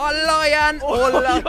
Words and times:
Halla 0.00 0.46
igjen! 0.46 0.80
Ola. 0.82 1.40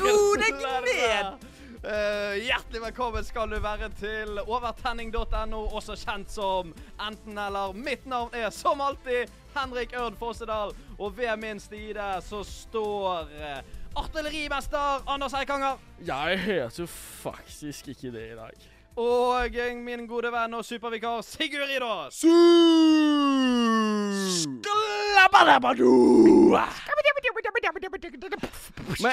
Ro 0.00 0.20
deg 0.40 0.54
ned! 0.62 1.42
Uh, 1.84 2.34
hjertelig 2.40 2.80
velkommen 2.80 3.26
skal 3.26 3.50
du 3.52 3.58
være 3.60 3.90
til 4.00 4.40
overtenning.no, 4.40 5.60
også 5.68 5.98
kjent 6.00 6.32
som 6.32 6.72
enten-eller. 6.96 7.76
Mitt 7.76 8.08
navn 8.08 8.32
er 8.32 8.48
som 8.56 8.80
alltid 8.80 9.28
Henrik 9.52 9.92
Ørn 10.00 10.16
Fossedal, 10.16 10.72
og 10.96 11.12
ved 11.18 11.36
min 11.44 11.60
side 11.60 12.08
så 12.24 12.40
står 12.48 13.36
eh, 13.36 13.60
artillerimester 13.92 15.04
Anders 15.04 15.36
Eikanger. 15.36 15.76
Jeg 16.08 16.40
heter 16.46 16.88
faktisk 16.88 17.92
ikke 17.92 18.16
det 18.16 18.26
i 18.32 18.36
dag. 18.40 18.68
Og 18.96 19.60
min 19.84 20.08
gode 20.08 20.32
venn 20.32 20.56
og 20.56 20.64
supervikar 20.64 21.20
Sigurd 21.20 21.68
Idås. 21.70 22.24
Men 22.24 23.17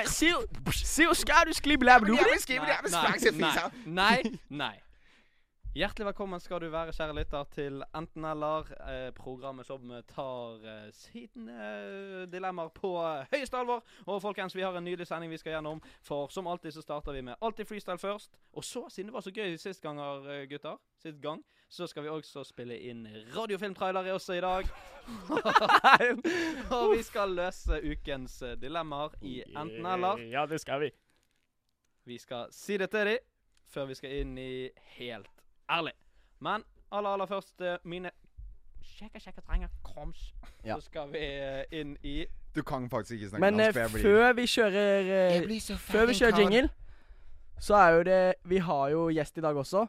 Sil, 0.09 0.39
Sil, 0.95 1.11
skal 1.15 1.45
du 1.47 1.53
sklibbelabbedu? 1.53 2.15
Nei, 2.95 3.17
nei, 3.85 4.39
nei. 4.49 4.75
Hjertelig 5.75 6.05
velkommen 6.05 6.39
skal 6.39 6.61
du 6.63 6.69
være, 6.71 6.93
kjære 6.95 7.13
lytter, 7.17 7.47
til 7.51 7.81
Enten-eller, 7.99 8.69
eh, 8.87 9.09
programmet 9.11 9.67
som 9.67 9.89
tar 10.07 10.61
eh, 10.63 10.85
sine 10.95 11.51
eh, 11.51 12.21
dilemmaer 12.31 12.71
på 12.71 12.93
høyeste 13.33 13.59
alvor. 13.59 13.83
Og 14.05 14.21
folkens, 14.23 14.55
vi 14.55 14.63
har 14.63 14.71
en 14.79 14.87
nydelig 14.87 15.09
sending 15.09 15.33
vi 15.33 15.41
skal 15.41 15.57
gjennom. 15.57 15.81
For 15.99 16.31
som 16.31 16.47
alltid 16.47 16.77
så 16.77 16.85
starter 16.85 17.11
vi 17.11 17.25
med 17.27 17.35
alltid 17.43 17.67
freestyle 17.67 17.99
først. 17.99 18.39
Og 18.55 18.63
så, 18.63 18.85
siden 18.87 19.11
det 19.11 19.17
var 19.17 19.27
så 19.27 19.35
gøy 19.35 19.57
sist 19.59 19.83
ganger, 19.83 20.23
eh, 20.31 20.45
gutter, 20.47 20.79
sist 21.03 21.19
gang, 21.19 21.43
så 21.67 21.91
skal 21.91 22.07
vi 22.07 22.13
også 22.15 22.47
spille 22.47 22.79
inn 22.79 23.03
radiofilmtrailere 23.35 24.15
også 24.15 24.39
i 24.39 24.45
dag. 24.47 24.71
og 26.77 26.95
vi 26.95 27.03
skal 27.03 27.35
løse 27.35 27.83
ukens 27.83 28.39
eh, 28.47 28.55
dilemmaer 28.63 29.19
i 29.27 29.41
Enten-eller. 29.51 30.23
Ja, 30.31 30.47
det 30.47 30.63
skal 30.63 30.87
vi. 30.87 30.93
Vi 32.07 32.23
skal 32.23 32.47
si 32.55 32.79
det 32.79 32.93
til 32.95 33.11
dem 33.11 33.31
før 33.67 33.91
vi 33.91 33.99
skal 33.99 34.21
inn 34.21 34.37
i 34.39 34.69
helt 35.01 35.34
ærlig. 35.69 35.93
Men 36.39 36.63
aller, 36.91 37.09
aller 37.09 37.25
først 37.25 37.61
eh, 37.61 37.77
mine 37.83 38.11
kjekke, 38.85 39.19
kjekke 39.19 39.41
trenger 39.41 39.69
kroms. 39.83 40.33
Ja. 40.65 40.75
Så 40.79 40.81
skal 40.89 41.11
vi 41.13 41.19
eh, 41.19 41.63
inn 41.71 41.97
i 42.03 42.25
Du 42.55 42.61
kan 42.63 42.89
faktisk 42.89 43.17
ikke 43.17 43.29
snakke 43.29 43.41
Men 43.45 43.59
eh, 43.59 43.73
dansk. 43.73 43.91
for 43.91 43.99
før 44.05 44.33
vi 44.37 44.45
kjører 44.47 45.13
eh, 45.19 45.77
Før 45.77 46.05
vi 46.05 46.13
kjører 46.13 46.39
jingle, 46.41 46.69
så 47.59 47.75
er 47.75 47.89
jo 47.97 48.03
det 48.03 48.19
Vi 48.43 48.57
har 48.57 48.89
jo 48.89 49.07
gjest 49.09 49.37
i 49.37 49.41
dag 49.41 49.55
også. 49.57 49.87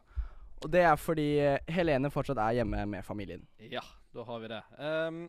Og 0.63 0.71
det 0.73 0.81
er 0.81 0.95
fordi 0.97 1.27
eh, 1.39 1.59
Helene 1.69 2.09
fortsatt 2.11 2.37
er 2.41 2.51
hjemme 2.61 2.85
med 2.89 3.03
familien. 3.05 3.43
Ja, 3.71 3.83
da 4.13 4.23
har 4.25 4.39
vi 4.41 4.47
det. 4.49 4.61
Um, 4.79 5.19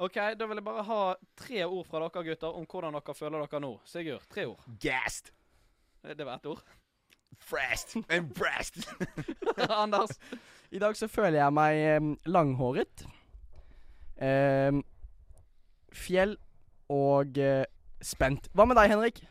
OK, 0.00 0.14
da 0.36 0.46
vil 0.48 0.56
jeg 0.60 0.64
bare 0.64 0.82
ha 0.84 1.00
tre 1.36 1.64
ord 1.66 1.86
fra 1.88 2.00
dere 2.04 2.24
gutter 2.24 2.56
om 2.56 2.66
hvordan 2.68 2.96
dere 2.96 3.14
føler 3.16 3.42
dere 3.46 3.60
nå. 3.60 3.70
Sigurd, 3.88 4.22
tre 4.32 4.46
ord. 4.48 4.62
Gassed. 4.80 5.32
Eh, 6.04 6.14
Det 6.16 6.26
var 6.26 6.36
ett 6.36 6.46
ord. 6.52 6.62
Frest. 7.38 7.96
Impressed. 8.10 8.88
Anders. 9.82 10.18
I 10.70 10.78
dag 10.78 10.96
så 10.96 11.08
føler 11.08 11.40
jeg 11.42 11.52
meg 11.52 12.18
langhåret. 12.26 13.06
Um, 14.20 14.84
fjell 15.92 16.36
og 16.88 17.38
uh, 17.38 17.64
spent. 18.02 18.48
Hva 18.52 18.66
med 18.68 18.76
deg, 18.76 18.90
Henrik? 18.92 19.22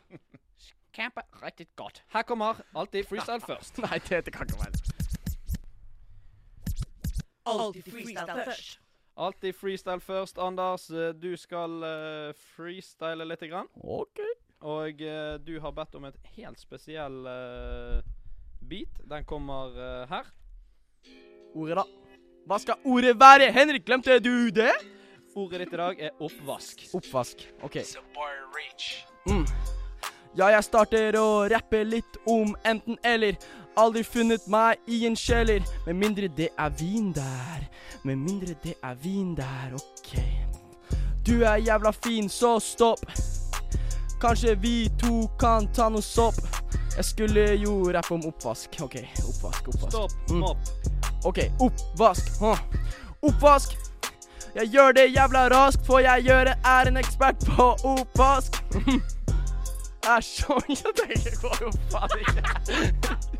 Camper 0.94 1.22
riktig 1.42 1.66
godt. 1.76 2.04
Her 2.12 2.22
kommer 2.22 2.60
alltid 2.74 3.04
freestyle 3.04 3.40
først. 3.40 3.78
Nei, 3.84 3.98
det, 4.08 4.24
det 4.26 4.34
kan 4.34 4.46
ikke 4.46 4.58
være 4.58 4.72
Alltid 7.46 7.82
freestyle 7.92 8.44
først. 8.44 8.80
Alltid 9.16 9.52
freestyle 9.52 10.00
først. 10.00 10.38
Anders, 10.38 10.90
eh, 10.90 11.14
du 11.22 11.36
skal 11.36 11.70
uh, 11.70 12.34
freestyle 12.56 13.24
lite 13.24 13.48
grann. 13.48 13.66
OK. 13.74 14.20
Og 14.60 15.00
eh, 15.00 15.38
du 15.40 15.54
har 15.60 15.72
bedt 15.72 15.94
om 15.96 16.04
et 16.04 16.16
helt 16.36 16.60
spesiell 16.60 17.24
eh, 17.26 18.00
beat. 18.68 19.00
Den 19.08 19.24
kommer 19.24 19.72
eh, 19.72 20.10
her. 20.10 20.28
Ordet, 21.54 21.80
da. 21.80 21.84
Hva 22.46 22.58
skal 22.60 22.84
ordet 22.84 23.14
være? 23.20 23.48
Henrik, 23.52 23.86
glemte 23.88 24.18
du 24.20 24.50
det? 24.52 24.74
Ordet 25.38 25.62
ditt 25.62 25.72
i 25.72 25.80
dag 25.80 26.02
er 26.10 26.20
oppvask. 26.20 26.84
Oppvask. 26.98 27.46
OK. 27.64 27.80
Mm. 29.30 29.46
Ja, 30.36 30.50
jeg 30.52 30.66
starter 30.66 31.16
å 31.18 31.48
rappe 31.50 31.80
litt 31.86 32.20
om 32.28 32.52
enten-eller. 32.68 33.40
Aldri 33.80 34.04
funnet 34.04 34.44
meg 34.50 34.82
i 34.90 35.06
en 35.08 35.16
kjeller. 35.16 35.64
Med 35.86 35.96
mindre 36.04 36.28
det 36.36 36.50
er 36.58 36.76
vin 36.76 37.14
der. 37.16 37.64
Med 38.04 38.20
mindre 38.20 38.58
det 38.60 38.76
er 38.84 39.00
vin 39.00 39.32
der, 39.38 39.72
OK. 39.78 40.16
Du 41.24 41.38
er 41.46 41.62
jævla 41.64 41.96
fin, 41.96 42.28
så 42.28 42.58
stopp. 42.60 43.06
Kanskje 44.20 44.54
vi 44.54 44.90
to 45.00 45.28
kan 45.40 45.66
ta 45.72 45.88
noe 45.88 46.02
sopp. 46.04 46.36
Jeg 46.96 47.04
skulle 47.04 47.44
jo 47.56 47.92
rappe 47.92 48.14
om 48.14 48.26
oppvask. 48.28 48.74
OK, 48.84 48.96
oppvask, 49.24 49.68
oppvask. 49.68 49.94
Stopp. 49.94 50.12
Mm. 50.30 50.42
opp. 50.42 50.58
OK, 51.24 51.38
oppvask. 51.60 52.28
Huh. 52.40 52.58
Oppvask. 53.22 53.76
Jeg 54.54 54.66
gjør 54.74 54.92
det 54.92 55.06
jævla 55.14 55.48
raskt, 55.48 55.86
for 55.86 55.98
jeg 56.04 56.24
gjør 56.26 56.44
det 56.50 56.56
er 56.66 56.90
en 56.90 56.96
ekspert 57.00 57.46
på 57.46 57.70
oppvask. 57.94 58.60
Æsj. 60.10 60.44
jeg 60.68 60.94
tenker 61.00 61.40
på 61.40 61.50
ikke. 62.20 62.42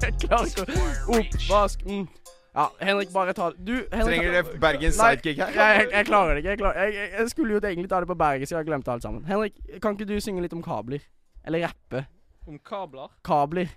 Jeg 0.02 0.14
klarer 0.20 0.47
ikke 0.50 0.64
å 0.64 1.18
Oppvask. 1.18 1.84
Mm. 1.86 2.06
Ja, 2.55 2.66
Henrik, 2.81 3.12
bare 3.15 3.33
ta 3.33 3.50
det. 3.50 3.66
Du, 3.66 3.75
Henrik 3.93 4.19
Trenger 4.19 4.33
det 4.43 4.61
Bergens 4.61 4.94
sidekick 4.94 5.38
her? 5.38 5.53
Jeg, 5.55 5.77
jeg, 5.81 5.88
jeg 5.93 6.06
klarer 6.06 6.34
det 6.34 6.43
ikke. 6.43 6.50
Jeg, 6.50 6.59
klarer, 6.59 6.83
jeg, 6.83 7.11
jeg, 7.19 7.31
skulle 7.31 7.55
jo 7.55 7.61
egentlig 7.62 7.91
ta 7.91 8.00
det 8.00 8.11
på 8.11 8.15
berget, 8.15 8.49
så 8.49 8.55
jeg 8.56 8.59
har 8.59 8.69
glemt 8.72 8.88
alt 8.88 9.03
sammen. 9.03 9.25
Henrik, 9.25 9.55
kan 9.83 9.94
ikke 9.94 10.09
du 10.11 10.21
synge 10.21 10.43
litt 10.43 10.56
om 10.56 10.62
kabler? 10.62 11.05
Eller 11.47 11.66
rappe? 11.69 12.05
Om 12.47 12.59
kabler. 12.59 13.09
Kabler. 13.25 13.71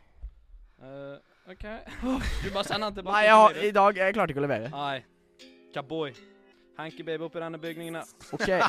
Uh, 0.82 1.16
OK. 1.52 1.66
Du 2.44 2.50
bare 2.54 2.64
sender 2.64 2.90
den 2.90 2.96
tilbake. 2.96 3.14
Nei, 3.14 3.24
jeg 3.24 3.34
har, 3.34 3.64
i 3.64 3.72
dag 3.72 3.98
Jeg 3.98 4.14
klarte 4.14 4.34
ikke 4.34 4.42
å 4.42 4.48
levere. 4.48 4.70
Nei. 4.74 5.04
Cowboy. 5.74 6.16
Henke-baby 6.80 7.28
oppi 7.28 7.40
denne 7.40 7.60
bygningen 7.62 7.96
her. 8.02 8.10
OK. 8.34 8.50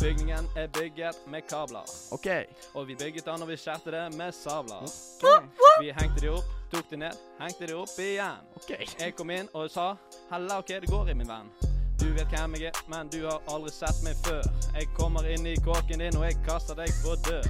Bygningen 0.00 0.46
er 0.56 0.68
bygget 0.72 1.16
med 1.28 1.42
kabler. 1.50 1.84
OK. 2.12 2.26
Og 2.74 2.88
vi 2.88 2.94
bygget 2.94 3.26
den 3.26 3.42
og 3.42 3.48
vi 3.48 3.56
skjærte 3.60 3.90
det 3.92 4.04
med 4.16 4.32
sabler. 4.32 4.86
Vi 5.82 5.90
hengte 5.92 6.22
de 6.22 6.30
opp, 6.32 6.52
tok 6.70 6.90
de 6.90 7.00
ned, 7.04 7.24
hengte 7.40 7.66
de 7.66 7.74
opp 7.78 7.98
igjen. 8.02 8.46
Okay. 8.62 8.86
Jeg 9.00 9.16
kom 9.18 9.30
inn 9.34 9.48
og 9.54 9.70
sa 9.72 9.94
hella, 10.32 10.60
OK, 10.60 10.74
det 10.80 10.90
går 10.90 11.12
i, 11.12 11.18
min 11.18 11.28
venn. 11.28 11.50
Du 11.98 12.06
vet 12.14 12.30
hvem 12.30 12.54
jeg 12.54 12.70
er, 12.70 12.78
men 12.86 13.08
du 13.10 13.24
har 13.24 13.42
aldri 13.50 13.72
sett 13.74 13.98
meg 14.06 14.18
før. 14.22 14.44
Jeg 14.76 14.86
kommer 14.94 15.26
inn 15.26 15.46
i 15.50 15.56
kåken 15.64 15.98
din, 15.98 16.16
og 16.16 16.28
jeg 16.28 16.36
kaster 16.46 16.78
deg 16.78 16.92
på 17.02 17.16
dør. 17.26 17.48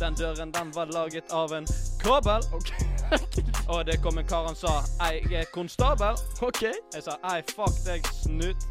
Den 0.00 0.18
døren, 0.18 0.50
den 0.54 0.72
var 0.74 0.90
laget 0.90 1.30
av 1.32 1.54
en 1.54 1.68
kabel. 2.02 2.42
Og 3.72 3.86
det 3.86 4.02
kom 4.04 4.18
en 4.20 4.26
kar 4.28 4.44
han 4.44 4.56
sa 4.56 4.82
Jeg 5.08 5.32
er 5.32 5.46
konstabel. 5.52 6.18
OK. 6.44 6.62
Jeg 6.94 7.04
sa 7.04 7.16
ei, 7.30 7.40
fuck 7.54 7.78
deg, 7.86 8.04
snut. 8.22 8.68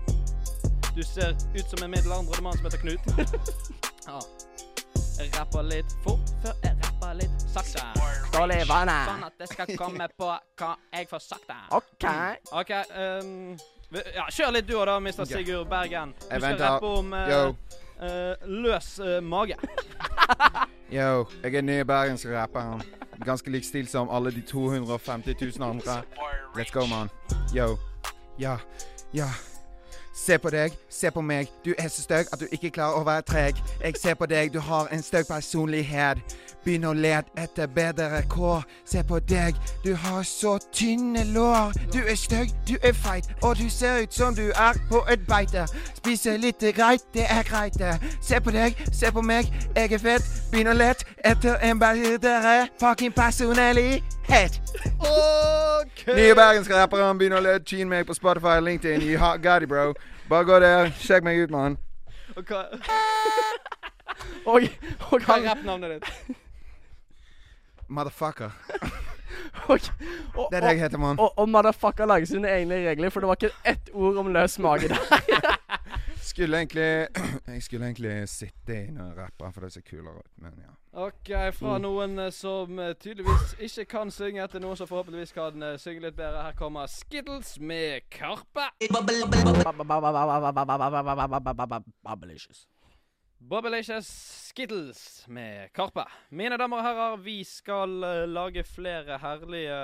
Du 0.97 1.03
ser 1.03 1.33
ut 1.55 1.69
som 1.69 1.83
en 1.83 1.91
middelaldrende 1.91 2.43
mann 2.43 2.57
som 2.57 2.65
heter 2.65 2.77
Knut. 2.77 2.99
ja. 4.07 4.19
Rapper 5.17 5.63
litt 5.65 5.93
fort 6.03 6.29
før 6.43 6.53
jeg 6.61 6.75
rapper 6.83 7.15
litt 7.17 7.45
sakte. 7.49 7.81
Dårlig 8.35 8.59
vane. 8.69 8.97
Sånn 9.07 9.23
at 9.25 9.39
det 9.41 9.47
skal 9.49 9.71
komme 9.79 10.05
på 10.13 10.27
hva 10.29 10.69
jeg 10.93 11.07
får 11.09 11.23
sagt. 11.25 11.53
OK. 11.73 12.05
OK. 12.53 12.73
um, 12.93 13.55
ja, 14.13 14.27
kjør 14.29 14.53
litt 14.57 14.67
du 14.69 14.75
òg, 14.77 14.85
da, 14.91 14.99
Mr. 15.01 15.25
Sigurd 15.25 15.71
Bergen. 15.71 16.13
Du 16.19 16.27
Jeg 16.27 16.43
skal 16.43 16.45
venter. 16.51 16.65
rappe 16.67 16.93
om 16.99 17.13
uh, 17.15 17.31
Yo, 17.31 17.41
eh, 18.05 18.47
løs 18.67 18.91
uh, 19.01 19.17
mage. 19.25 19.57
yo. 20.99 21.25
Jeg 21.41 21.55
er 21.55 21.65
ny 21.65 21.81
bergenske 21.87 22.33
rapperen. 22.35 22.83
Ganske 23.25 23.49
lik 23.49 23.65
stil 23.65 23.89
som 23.89 24.11
alle 24.13 24.31
de 24.35 24.45
250 24.45 25.33
000 25.57 25.69
andre. 25.71 26.01
Let's 26.53 26.69
go, 26.73 26.85
man. 26.85 27.09
Yo. 27.55 27.77
Ja. 28.37 28.59
Ja. 29.17 29.31
Se 30.17 30.37
på 30.37 30.49
deg, 30.49 30.71
se 30.89 31.11
på 31.11 31.21
meg. 31.21 31.47
Du 31.65 31.73
er 31.77 31.87
så 31.87 32.01
støg 32.01 32.25
at 32.33 32.39
du 32.39 32.47
ikke 32.51 32.69
klarer 32.69 32.97
å 32.97 33.05
være 33.05 33.21
treg. 33.21 33.59
Jeg 33.83 33.95
ser 34.01 34.15
på 34.17 34.25
deg, 34.25 34.49
du 34.53 34.59
har 34.59 34.89
en 34.91 35.03
støg 35.05 35.27
personlighet. 35.29 36.17
Begynn 36.65 36.87
å 36.89 36.93
lete 36.97 37.31
etter 37.37 37.69
bedre 37.71 38.23
kår. 38.29 38.65
Se 38.85 39.03
på 39.07 39.19
deg, 39.29 39.55
du 39.85 39.93
har 39.95 40.23
så 40.25 40.57
tynne 40.73 41.23
lår. 41.31 41.77
Du 41.93 42.01
er 42.01 42.17
støg, 42.17 42.49
du 42.67 42.75
er 42.81 42.97
feit, 42.97 43.29
og 43.43 43.55
du 43.61 43.69
ser 43.69 44.01
ut 44.03 44.13
som 44.13 44.35
du 44.35 44.49
er 44.49 44.81
på 44.89 45.05
et 45.11 45.21
beite. 45.29 45.67
Spise 46.01 46.37
litt 46.41 46.65
greit, 46.75 47.05
det 47.13 47.29
er 47.29 47.45
greit. 47.47 47.77
Se 48.21 48.41
på 48.41 48.51
deg, 48.51 48.75
se 48.91 49.13
på 49.13 49.21
meg, 49.21 49.53
jeg 49.75 49.93
er 49.93 50.01
fett. 50.01 50.33
Begynn 50.51 50.73
å 50.73 50.75
lete 50.75 51.05
etter 51.23 51.61
en 51.61 51.79
bedre 51.79 52.67
fucking 52.81 53.13
personlighet. 54.27 54.61
Okay. 55.81 56.15
Nye 56.15 56.35
bergenske 56.35 56.75
rappere 56.75 57.13
begynner 57.17 57.39
å 57.39 57.43
lede 57.43 57.63
Tune 57.65 57.89
meg 57.91 58.05
på 58.07 58.13
Spotify 58.17 58.57
og 58.59 58.63
LinkedIn. 58.67 59.01
You 59.01 59.19
hot 59.21 59.41
goddy, 59.43 59.65
bro. 59.67 59.93
Bare 60.29 60.45
gå 60.47 60.59
der. 60.59 60.91
Sjekk 60.99 61.23
meg 61.23 61.43
ut, 61.43 61.51
mann. 61.53 61.77
Og 62.35 62.43
hva, 62.47 62.65
Og, 64.47 64.63
og 65.11 65.21
hva 65.25 65.37
er 65.37 65.49
rappnavnet 65.49 65.97
ditt? 65.97 66.37
Motherfucker. 67.87 68.51
og, 69.67 69.79
og, 70.35 70.47
Det 70.51 70.57
er 70.57 70.61
det 70.61 70.71
jeg 70.75 70.79
heter, 70.79 70.97
mann. 70.97 71.19
og, 71.19 71.33
og 71.39 71.49
motherfucker 71.49 72.05
lager 72.07 72.25
sine 72.27 72.51
egne 72.51 72.81
regler, 72.89 73.09
for 73.11 73.23
det 73.23 73.27
var 73.27 73.39
ikke 73.41 73.53
ett 73.65 73.89
ord 73.93 74.17
om 74.23 74.31
løs 74.33 74.59
mage 74.59 74.87
der. 74.91 75.57
skulle 76.27 76.57
egentlig 76.57 77.07
Jeg 77.53 77.63
skulle 77.63 77.85
egentlig 77.85 78.29
sitte 78.29 78.75
inne 78.87 79.09
og 79.11 79.17
rappe, 79.17 79.51
for 79.53 79.61
det 79.67 79.73
ser 79.73 79.81
kulere 79.87 80.19
ut, 80.19 80.31
men 80.43 80.51
ja. 80.63 80.73
OK, 80.97 81.29
fra 81.53 81.75
Mm. 81.77 81.81
noen 81.83 82.17
eh, 82.19 82.31
som 82.33 82.79
eh, 82.81 82.93
tydeligvis 82.97 83.51
ikke 83.61 83.83
kan 83.85 84.09
synge, 84.11 84.47
til 84.49 84.61
noen 84.63 84.75
som 84.79 84.87
forhåpentligvis 84.89 85.33
kan 85.35 85.61
eh, 85.63 85.75
synge 85.77 86.01
litt 86.07 86.15
bedre. 86.17 86.41
Her 86.47 86.53
kommer 86.57 86.87
Skittles 86.89 87.59
med 87.61 88.01
Karpe. 88.09 88.65
Bobbelicious 93.39 94.09
Skittles 94.49 95.27
med 95.29 95.69
Karpe. 95.77 96.05
Mine 96.31 96.57
damer 96.57 96.77
og 96.81 96.85
herrer, 96.87 97.17
vi 97.21 97.43
skal 97.45 97.89
lage 98.33 98.63
flere 98.65 99.19
herlige 99.21 99.77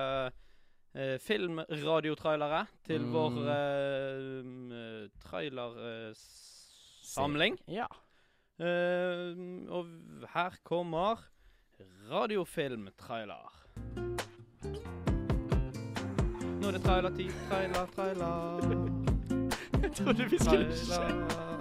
uh, 0.98 1.18
filmradiotrailere 1.22 2.66
til 2.88 3.02
Mm. 3.06 3.14
vår 3.14 3.34
uh, 3.38 5.06
trailersamling. 5.30 7.58
Ja. 7.68 7.86
Eh, 8.64 9.36
og 9.70 9.86
her 10.34 10.50
kommer 10.64 11.16
radiofilmtrailer. 12.12 13.64
Nå 16.62 16.68
er 16.68 16.72
det 16.72 16.82
trailertid. 16.84 17.32
Trailer, 17.50 17.86
trailer. 17.96 19.04
Jeg 19.84 19.92
trodde 19.92 20.24
vi 20.30 20.38
skulle 20.38 20.72
Trailer. 20.88 21.54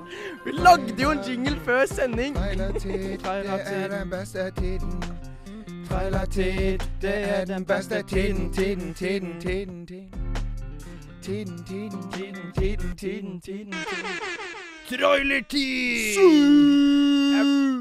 Vi 0.45 0.51
lagde 0.51 1.03
jo 1.03 1.11
en 1.11 1.19
jingle 1.29 1.61
før 1.61 1.87
sending. 1.87 2.37
Trailertid, 2.37 3.19
det 3.19 3.67
er 3.67 3.99
den 3.99 4.11
beste 4.11 4.51
tiden. 4.51 5.03
Trailertid, 5.89 6.79
det 7.01 7.39
er 7.39 7.45
den 7.45 7.65
beste 7.65 8.03
tiden, 8.03 8.53
tiden, 8.53 8.95
tiden, 8.95 9.41
tiden, 9.41 9.87
tiden. 9.87 10.13
Tiden, 11.23 11.65
tiden, 11.65 12.13
tiden, 12.13 12.53
tiden, 12.55 12.97
tiden, 12.97 13.41
tiden. 13.41 13.75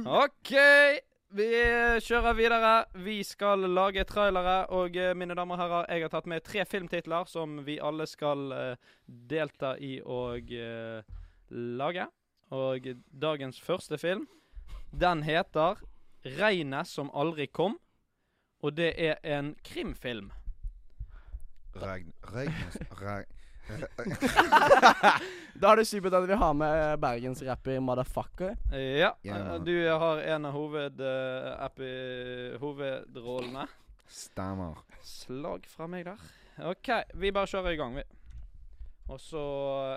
OK, 0.07 0.51
vi 1.35 1.47
kjører 2.05 2.37
videre. 2.37 2.71
Vi 3.03 3.17
skal 3.27 3.65
lage 3.67 4.05
trailere. 4.07 4.61
Og 4.71 4.95
eh, 4.95 5.11
mine 5.19 5.35
damer 5.35 5.57
og 5.57 5.61
herrer, 5.61 5.89
jeg 5.91 6.05
har 6.05 6.13
tatt 6.13 6.29
med 6.31 6.45
tre 6.47 6.63
filmtitler 6.63 7.27
som 7.27 7.59
vi 7.67 7.75
alle 7.83 8.07
skal 8.07 8.55
eh, 8.55 8.95
delta 9.07 9.73
i 9.75 9.97
og 10.05 10.53
eh, 10.55 11.03
lage. 11.51 12.07
Og 12.55 12.87
dagens 13.11 13.59
første 13.59 13.99
film, 13.99 14.27
den 14.91 15.23
heter 15.27 15.83
'Regnet 16.23 16.87
som 16.87 17.11
aldri 17.13 17.47
kom'. 17.51 17.79
Og 18.63 18.77
det 18.77 18.93
er 18.95 19.19
en 19.23 19.55
krimfilm. 19.65 20.31
Regn, 21.75 22.13
regnes, 22.23 22.77
reg... 23.01 23.25
Da 25.61 25.71
er 25.71 25.75
det 25.81 25.85
supert 25.87 26.13
at 26.17 26.25
vi 26.29 26.37
har 26.41 26.53
med 26.57 26.99
bergensrapper 27.03 27.79
Motherfucker. 27.85 28.55
Ja, 28.73 29.11
Ja. 29.23 29.35
eh, 29.37 29.57
du 29.61 29.75
har 29.89 30.17
en 30.35 30.45
av 30.45 30.53
hoved, 30.55 30.99
uh, 31.01 32.57
hovedrollene. 32.61 33.67
Stemmer. 34.09 34.79
Slag 35.05 35.65
fra 35.69 35.87
meg 35.87 36.05
der. 36.05 36.17
OK, 36.71 36.89
vi 37.13 37.31
bare 37.31 37.47
kjører 37.47 37.71
i 37.75 37.77
gang, 37.79 37.95
vi. 37.95 38.03
Og 39.11 39.19
så 39.19 39.41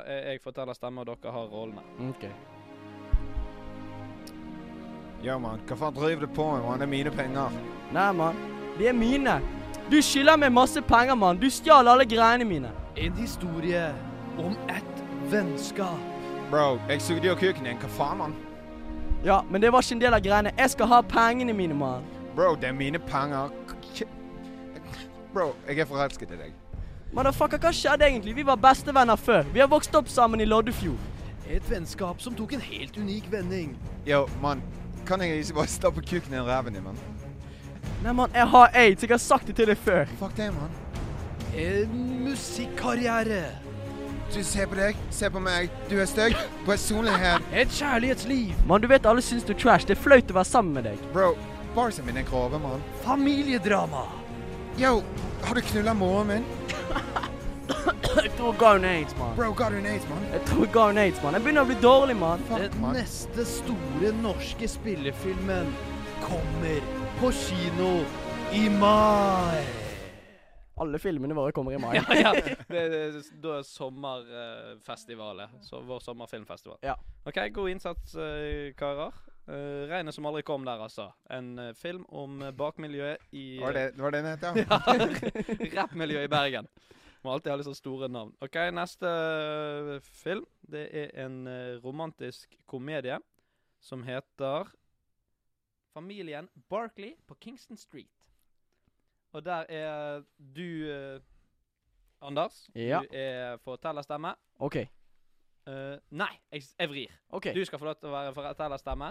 er 0.06 0.31
jeg 0.32 0.43
forteller 0.44 0.75
stemme, 0.77 1.00
og 1.00 1.06
dere 1.06 1.32
har 1.32 1.49
rollene. 1.49 1.82
Ok. 2.11 2.25
Ja, 5.25 5.38
mann. 5.41 5.61
Hva 5.69 5.77
faen 5.81 5.94
driver 5.97 6.27
du 6.27 6.32
på 6.37 6.50
med, 6.53 6.65
mann? 6.67 6.79
Det 6.82 6.87
er 6.88 6.93
mine 6.93 7.11
penger. 7.15 7.50
Nei, 7.94 8.09
mann. 8.12 8.37
De 8.79 8.88
er 8.91 8.97
mine. 8.97 9.38
Du 9.91 9.97
skylder 10.03 10.37
meg 10.41 10.53
masse 10.53 10.81
penger, 10.82 11.15
mann. 11.17 11.38
Du 11.41 11.49
stjal 11.53 11.88
alle 11.88 12.05
greiene 12.09 12.44
mine. 12.49 12.70
En 12.96 13.12
historie 13.12 13.94
om 14.38 14.56
et 14.69 15.05
vennskap. 15.31 15.99
Bro, 16.50 16.79
jeg 16.88 17.02
sugde 17.02 17.26
jo 17.26 17.35
kuken 17.35 17.64
din. 17.67 17.79
Hva 17.82 17.88
faen, 17.91 18.19
mann? 18.19 18.35
Ja, 19.25 19.41
men 19.50 19.62
det 19.62 19.73
var 19.73 19.82
ikke 19.82 19.96
en 19.96 20.02
del 20.05 20.14
av 20.14 20.23
greiene. 20.23 20.52
Jeg 20.58 20.70
skal 20.70 20.87
ha 20.93 21.00
pengene 21.02 21.52
mine, 21.52 21.75
mann. 21.75 22.05
Bro, 22.37 22.55
det 22.55 22.69
er 22.69 22.76
mine 22.76 22.99
penger. 22.99 23.50
Bro, 25.32 25.55
jeg 25.67 25.79
er 25.79 25.91
forelsket 25.91 26.37
i 26.37 26.38
deg. 26.38 26.52
Motherfucker, 27.14 27.58
hva 27.58 27.73
skjedde 27.75 28.06
egentlig? 28.06 28.37
Vi 28.37 28.46
var 28.46 28.62
bestevenner 28.62 29.19
før. 29.19 29.43
Vi 29.50 29.62
har 29.64 29.70
vokst 29.70 29.94
opp 29.99 30.08
sammen 30.08 30.41
i 30.41 30.46
Loddefjord. 30.46 31.11
Et 31.50 31.67
vennskap 31.70 32.23
som 32.23 32.35
tok 32.38 32.55
en 32.55 32.62
helt 32.62 32.94
unik 32.99 33.26
vending. 33.32 33.75
Yo, 34.06 34.23
mann. 34.43 34.62
Kan 35.06 35.20
jeg 35.20 35.43
ikke 35.43 35.58
bare 35.58 35.67
stappe 35.69 36.00
kuken 36.00 36.38
i 36.38 36.46
ræven 36.46 36.79
din, 36.79 36.87
mann? 36.87 37.02
Nei, 38.05 38.12
mann, 38.12 38.31
jeg 38.35 38.46
har 38.55 38.70
aids. 38.75 39.02
Jeg 39.02 39.11
har 39.11 39.23
sagt 39.26 39.50
det 39.50 39.58
til 39.58 39.75
deg 39.75 39.82
før. 39.82 40.06
Fuck 40.23 40.38
det, 40.38 40.52
mann. 40.55 40.84
En 41.56 42.25
musikkarriere. 42.25 43.45
Du, 44.35 44.45
ser 44.45 44.67
på 44.67 44.75
deg. 44.75 44.97
Se 45.15 45.29
på 45.31 45.39
meg. 45.43 45.71
Du 45.91 45.95
er 46.03 46.09
stygg. 46.11 46.35
Personlighet. 46.67 47.45
Et 47.55 47.71
kjærlighetsliv. 47.71 48.55
Mann, 48.67 48.83
du 48.83 48.89
vet 48.91 49.06
alle 49.06 49.23
syns 49.23 49.47
du 49.47 49.53
er 49.55 49.61
trash. 49.61 49.87
Det 49.87 49.95
er 49.95 50.01
flaut 50.03 50.33
å 50.33 50.39
være 50.41 50.51
sammen 50.51 50.75
med 50.75 50.89
deg. 50.89 51.05
Bro, 51.12 51.35
barsen 51.77 52.09
min 52.09 52.19
er 52.19 52.27
grove, 52.27 52.59
mann. 52.59 52.83
Familiedrama. 53.05 54.09
Yo, 54.81 54.97
har 55.45 55.55
du 55.55 55.62
knulla 55.71 55.95
moren 55.95 56.33
min? 56.33 56.51
Jeg 58.15 58.31
tror 58.39 58.59
ga 58.59 58.75
henne 58.75 58.91
aids, 58.99 59.15
mann. 59.19 59.37
Bro, 59.39 59.53
ga 59.59 59.71
du 59.71 59.79
en 59.79 59.87
aids, 59.87 60.05
mann? 60.11 60.27
Jeg 60.33 60.43
tror 60.51 60.67
ga 60.75 60.89
henne 60.91 61.06
aids, 61.06 61.23
mann. 61.23 61.39
Jeg 61.39 61.47
begynner 61.47 61.62
å 61.62 61.71
bli 61.71 61.79
dårlig, 61.83 62.19
mann. 62.19 62.45
Den 62.51 62.77
man. 62.83 62.99
neste 62.99 63.47
store 63.49 64.12
norske 64.25 64.69
spillefilmen 64.75 65.73
kommer 66.27 66.93
på 67.21 67.33
kino 67.45 67.97
i 68.55 68.67
mai. 68.83 69.84
Alle 70.82 70.99
filmene 70.99 71.37
våre 71.37 71.53
kommer 71.55 71.76
i 71.76 71.79
mai. 71.79 71.94
Ja, 72.00 72.17
ja. 72.19 72.32
Det, 72.75 72.82
det, 72.91 73.23
da 73.43 73.59
er 73.59 73.69
sommerfestivalet. 73.69 75.61
Så 75.62 75.82
vår 75.87 76.03
sommerfilmfestival. 76.03 76.81
Ja. 76.82 76.97
OK, 77.25 77.38
god 77.55 77.71
innsats, 77.75 78.15
eh, 78.15 78.73
karer. 78.79 79.15
Uh, 79.44 79.85
Regnet 79.91 80.17
som 80.17 80.25
aldri 80.25 80.41
kom 80.43 80.65
der, 80.65 80.81
altså. 80.81 81.11
En 81.31 81.59
uh, 81.61 81.75
film 81.76 82.06
om 82.09 82.41
uh, 82.41 82.49
bakmiljøet 82.56 83.26
i 83.37 83.59
Var 83.61 83.76
det, 83.76 83.85
var 84.00 84.15
det 84.15 84.23
den 84.25 84.31
het, 84.32 84.47
ja? 84.47 84.53
Ja. 84.65 85.82
Rappmiljøet 85.82 86.31
i 86.31 86.32
Bergen. 86.32 86.71
Må 87.25 87.32
alltid 87.32 87.55
ha 87.55 87.56
litt 87.56 87.69
så 87.69 87.73
store 87.77 88.09
navn. 88.12 88.35
OK, 88.44 88.56
neste 88.77 89.09
uh, 89.09 89.94
film. 90.05 90.44
Det 90.61 90.85
er 90.93 91.12
en 91.25 91.47
eh, 91.49 91.77
romantisk 91.85 92.53
komedie 92.69 93.17
som 93.85 94.05
heter 94.05 94.69
Familien 95.93 96.49
Barkley 96.69 97.15
på 97.29 97.37
Kingston 97.41 97.81
Street. 97.81 98.14
Og 99.34 99.43
der 99.44 99.64
er 99.69 100.22
du 100.56 100.67
eh, 100.91 101.20
Anders. 102.24 102.69
Ja. 102.79 103.00
Du 103.03 103.08
er 103.19 103.56
fortellerstemme. 103.64 104.31
OK. 104.62 104.76
Eh, 104.76 105.96
nei, 106.14 106.31
jeg, 106.53 106.62
jeg 106.79 106.91
vrir. 106.93 107.14
ok. 107.34 107.48
Du 107.56 107.64
skal 107.67 107.81
få 107.81 107.88
lov 107.88 107.96
til 107.98 108.08
å 108.10 108.14
være 108.14 108.34
fortellerstemme, 108.36 109.08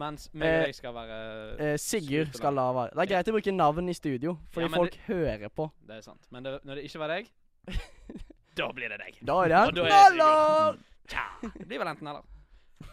mens 0.00 0.26
meg 0.32 0.48
og 0.48 0.58
Eh, 0.58 0.66
deg 0.66 0.74
skal 0.76 0.94
være 0.96 1.18
Eh, 1.60 1.76
Sigurd 1.80 2.34
skal 2.36 2.56
la 2.58 2.66
være. 2.74 2.90
Det 2.96 3.04
er 3.04 3.10
greit 3.14 3.30
å 3.30 3.36
bruke 3.36 3.54
navn 3.54 3.88
i 3.88 3.94
studio, 3.96 4.34
fordi 4.50 4.66
Ja, 4.66 4.72
men 4.72 4.82
folk 4.82 4.98
hører 5.06 5.48
på. 5.48 5.68
Det 5.86 5.96
er 6.00 6.04
sant. 6.08 6.26
Men 6.34 6.44
det, 6.48 6.58
når 6.64 6.80
det 6.80 6.84
ikke 6.90 7.02
var 7.04 7.14
deg, 7.14 7.30
da 8.58 8.70
blir 8.72 8.88
det 8.92 8.98
deg. 9.04 9.20
Da 9.22 9.38
er 9.44 9.52
det 9.54 9.60
Og 9.68 9.74
da 9.78 9.86
er 10.02 10.16
det! 10.18 10.86
Tja, 11.12 11.24
det 11.42 11.66
blir 11.68 11.78
vel 11.82 11.92
enten 11.92 12.08
eller. 12.08 12.26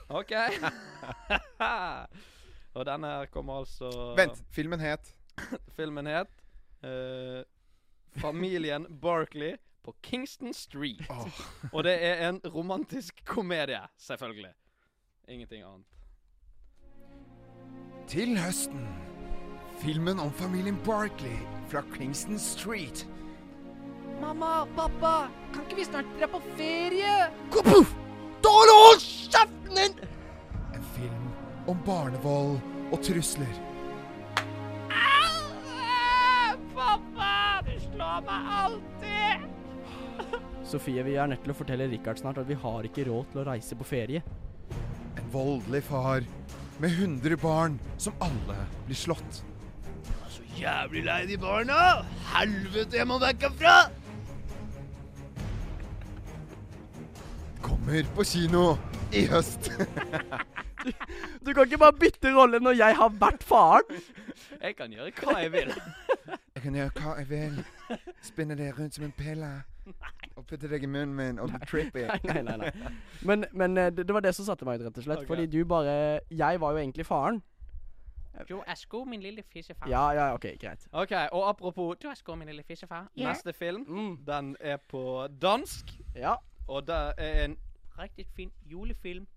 OK. 0.09 0.33
og 2.77 2.85
denne 2.85 3.13
kommer 3.33 3.63
altså 3.63 3.89
Vent, 4.17 4.43
filmen 4.53 4.79
het 4.81 5.15
Filmen 5.77 6.05
het 6.09 6.29
eh, 6.83 7.43
'Familien 8.15 8.99
Barkley 9.01 9.57
på 9.83 9.93
Kingston 10.03 10.53
Street'. 10.53 11.05
Oh. 11.09 11.29
Og 11.73 11.83
det 11.83 12.03
er 12.03 12.29
en 12.29 12.41
romantisk 12.45 13.25
komedie, 13.25 13.81
selvfølgelig. 13.97 14.53
Ingenting 15.27 15.63
annet. 15.63 15.85
Til 18.07 18.37
høsten. 18.37 18.87
Filmen 19.79 20.19
om 20.19 20.31
familien 20.31 20.77
Barkley 20.85 21.37
fra 21.69 21.83
Kingston 21.97 22.39
Street. 22.39 23.07
Mamma, 24.21 24.65
pappa, 24.75 25.29
kan 25.53 25.63
ikke 25.63 25.75
vi 25.75 25.83
snart 25.87 26.05
dra 26.19 26.27
på 26.27 26.41
ferie? 26.57 27.29
Kapuff! 27.53 27.93
Dårlig, 28.43 28.75
hold 28.75 28.99
kjeften 29.05 29.77
din! 29.77 29.95
En 30.75 30.83
film 30.95 31.29
om 31.67 31.79
barnevold 31.85 32.59
og 32.91 33.01
trusler. 33.03 33.68
Du 37.99 38.03
slår 38.03 38.21
meg 38.23 38.45
alltid! 38.55 39.41
Sofie, 40.71 41.03
vi 41.03 41.17
er 41.19 41.27
nødt 41.27 41.41
til 41.43 41.51
å 41.51 41.55
fortelle 41.57 41.89
Richard 41.91 42.21
snart 42.21 42.37
at 42.39 42.47
vi 42.47 42.55
har 42.55 42.85
ikke 42.87 43.03
råd 43.09 43.25
til 43.33 43.41
å 43.41 43.43
reise 43.49 43.75
på 43.75 43.87
ferie. 43.89 44.21
En 45.19 45.27
voldelig 45.33 45.81
far 45.83 46.23
med 46.79 46.95
100 46.95 47.35
barn 47.41 47.75
som 47.99 48.15
alle 48.23 48.55
blir 48.87 48.95
slått. 48.95 49.41
Så 50.31 50.47
jævlig 50.55 51.03
lei 51.09 51.25
de 51.27 51.35
barna! 51.43 52.05
Helvete, 52.31 53.01
jeg 53.01 53.09
må 53.09 53.19
vekk 53.19 53.49
herfra! 53.49 53.75
Kommer 57.67 58.15
på 58.15 58.29
kino 58.31 58.63
i 59.11 59.27
høst. 59.27 59.73
Du 61.43 61.51
kan 61.51 61.65
ikke 61.65 61.77
bare 61.81 61.99
bytte 61.99 62.31
rolle 62.31 62.61
når 62.63 62.77
jeg 62.79 62.95
har 62.95 63.15
vært 63.19 63.41
faren. 63.43 63.97
Jeg 64.61 64.77
kan 64.79 64.93
gjøre 64.95 65.11
hva 65.19 65.41
jeg 65.43 65.51
vil. 65.51 65.73
Jeg 66.59 66.65
kan 66.65 66.75
gjøre 66.75 66.91
hva 66.99 67.11
jeg 67.15 67.27
vil. 67.29 67.59
Spinne 68.21 68.55
det 68.59 68.73
rundt 68.75 68.95
som 68.95 69.03
en 69.05 69.13
pille. 69.15 69.49
Og 70.35 70.43
putte 70.47 70.67
deg 70.67 70.83
i 70.83 70.89
munnen 70.91 71.13
min 71.15 71.37
og 71.39 71.53
trippe. 71.69 72.01
Nei, 72.03 72.41
nei, 72.43 72.57
nei. 72.57 72.57
nei. 72.65 72.89
Men, 73.29 73.45
men 73.53 73.77
eh, 73.77 73.85
det, 73.95 74.03
det 74.07 74.13
var 74.13 74.25
det 74.25 74.33
som 74.35 74.43
satte 74.45 74.67
meg 74.67 74.81
ut, 74.81 74.89
rett 74.89 74.99
og 74.99 75.05
slett. 75.05 75.21
Okay. 75.23 75.27
Fordi 75.29 75.45
du 75.47 75.63
bare 75.65 75.93
Jeg 76.29 76.59
var 76.59 76.75
jo 76.75 76.81
egentlig 76.81 77.05
faren. 77.07 77.39
Du 78.49 78.57
Esko, 78.59 78.75
sko, 78.75 79.03
min 79.07 79.23
lille 79.23 79.43
fisefar. 79.53 79.87
Ja, 79.87 80.03
ja, 80.15 80.27
OK, 80.35 80.49
greit. 80.59 80.83
OK, 80.91 81.15
og 81.31 81.47
apropos 81.49 81.95
Du 82.01 82.09
Esko, 82.11 82.33
sko, 82.33 82.35
min 82.35 82.51
lille 82.51 82.63
fissefar. 82.67 83.07
neste 83.15 83.53
film. 83.53 83.85
Mm. 83.87 84.17
Den 84.27 84.55
er 84.59 84.77
på 84.77 85.27
dansk, 85.41 85.95
Ja. 86.15 86.35
og 86.67 86.87
det 86.87 86.99
er 87.17 87.45
en 87.45 87.57
Riktig 87.99 88.27
fin 88.35 88.51
julefilm. 88.71 89.27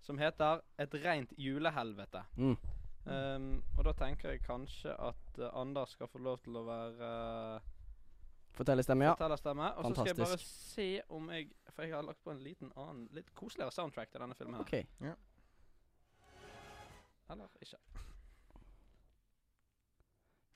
som 0.00 0.18
heter 0.18 0.60
Et 0.78 0.94
reint 1.04 1.32
julehelvete. 1.38 2.24
Mm. 2.36 2.56
Um, 3.06 3.64
og 3.78 3.84
da 3.86 3.92
tenker 3.94 4.32
jeg 4.34 4.40
kanskje 4.42 4.90
at 4.90 5.38
uh, 5.38 5.60
Anders 5.60 5.92
skal 5.94 6.08
få 6.10 6.18
lov 6.18 6.40
til 6.42 6.56
å 6.58 6.64
være 6.66 7.10
uh, 7.58 7.60
Fortellerstemme, 8.56 9.04
ja. 9.04 9.12
fortellerstemme. 9.12 9.74
Og 9.76 9.84
så 9.84 9.94
skal 9.94 10.06
jeg 10.06 10.16
bare 10.16 10.38
se 10.38 11.00
om 11.08 11.30
jeg 11.30 11.48
For 11.74 11.82
jeg 11.82 11.94
har 11.94 12.02
lagt 12.02 12.22
på 12.24 12.30
en 12.30 12.40
liten 12.40 12.72
annen, 12.76 13.08
litt 13.12 13.28
koseligere 13.34 13.70
soundtrack 13.70 14.10
til 14.10 14.20
denne 14.20 14.34
filmen. 14.34 14.54
her. 14.54 14.62
OK. 14.62 14.72
Eller 17.30 17.44
ikke. 17.60 17.76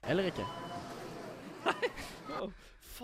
Eller 0.09 0.25
ikke. 0.25 0.47
oh, 2.41 2.51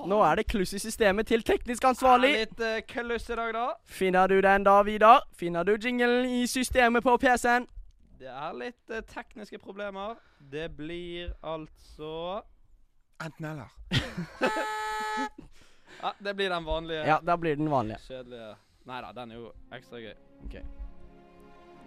Nå 0.08 0.22
er 0.24 0.34
det 0.34 0.46
kluss 0.46 0.72
i 0.72 0.78
systemet 0.78 1.26
til 1.26 1.42
teknisk 1.42 1.84
ansvarlig. 1.84 2.30
Er 2.34 2.46
Litt 2.46 2.60
uh, 2.60 2.80
kluss 2.88 3.30
i 3.30 3.36
dag, 3.36 3.52
da. 3.54 3.66
Finner 3.84 4.26
du 4.26 4.40
den 4.40 4.64
da, 4.64 4.82
Vidar? 4.82 5.28
Finner 5.32 5.62
du 5.62 5.76
jinglen 5.76 6.24
i 6.24 6.46
systemet 6.46 7.02
på 7.02 7.16
PC-en? 7.16 7.68
Det 8.18 8.28
er 8.32 8.52
litt 8.56 8.90
eh, 8.90 9.02
tekniske 9.04 9.58
problemer. 9.60 10.16
Det 10.40 10.70
blir 10.76 11.34
altså 11.44 12.42
Enten 13.24 13.44
eller. 13.44 13.68
Ja, 16.02 16.10
det 16.20 16.34
blir 16.36 16.50
den 16.52 16.64
vanlige 16.66 17.04
Ja, 17.08 17.18
da 17.24 17.36
blir 17.40 17.56
den 17.56 17.70
vanlige. 17.72 17.98
kjedelige 18.04 18.50
Nei 18.86 18.98
da, 19.02 19.12
den 19.16 19.30
er 19.32 19.38
jo 19.40 19.52
ekstra 19.72 19.98
gøy. 19.98 20.12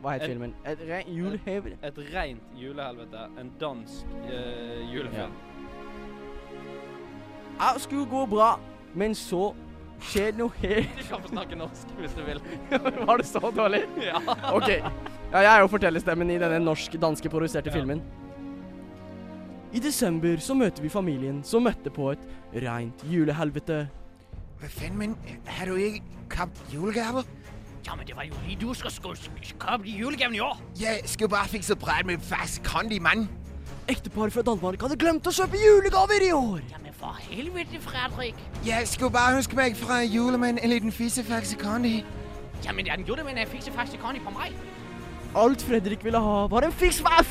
Hva 0.01 0.13
het 0.15 0.21
En- 0.25 0.29
filmen? 0.31 0.55
Et 0.65 0.79
rent 0.89 1.07
julehelvete. 1.15 1.77
Et 1.83 1.97
rent 2.13 2.41
julehelvete. 2.59 3.21
En 3.39 3.53
dansk 3.59 4.05
eh, 4.31 4.81
julefilm. 4.93 5.31
Alt 7.59 7.81
skulle 7.81 8.05
gå 8.09 8.25
bra, 8.25 8.59
men 8.95 9.15
så 9.15 9.53
skjedde 10.01 10.37
noe 10.39 10.51
helt 10.61 10.95
Du 10.99 11.03
kan 11.09 11.21
få 11.25 11.31
snakke 11.33 11.57
norsk 11.59 11.93
hvis 11.99 12.15
du 12.17 12.23
vil. 12.27 12.41
Var 13.09 13.17
det 13.21 13.27
så 13.27 13.41
dårlig? 13.55 13.83
ja. 14.03 14.21
OK. 14.53 14.69
Ja, 15.29 15.43
jeg 15.45 15.51
er 15.55 15.59
jo 15.61 15.67
fortellerstemmen 15.69 16.29
i 16.33 16.39
denne 16.41 16.59
norsk-danske 16.63 17.29
produserte 17.29 17.69
Ja. 17.69 17.75
filmen. 17.75 18.01
I 19.73 19.79
desember 19.83 20.39
så 20.41 20.55
møter 20.57 20.81
vi 20.81 20.89
familien 20.89 21.43
som 21.45 21.61
møtte 21.67 21.91
på 21.93 22.07
et 22.15 22.23
reint 22.65 23.03
julehelvete. 23.05 23.83
Hva 24.59 24.67
faen, 24.73 24.95
men 24.97 25.13
har 25.45 25.69
du 25.69 25.75
ikke 25.77 26.01
kjøpt 26.33 26.63
julegaver? 26.73 27.27
Ja, 27.85 27.93
men 27.95 28.07
det 28.09 28.15
var 28.17 28.25
jo 28.27 28.33
lige 28.47 28.57
du 28.59 28.73
skal 28.75 28.91
skulle 28.91 29.17
kjøpe 29.45 29.85
julegaven 29.87 30.35
i 30.35 30.41
år. 30.43 30.57
Jeg 30.81 31.05
skulle 31.05 31.29
bare 31.31 31.47
fikse 31.47 31.77
bræt 31.79 32.05
med 32.09 32.17
fast 32.25 32.63
kondi, 32.65 32.97
mann. 32.99 33.27
Ekteparet 33.89 34.33
fra 34.33 34.41
Danmark 34.45 34.81
hadde 34.81 34.97
glemt 35.01 35.29
å 35.29 35.33
kjøpe 35.33 35.57
julegaver 35.61 36.25
i 36.27 36.33
år. 36.35 36.59
Jamen 36.73 36.88
for 36.99 37.15
helvete, 37.19 37.81
Fredrik. 37.81 38.35
Jeg 38.65 38.87
skulle 38.87 39.11
bare 39.11 39.35
huske 39.35 39.55
meg 39.55 39.77
fra 39.77 40.01
julemann 40.01 40.59
en 40.63 40.69
liten 40.69 40.91
fisefakse 40.91 41.55
kondi. 41.55 42.05
Jamen, 42.65 42.87
er 42.87 42.95
den 42.95 43.05
julemand, 43.05 43.37
jeg 43.37 43.47
fikser 43.47 43.71
faktisk 43.71 44.01
Conny 44.01 44.19
på 44.21 44.29
meg. 44.29 44.53
Alt 45.37 45.61
Fredrik 45.61 46.03
ville 46.03 46.19
ha, 46.19 46.47
var 46.47 46.59
en 46.59 46.71
fiks 46.71 46.99
hver 46.99 47.23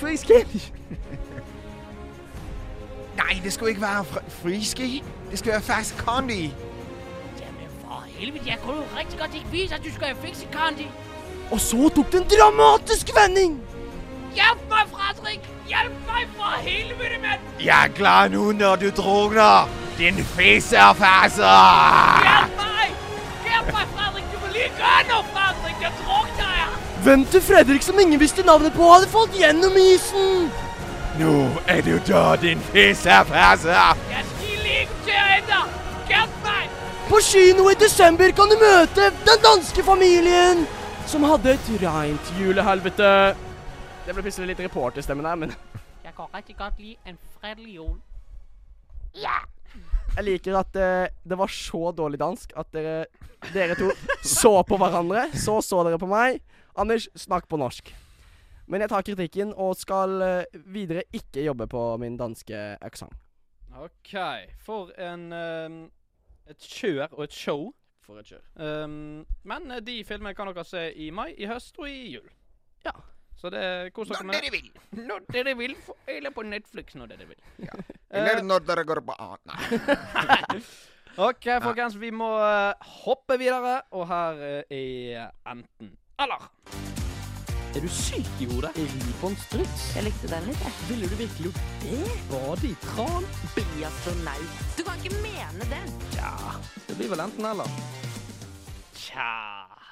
Nei, 3.16 3.40
det 3.44 3.52
skulle 3.52 3.68
ikke 3.70 3.82
være 3.82 4.00
fr- 4.04 4.30
friski. 4.30 5.02
Det 5.30 5.38
skulle 5.38 5.52
være 5.52 5.62
fast 5.62 5.98
kondi. 5.98 6.42
Jamen 7.40 7.68
for 7.84 8.04
helvete, 8.06 8.44
jeg 8.46 8.58
kunne 8.64 8.76
jo 8.76 8.82
rigtig 8.98 9.18
godt 9.20 9.34
ikke 9.34 9.46
vise, 9.50 9.74
at 9.74 9.80
du 9.84 9.90
skulle 9.90 10.06
have 10.06 10.26
fikse 10.26 10.46
Conny. 10.52 10.86
Og 11.50 11.60
så 11.60 11.88
tok 11.96 12.12
det 12.12 12.20
en 12.22 12.28
dramatisk 12.38 13.10
vending. 13.18 13.60
Hjælp 14.34 14.60
meg, 14.68 14.84
Fredrik! 14.92 15.40
Hjelp 15.68 15.96
meg 16.06 16.24
for 16.36 16.52
helvete, 16.62 17.18
mand! 17.22 17.40
Jeg 17.64 17.84
er 17.84 17.88
klar 17.88 18.28
nå 18.28 18.52
når 18.52 18.76
du 18.76 18.90
drukner. 18.96 19.68
Din 19.98 20.24
fisefakser. 20.24 21.64
Hjelp 22.26 22.54
meg! 22.62 22.88
Hjelp 23.46 23.72
meg, 23.76 23.86
Fredrik! 23.94 24.24
Du 24.32 24.38
må 24.42 24.52
like 24.52 24.90
noget, 25.08 25.26
Fredrik! 25.34 25.76
Jeg 25.82 25.92
drukner 26.02 26.50
jeg! 26.60 26.68
Hvem 27.02 27.24
til 27.24 27.42
Fredrik 27.42 27.82
som 27.82 27.98
ingen 28.00 28.20
visste 28.20 28.42
navnet 28.42 28.72
på, 28.72 28.90
hadde 28.92 29.08
falt 29.16 29.36
gjennom 29.40 29.76
isen. 29.94 30.50
Nå 31.18 31.34
er 31.66 31.80
du 31.82 31.94
død, 32.08 32.38
din 32.42 32.60
fisefakser. 32.72 33.96
Jeg 34.14 34.24
skal 34.30 34.58
lige 34.66 34.88
til 35.04 35.20
ændre! 35.36 35.62
Hjælp 36.08 36.34
mig! 36.44 36.64
På 37.08 37.16
kino 37.30 37.68
i 37.68 37.74
desember 37.84 38.30
kan 38.38 38.52
du 38.52 38.56
møte 38.66 39.04
den 39.28 39.38
danske 39.48 39.84
familien 39.84 40.66
som 41.08 41.24
hadde 41.24 41.54
et 41.56 41.68
reint 41.82 42.34
julehelvete. 42.40 43.47
Det 44.08 44.14
ble 44.16 44.22
plutselig 44.24 44.46
litt 44.48 44.60
reporterstemme 44.64 45.20
der, 45.20 45.36
men 45.36 45.50
Jeg 46.06 46.14
kan 46.16 46.30
rigtig 46.32 46.54
godt 46.56 46.78
lide 46.80 46.96
en 47.04 47.18
fredelig 47.36 47.74
jord. 47.74 47.98
Ja! 49.12 49.42
jeg 50.16 50.24
liker 50.24 50.56
at 50.56 50.78
uh, 50.80 51.10
det 51.28 51.36
var 51.36 51.52
så 51.52 51.90
dårlig 51.92 52.16
dansk 52.22 52.54
at 52.56 52.70
dere, 52.72 52.94
dere 53.52 53.76
to 53.76 53.90
så 54.24 54.62
på 54.64 54.78
hverandre. 54.80 55.26
Så 55.36 55.58
så 55.60 55.82
dere 55.84 55.98
på 56.00 56.08
meg. 56.08 56.38
Anders, 56.72 57.10
snakk 57.20 57.50
på 57.52 57.58
norsk. 57.60 57.92
Men 58.64 58.80
jeg 58.80 58.92
tar 58.94 59.04
kritikken 59.10 59.52
og 59.52 59.76
skal 59.76 60.16
uh, 60.24 60.64
videre 60.72 61.04
ikke 61.12 61.44
jobbe 61.44 61.68
på 61.68 61.84
min 62.00 62.16
danske 62.16 62.62
aksent. 62.80 63.12
OK. 63.76 64.16
For 64.64 64.88
en 64.96 65.28
um, 65.36 65.78
Et 66.48 66.64
kjør 66.64 67.12
og 67.12 67.26
et 67.28 67.36
show. 67.36 67.68
For 68.00 68.24
et 68.24 68.32
kjør. 68.32 68.40
Um, 68.56 69.26
men 69.44 69.68
de 69.84 70.00
filmene 70.00 70.32
kan 70.32 70.48
dere 70.48 70.64
se 70.64 70.88
i 70.96 71.12
mai, 71.12 71.34
i 71.36 71.52
høst 71.52 71.76
og 71.76 71.92
i 71.92 72.14
jul. 72.16 72.32
Ja. 72.88 72.96
Så 73.38 73.50
det 73.54 73.62
kos 73.94 74.08
dere 74.10 74.26
Når 74.26 74.34
dere 74.34 74.50
vil. 74.50 74.68
Når 75.08 75.26
dere 75.32 75.54
vil, 75.58 75.74
eller 76.10 76.34
på 76.34 76.42
Netflix 76.42 76.96
når 76.98 77.12
dere 77.14 77.28
vil. 77.30 77.40
Eller 78.10 78.38
Eh, 78.40 78.44
når 78.44 78.62
dere 78.64 78.82
går 78.88 79.02
på 79.04 79.14
ah, 79.20 79.34
Nei. 79.44 80.60
OK, 81.28 81.44
folkens. 81.62 81.98
Vi 82.00 82.08
må 82.14 82.30
eh, 82.40 82.88
hoppe 83.04 83.36
videre, 83.38 83.82
og 83.92 84.06
her 84.08 84.40
eh, 84.46 84.78
er 85.18 85.28
enten 85.52 85.90
eller. 86.18 86.48
Er 87.76 87.84
du 87.84 87.88
syk 87.92 88.40
i 88.40 88.46
hodet? 88.48 88.72
Ribbonstruts? 88.80 89.82
Jeg 89.94 90.06
likte 90.08 90.30
den 90.32 90.48
litt, 90.48 90.62
jeg. 90.64 90.72
Ville 90.88 91.10
du 91.12 91.16
virkelig 91.20 91.50
gjort 91.50 91.60
det? 91.84 92.14
Bade 92.32 92.70
i 92.70 92.74
tran? 92.86 93.28
Bli 93.54 93.84
astronaut. 93.86 94.62
Du 94.78 94.82
kan 94.88 94.98
ikke 95.04 95.20
mene 95.20 95.68
det. 95.70 95.82
Tja, 96.16 96.32
det 96.88 96.96
blir 96.98 97.12
vel 97.12 97.22
enten 97.28 97.50
eller. 97.52 97.76
Tja, 98.96 99.28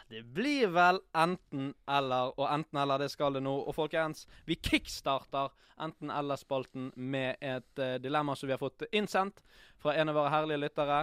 det 0.08 0.22
blir 0.22 0.70
vel 0.70 1.00
enten 1.18 1.72
eller, 1.90 2.32
og 2.38 2.46
enten 2.46 2.78
eller 2.78 3.02
det 3.02 3.08
skal 3.10 3.34
det 3.34 3.42
nå. 3.42 3.54
Og 3.66 3.74
folkens, 3.74 4.26
vi 4.46 4.54
kickstarter 4.54 5.50
enten 5.82 6.12
eller-spalten 6.14 6.92
med 6.94 7.42
et 7.42 7.82
uh, 7.82 7.96
dilemma 8.02 8.36
som 8.36 8.46
vi 8.46 8.54
har 8.54 8.62
fått 8.62 8.86
innsendt 8.92 9.42
fra 9.82 9.96
en 9.98 10.12
av 10.12 10.18
våre 10.20 10.32
herlige 10.32 10.62
lyttere. 10.62 11.00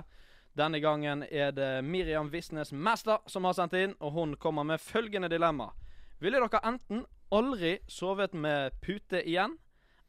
Denne 0.55 0.79
gangen 0.79 1.25
er 1.27 1.51
det 1.51 1.83
Miriam 1.83 2.29
Visnes 2.31 2.72
Mester 2.72 3.19
som 3.27 3.43
har 3.50 3.57
sendt 3.57 3.75
inn, 3.77 3.98
og 4.00 4.15
hun 4.15 4.38
kommer 4.38 4.63
med 4.63 4.81
følgende 4.81 5.29
dilemma. 5.29 5.72
Ville 6.22 6.39
dere 6.39 6.63
enten 6.63 7.03
aldri 7.33 7.79
sovet 7.89 8.36
med 8.38 8.77
pute 8.86 9.19
igjen, 9.25 9.57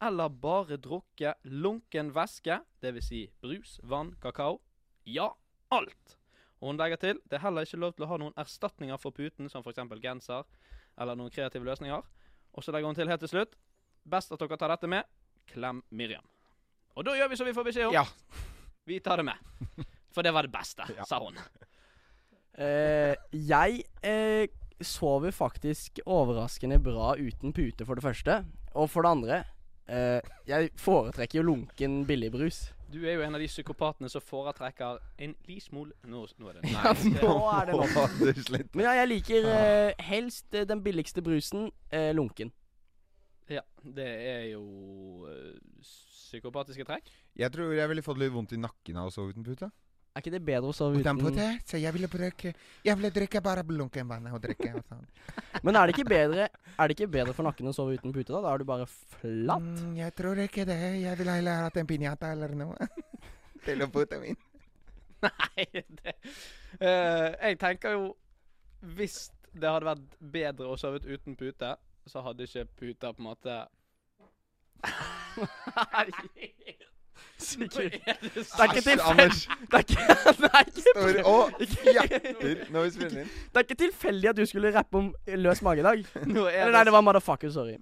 eller 0.05 0.29
bare 0.29 0.77
drukket 0.77 1.41
lunken 1.49 2.13
væske, 2.15 2.61
dvs. 2.85 3.09
Si 3.09 3.23
brus, 3.41 3.79
vann, 3.83 4.13
kakao? 4.23 4.61
Ja, 5.09 5.33
alt. 5.73 6.19
Og 6.65 6.71
hun 6.73 6.79
legger 6.81 6.97
til 6.97 7.19
det 7.29 7.37
er 7.37 7.43
heller 7.45 7.67
ikke 7.69 7.77
lov 7.83 7.93
til 7.93 8.07
å 8.07 8.09
ha 8.09 8.17
noen 8.23 8.33
erstatninger 8.41 8.97
for 9.01 9.13
puten, 9.13 9.51
som 9.53 9.61
f.eks. 9.61 9.83
genser 10.01 10.47
eller 10.97 11.19
noen 11.19 11.29
kreative 11.35 11.67
løsninger. 11.69 12.01
Og 12.57 12.65
så 12.65 12.73
legger 12.73 12.89
hun 12.89 12.97
til 12.97 13.11
helt 13.13 13.21
til 13.21 13.29
slutt 13.35 13.53
best 14.09 14.33
at 14.33 14.41
dere 14.41 14.57
tar 14.61 14.73
dette 14.73 14.89
med. 14.89 15.05
Klem 15.53 15.83
Miriam. 15.93 16.25
Og 16.97 17.05
da 17.05 17.13
gjør 17.19 17.29
vi 17.33 17.37
som 17.37 17.49
vi 17.49 17.53
får 17.57 17.67
beskjed 17.69 17.91
om. 17.91 17.97
Ja. 18.01 18.07
Vi 18.85 18.99
tar 19.01 19.17
det 19.17 19.25
med. 19.25 19.87
For 20.13 20.21
det 20.21 20.31
var 20.37 20.45
det 20.45 20.53
beste, 20.53 20.85
Ja. 20.93 21.07
sa 21.09 21.17
hun. 21.23 21.39
Eh, 22.61 23.15
jeg 23.33 23.79
eh, 24.05 24.45
sover 24.85 25.33
faktisk 25.33 26.03
overraskende 26.05 26.77
bra 26.85 27.15
uten 27.17 27.55
pute, 27.57 27.87
for 27.89 27.97
det 27.97 28.05
første. 28.05 28.37
Og 28.77 28.91
for 28.93 29.07
det 29.07 29.11
andre 29.15 29.39
eh, 29.89 30.21
Jeg 30.47 30.71
foretrekker 30.77 31.41
jo 31.41 31.47
lunken 31.49 32.03
billigbrus. 32.07 32.74
Du 32.95 33.01
er 33.03 33.17
jo 33.17 33.25
en 33.27 33.35
av 33.35 33.43
de 33.43 33.49
psykopatene 33.51 34.07
som 34.13 34.23
foretrekker 34.23 35.01
en 35.25 35.33
lismol 35.49 35.89
Nå, 36.07 36.21
nå 36.39 36.51
er 36.53 36.61
det 36.61 36.71
Ja, 36.71 36.93
nå 37.25 37.33
er 37.51 37.73
det 37.73 38.35
slutt. 38.47 38.69
Men 38.77 38.87
ja, 38.87 38.93
jeg 39.01 39.11
liker 39.11 39.49
eh, 39.51 40.05
helst 40.07 40.55
eh, 40.55 40.67
den 40.69 40.83
billigste 40.85 41.25
brusen 41.27 41.73
eh, 41.91 42.13
lunken. 42.15 42.53
Ja, 43.51 43.65
det 43.83 44.07
er 44.07 44.45
jo 44.53 45.27
eh, 45.27 45.57
psykopatiske 45.83 46.87
trekk. 46.87 47.11
Jeg 47.35 47.51
tror 47.57 47.75
jeg 47.75 47.91
ville 47.91 48.05
fått 48.07 48.21
litt 48.23 48.33
vondt 48.35 48.55
i 48.55 48.61
nakken 48.63 49.01
av 49.01 49.11
å 49.11 49.15
sove 49.15 49.35
uten 49.35 49.47
pute. 49.47 49.73
Er 50.15 50.23
ikke 50.23 50.31
det 50.31 50.45
bedre 50.47 50.69
å 50.71 50.75
sove 50.77 51.01
Uten 51.01 51.19
uten 51.19 51.27
pute, 51.27 51.45
så 51.67 51.79
jeg 51.83 51.91
ville 51.97 52.07
drikke 52.07 52.53
Jeg 52.87 52.95
ville 53.01 53.09
drikke 53.11 53.41
bare 53.43 53.65
lunken 53.67 54.07
vann 54.07 54.29
og 54.31 54.39
drikke. 54.45 54.71
Og 54.79 54.85
sånn. 54.87 55.01
Men 55.67 55.75
er 55.75 55.91
det 55.91 55.97
ikke 55.97 56.07
bedre 56.13 56.45
Er 56.47 56.87
det 56.87 56.95
ikke 56.95 57.09
bedre 57.17 57.35
for 57.35 57.43
nakken 57.49 57.67
å 57.67 57.73
sove 57.75 57.97
uten 57.99 58.15
pute, 58.15 58.31
da? 58.31 58.39
Da 58.45 58.53
er 58.53 58.63
du 58.63 58.67
bare 58.69 58.87
flatt. 58.87 59.67
Mm, 59.67 59.97
jeg 59.99 60.15
tror 60.15 60.39
ikke 60.45 60.69
det. 60.71 60.79
Jeg 61.03 61.19
ville 61.19 61.35
heller 61.35 61.67
hatt 61.67 61.81
en 61.83 61.91
piñata 61.91 62.31
eller 62.31 62.55
noe. 62.61 62.87
Til 63.67 63.83
å 63.83 63.91
pute 63.91 64.21
min. 64.23 64.39
Nei, 65.27 65.67
det 65.73 66.15
uh, 66.79 67.35
Jeg 67.35 67.59
tenker 67.59 67.97
jo 67.97 68.09
Hvis 68.95 69.33
det 69.51 69.67
hadde 69.71 69.89
vært 69.89 70.19
bedre 70.35 70.71
å 70.71 70.79
sove 70.79 71.03
uten 71.03 71.35
pute, 71.39 71.75
så 72.07 72.23
hadde 72.23 72.47
ikke 72.47 72.69
puta 72.79 73.11
på 73.15 73.23
en 73.23 73.33
måte 73.33 73.63
Sikkert. 77.39 77.95
Er 78.07 78.19
det 78.25 78.43
er 78.59 78.69
ikke 78.71 78.83
tilfeldig 78.87 79.29
Det 79.71 79.77
er 79.77 79.85
ikke, 79.85 80.05
det 80.75 80.85
Står 80.87 81.21
og 81.27 81.63
fjatter 81.75 82.65
når 82.73 82.83
vi 82.87 82.91
spiller 82.95 83.23
inn. 83.25 83.31
det 83.51 83.61
er 83.61 83.67
ikke 83.67 83.79
tilfeldig 83.85 84.29
at 84.31 84.39
du 84.39 84.45
skulle 84.47 84.75
rappe 84.75 85.01
om 85.01 85.09
løs 85.45 85.63
mage 85.67 85.83
i 85.83 85.87
dag. 85.87 86.05
Er 86.15 86.27
Eller 86.27 86.77
nei, 86.79 86.85
det 86.89 86.95
var 86.95 87.07
motherfucker, 87.07 87.51
sorry. 87.55 87.79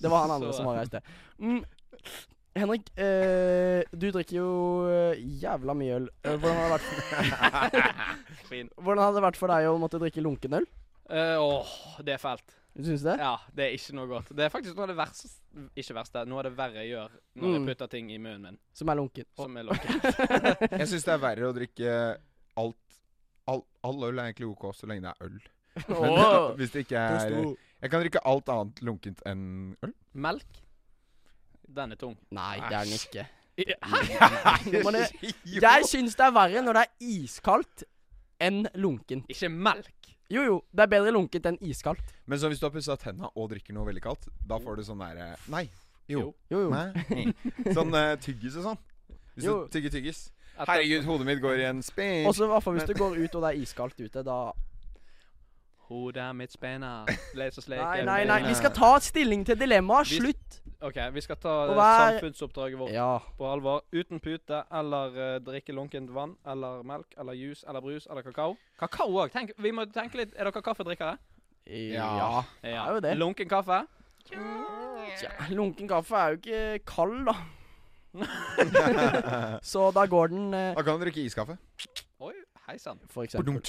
Det 0.00 0.10
var 0.10 0.24
han 0.26 0.36
andre 0.38 0.52
som 0.56 0.68
var 0.68 0.80
reist 0.80 0.96
det. 0.96 1.02
Mm. 1.38 1.60
Henrik, 2.54 2.86
eh, 3.02 3.82
du 3.90 4.10
drikker 4.14 4.36
jo 4.36 4.50
eh, 4.86 5.22
jævla 5.42 5.74
mye 5.74 5.96
øl. 5.98 6.08
Eh, 6.22 6.36
hvordan, 6.38 6.56
har 6.60 6.78
det 7.72 7.82
vært 7.82 8.74
hvordan 8.78 9.02
har 9.02 9.16
det 9.16 9.24
vært 9.24 9.40
for 9.40 9.50
deg 9.50 9.66
å 9.66 9.78
måtte 9.82 9.98
drikke 10.02 10.22
lunken 10.22 10.60
øl? 10.60 10.68
Eh, 11.10 11.34
Åh, 11.40 11.72
det 12.06 12.14
er 12.14 12.22
fælt. 12.22 12.54
Du 12.74 12.82
syns 12.88 13.04
det? 13.06 13.12
Ja, 13.22 13.36
det 13.54 13.64
er 13.68 13.74
ikke 13.76 13.94
noe 13.94 14.08
godt. 14.10 14.30
Det 14.34 14.44
er 14.44 14.50
faktisk 14.50 14.74
noe 14.74 14.82
av 14.88 14.90
det 14.90 14.96
verste 14.98 15.28
Ikke 15.78 15.94
verste, 15.94 16.24
noe 16.26 16.40
av 16.40 16.48
det 16.48 16.52
verre 16.58 16.82
jeg 16.82 16.90
gjør 16.90 17.12
når 17.38 17.44
Mm. 17.48 17.52
jeg 17.54 17.66
putter 17.68 17.86
ting 17.92 18.08
i 18.10 18.18
munnen 18.18 18.42
min 18.48 18.58
Som 18.74 18.88
er 18.90 18.94
lunken. 18.98 19.24
som 19.38 19.56
er 19.56 19.62
lunken. 19.68 20.00
Jeg 20.80 20.88
syns 20.90 21.04
det 21.06 21.12
er 21.14 21.20
verre 21.22 21.50
å 21.50 21.54
drikke 21.54 21.92
alt 22.56 22.98
all, 23.46 23.62
all 23.84 24.04
øl 24.08 24.18
er 24.18 24.32
egentlig 24.32 24.48
OK 24.50 24.66
så 24.74 24.86
lenge 24.90 25.02
det 25.06 25.12
er 25.12 25.26
øl. 25.28 25.38
Men 25.88 26.10
oh. 26.18 26.50
hvis 26.58 26.70
det 26.74 26.84
ikke 26.86 26.98
er 26.98 27.30
Jeg 27.82 27.90
kan 27.92 28.00
drikke 28.02 28.24
alt 28.26 28.48
annet 28.48 28.82
lunkent 28.82 29.22
enn 29.28 29.46
øl. 29.84 29.94
Melk. 30.14 30.60
Den 31.74 31.92
er 31.92 31.96
tung. 32.00 32.16
Nei, 32.30 32.56
det 32.68 32.76
er 32.78 32.84
den 32.84 32.98
ikke. 32.98 33.26
Hæ? 33.54 33.98
Jeg 35.62 35.86
syns 35.90 36.16
det 36.18 36.24
er 36.26 36.32
verre 36.34 36.62
når 36.64 36.78
det 36.80 36.84
er 36.88 37.06
iskaldt 37.06 37.84
enn 38.42 38.64
lunken. 38.74 39.22
Ikke 39.30 39.48
melk. 39.52 40.03
Jo, 40.32 40.42
jo, 40.42 40.54
det 40.72 40.86
er 40.86 40.90
bedre 40.94 41.12
lunkent 41.12 41.46
enn 41.50 41.58
iskaldt. 41.60 42.14
Men 42.30 42.40
så 42.40 42.48
hvis 42.48 42.60
du 42.62 42.64
har 42.66 42.72
pussa 42.72 42.96
tenna 43.00 43.28
og 43.34 43.50
drikker 43.52 43.76
noe 43.76 43.84
veldig 43.90 44.02
kaldt, 44.04 44.28
da 44.48 44.56
får 44.62 44.80
du 44.80 44.86
sånn 44.86 45.02
derre 45.04 45.34
Nei. 45.52 45.66
Jo. 46.08 46.30
Jo, 46.52 46.66
jo. 46.66 46.70
Nei. 46.72 47.32
Sånn 47.76 47.92
uh, 47.96 48.12
tyggis 48.20 48.58
og 48.60 48.66
sånn. 48.70 48.80
Hvis 49.34 49.46
Jo. 49.48 49.54
du 49.64 49.72
tygger 49.72 49.92
tyggis. 49.94 50.26
Herregud, 50.58 51.06
hodet 51.08 51.26
mitt 51.26 51.40
går 51.42 51.62
i 51.62 51.64
en 51.68 51.80
spinn. 51.82 52.26
Også 52.28 52.44
i 52.46 52.50
hvert 52.52 52.62
fall 52.64 52.76
hvis 52.76 52.86
du 52.88 52.92
går 52.98 53.16
ut 53.18 53.38
og 53.38 53.42
det 53.46 53.50
er 53.50 53.62
iskaldt 53.64 54.00
ute, 54.04 54.22
da 54.26 54.36
Hodet 55.88 56.30
mitt 56.36 56.52
spenner. 56.52 57.10
Les 57.36 57.58
og 57.58 57.64
sleke. 57.66 57.84
Nei, 57.84 58.04
nei, 58.04 58.20
nei. 58.28 58.38
Vi 58.48 58.54
skal 58.56 58.72
ta 58.74 58.94
stilling 59.04 59.44
til 59.46 59.58
dilemmaet. 59.60 60.08
Slutt. 60.14 60.60
OK, 60.84 60.98
vi 61.14 61.22
skal 61.24 61.36
ta 61.40 61.52
eh, 61.64 61.78
samfunnsoppdraget 61.78 62.78
vårt 62.78 62.92
Ja. 62.92 63.18
på 63.38 63.46
alvor. 63.48 63.84
Uten 63.92 64.20
pute 64.20 64.62
eller 64.72 65.16
uh, 65.16 65.40
drikke 65.44 65.72
lunkent 65.72 66.10
vann 66.12 66.36
eller 66.46 66.82
melk 66.84 67.14
eller 67.18 67.32
juice 67.32 67.64
eller 67.68 67.80
brus 67.80 68.06
eller 68.10 68.22
kakao. 68.22 68.56
Kakao 68.80 69.08
òg. 69.22 69.36
Vi 69.56 69.72
må 69.72 69.86
tenke 69.92 70.20
litt 70.20 70.34
Er 70.36 70.50
dere 70.50 70.62
kaffedrikkere? 70.62 71.16
Ja. 71.66 72.08
Ja. 72.20 72.44
er 72.62 72.92
jo 72.92 73.00
det. 73.00 73.16
Lunken 73.16 73.48
kaffe? 73.48 73.84
Ja, 74.32 75.48
lunken 75.50 75.88
kaffe 75.88 76.16
er 76.16 76.34
jo 76.34 76.40
ikke 76.42 76.78
kald, 76.84 77.28
da. 77.28 77.36
Så 79.72 79.90
da 79.90 80.04
går 80.06 80.26
den 80.32 80.52
uh, 80.54 80.74
Da 80.76 80.82
kan 80.82 80.98
du 80.98 81.04
drikke 81.06 81.24
iskaffe. 81.24 81.56
Hei 82.64 82.78
sann. 82.80 83.00
for 83.12 83.26
eksempel. 83.26 83.60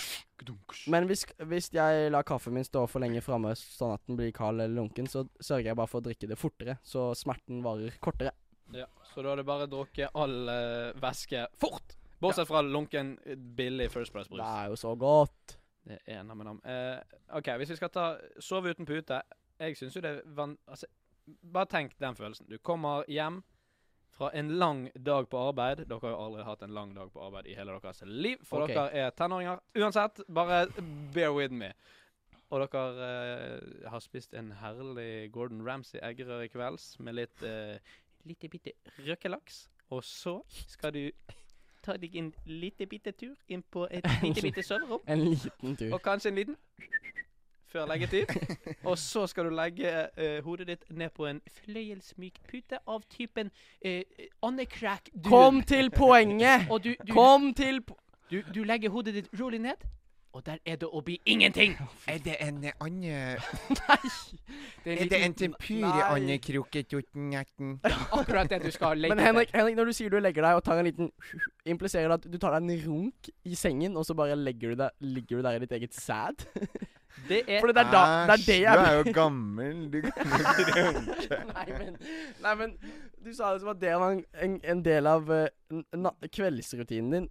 Men 0.87 1.07
hvis, 1.09 1.25
hvis 1.49 1.67
jeg 1.75 2.11
lar 2.13 2.23
kaffen 2.23 2.55
min 2.55 2.63
stå 2.63 2.85
for 2.87 3.03
lenge 3.03 3.19
framme 3.23 3.51
sånn 3.59 3.97
at 3.97 4.03
den 4.07 4.15
blir 4.19 4.31
kald 4.35 4.61
eller 4.63 4.77
lunken, 4.77 5.09
så 5.11 5.25
sørger 5.39 5.73
jeg 5.73 5.79
bare 5.79 5.91
for 5.91 5.99
å 5.99 6.05
drikke 6.05 6.29
det 6.31 6.37
fortere, 6.39 6.77
så 6.83 7.09
smerten 7.17 7.59
varer 7.65 7.97
kortere. 8.03 8.31
Ja, 8.73 8.87
så 9.11 9.21
da 9.21 9.33
har 9.33 9.41
du 9.41 9.45
bare 9.47 9.67
drukket 9.69 10.15
all 10.15 10.47
uh, 10.47 10.95
væske 11.01 11.43
fort. 11.59 11.97
Bortsett 12.23 12.47
fra 12.47 12.61
lunken, 12.63 13.17
eh, 13.25 13.35
billig 13.35 13.89
First 13.91 14.13
Det 14.13 14.19
Price-brus. 14.19 14.39
er 14.41 14.71
jo 14.71 14.77
så 14.79 14.95
godt. 14.95 15.57
Det 15.85 15.99
er 16.07 16.23
nam 16.23 16.37
nam. 16.47 16.61
Uh, 16.65 17.01
OK, 17.37 17.51
hvis 17.59 17.75
vi 17.75 17.75
skal 17.75 17.91
ta 17.93 18.05
sove 18.39 18.71
uten 18.73 18.87
pute 18.89 19.19
Jeg 19.59 19.77
syns 19.77 19.95
jo 19.95 20.01
det 20.01 20.09
er 20.09 20.21
van... 20.25 20.57
Altså, 20.67 20.87
bare 21.53 21.65
tenk 21.65 21.99
den 21.99 22.15
følelsen. 22.15 22.47
Du 22.49 22.57
kommer 22.57 23.03
hjem 23.07 23.43
fra 24.15 24.31
en 24.33 24.49
lang 24.59 24.85
dag 25.05 25.27
på 25.29 25.39
arbeid. 25.49 25.83
Dere 25.89 25.99
har 26.01 26.15
jo 26.15 26.23
aldri 26.27 26.47
hatt 26.47 26.63
en 26.63 26.73
lang 26.75 26.95
dag 26.95 27.11
på 27.11 27.21
arbeid 27.25 27.49
i 27.51 27.57
hele 27.57 27.75
deres 27.83 28.01
liv, 28.05 28.41
for 28.47 28.63
okay. 28.63 28.75
dere 28.75 29.05
er 29.05 29.13
tenåringer. 29.17 29.61
Uansett, 29.75 30.23
bare 30.31 30.65
bear 31.13 31.35
with 31.35 31.53
me. 31.53 31.73
Og 32.53 32.61
dere 32.63 33.09
eh, 33.09 33.87
har 33.91 34.03
spist 34.03 34.35
en 34.37 34.53
herlig 34.61 35.31
Gordon 35.33 35.65
Ramsay-eggerøre 35.67 36.47
i 36.47 36.51
kvelds 36.53 36.93
med 37.03 37.17
litt 37.17 37.43
uh, 37.43 37.75
lite 38.25 38.49
bitte 38.49 38.71
røkelaks. 39.07 39.65
Og 39.89 40.03
så 40.03 40.39
skal 40.67 40.93
du 40.93 41.09
ta 41.85 41.97
deg 42.01 42.15
en 42.17 42.31
lite 42.49 42.87
bitte 42.89 43.11
tur 43.13 43.35
inn 43.51 43.61
på 43.71 43.85
et 43.91 44.05
lite 44.23 44.41
bitte 44.41 44.63
soverom. 44.69 45.03
En 45.07 45.21
liten 45.27 45.75
tur. 45.77 45.93
Og 45.93 46.01
kanskje 46.01 46.31
en 46.31 46.39
liten 46.39 46.57
før 47.75 47.89
leggetid. 47.91 48.31
Og 48.89 48.97
så 49.01 49.25
skal 49.27 49.49
du 49.49 49.55
legge 49.55 49.91
eh, 50.15 50.39
hodet 50.45 50.69
ditt 50.71 50.87
ned 50.89 51.11
på 51.15 51.27
en 51.29 51.41
fløyelsmyk 51.61 52.39
pute 52.49 52.79
av 52.87 53.03
typen 53.11 53.51
uh, 53.85 54.01
andecrack. 54.45 55.11
Kom 55.27 55.61
til 55.67 55.91
poenget! 55.91 56.69
Og 56.69 56.83
du, 56.83 56.93
du, 57.01 57.13
Kom 57.13 57.53
til 57.57 57.83
po 57.85 57.99
du, 58.31 58.39
du 58.55 58.63
legger 58.65 58.89
hodet 58.89 59.13
ditt 59.13 59.27
rolig 59.37 59.59
ned, 59.61 59.83
og 60.33 60.41
der 60.45 60.57
er 60.65 60.79
det 60.81 60.87
å 60.89 60.99
bli 61.05 61.19
ingenting. 61.29 61.75
Er 62.09 62.17
det 62.25 62.39
en 62.43 62.57
ande 62.83 63.19
Nei! 63.79 64.09
Det 64.83 64.95
Er 64.95 65.11
det 65.11 65.19
en 65.27 65.35
tempur 65.37 65.77
i 65.77 65.83
Nei. 67.85 67.93
akkurat 68.17 68.49
det 68.49 68.59
du 68.65 68.71
skal 68.73 68.97
legge 68.99 69.15
Men 69.15 69.23
Henrik, 69.23 69.53
Henrik, 69.53 69.77
når 69.77 69.91
du 69.91 69.95
sier 69.95 70.11
du 70.11 70.19
legger 70.19 70.43
deg 70.47 70.59
og 70.59 70.65
tar 70.65 70.81
en 70.81 70.89
liten 70.89 71.13
Impliserer 71.69 72.11
det 72.11 72.17
at 72.19 72.27
du 72.33 72.37
tar 72.41 72.57
deg 72.57 72.65
en 72.65 72.83
runk 72.89 73.31
i 73.45 73.55
sengen, 73.55 73.95
og 73.95 74.09
så 74.09 74.17
bare 74.17 74.35
legger 74.35 74.73
du 74.73 74.83
deg, 74.83 74.97
ligger 75.15 75.39
du 75.39 75.47
der 75.47 75.59
i 75.59 75.63
ditt 75.63 75.77
eget 75.79 75.95
sæd? 75.95 76.49
Det 77.25 77.41
er 77.47 77.63
Fordi 77.63 77.73
det 77.73 77.81
er 77.81 77.91
da 77.91 78.03
Det 78.29 78.35
er 78.35 78.43
det 78.45 78.57
jeg 78.61 78.77
Du 78.77 78.83
er 78.83 78.97
jo 78.99 79.13
gammel. 79.15 79.81
Du 79.93 79.97
kan 80.05 80.29
jo 80.29 80.37
ikke 80.51 80.75
runke. 80.85 81.39
Nei, 81.51 81.65
men, 81.71 81.97
nei, 82.43 82.55
men 82.61 82.77
du 83.25 83.33
sa 83.33 83.53
det 83.53 83.63
som 83.63 83.73
at 83.73 83.81
det 83.81 83.95
var 83.97 84.15
en, 84.17 84.23
en, 84.45 84.57
en 84.63 84.83
del 84.85 85.09
av 85.09 85.31
uh, 85.31 86.09
kveldsrutinen 86.27 87.13
din. 87.17 87.29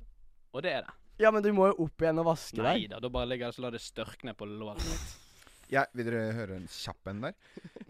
Og 0.54 0.64
det 0.66 0.72
er 0.78 0.86
det. 0.86 0.96
Ja, 1.22 1.30
men 1.30 1.44
du 1.44 1.52
må 1.54 1.68
jo 1.70 1.84
opp 1.86 2.02
igjen 2.02 2.18
og 2.18 2.26
vaske 2.32 2.58
Nei 2.58 2.80
deg. 2.84 2.88
da, 2.96 3.02
da 3.04 3.10
bare 3.12 3.30
ligger 3.30 3.52
det 3.52 3.58
så 3.58 3.62
la 3.62 3.70
det 3.74 3.82
størkne 3.84 4.34
på 4.34 4.48
låret 4.50 4.82
mitt. 4.88 5.12
Ja, 5.72 5.84
vil 5.96 6.06
dere 6.06 6.34
høre 6.36 6.58
en 6.58 6.66
kjapp 6.70 7.08
en 7.10 7.22
der? 7.24 7.36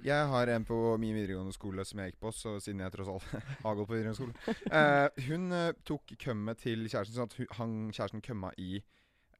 Jeg 0.04 0.28
har 0.30 0.50
en 0.52 0.66
på 0.68 0.76
min 1.00 1.16
videregående 1.16 1.54
skole 1.56 1.84
som 1.88 2.00
jeg 2.00 2.12
gikk 2.12 2.20
på, 2.22 2.32
så 2.36 2.54
siden 2.62 2.84
jeg 2.84 2.92
tross 2.94 3.10
alt 3.10 3.26
har 3.64 3.78
gått 3.78 3.88
på 3.88 3.96
videregående 3.96 4.18
skole. 4.20 4.56
Uh, 4.68 5.24
hun 5.28 5.48
uh, 5.52 5.70
tok 5.88 6.14
kømmet 6.20 6.60
til 6.62 6.84
kjæresten, 6.86 7.16
sånn 7.16 7.30
at 7.32 7.38
hun, 7.40 7.48
han, 7.58 7.74
kjæresten 7.90 8.24
kømma 8.24 8.52
i 8.60 8.78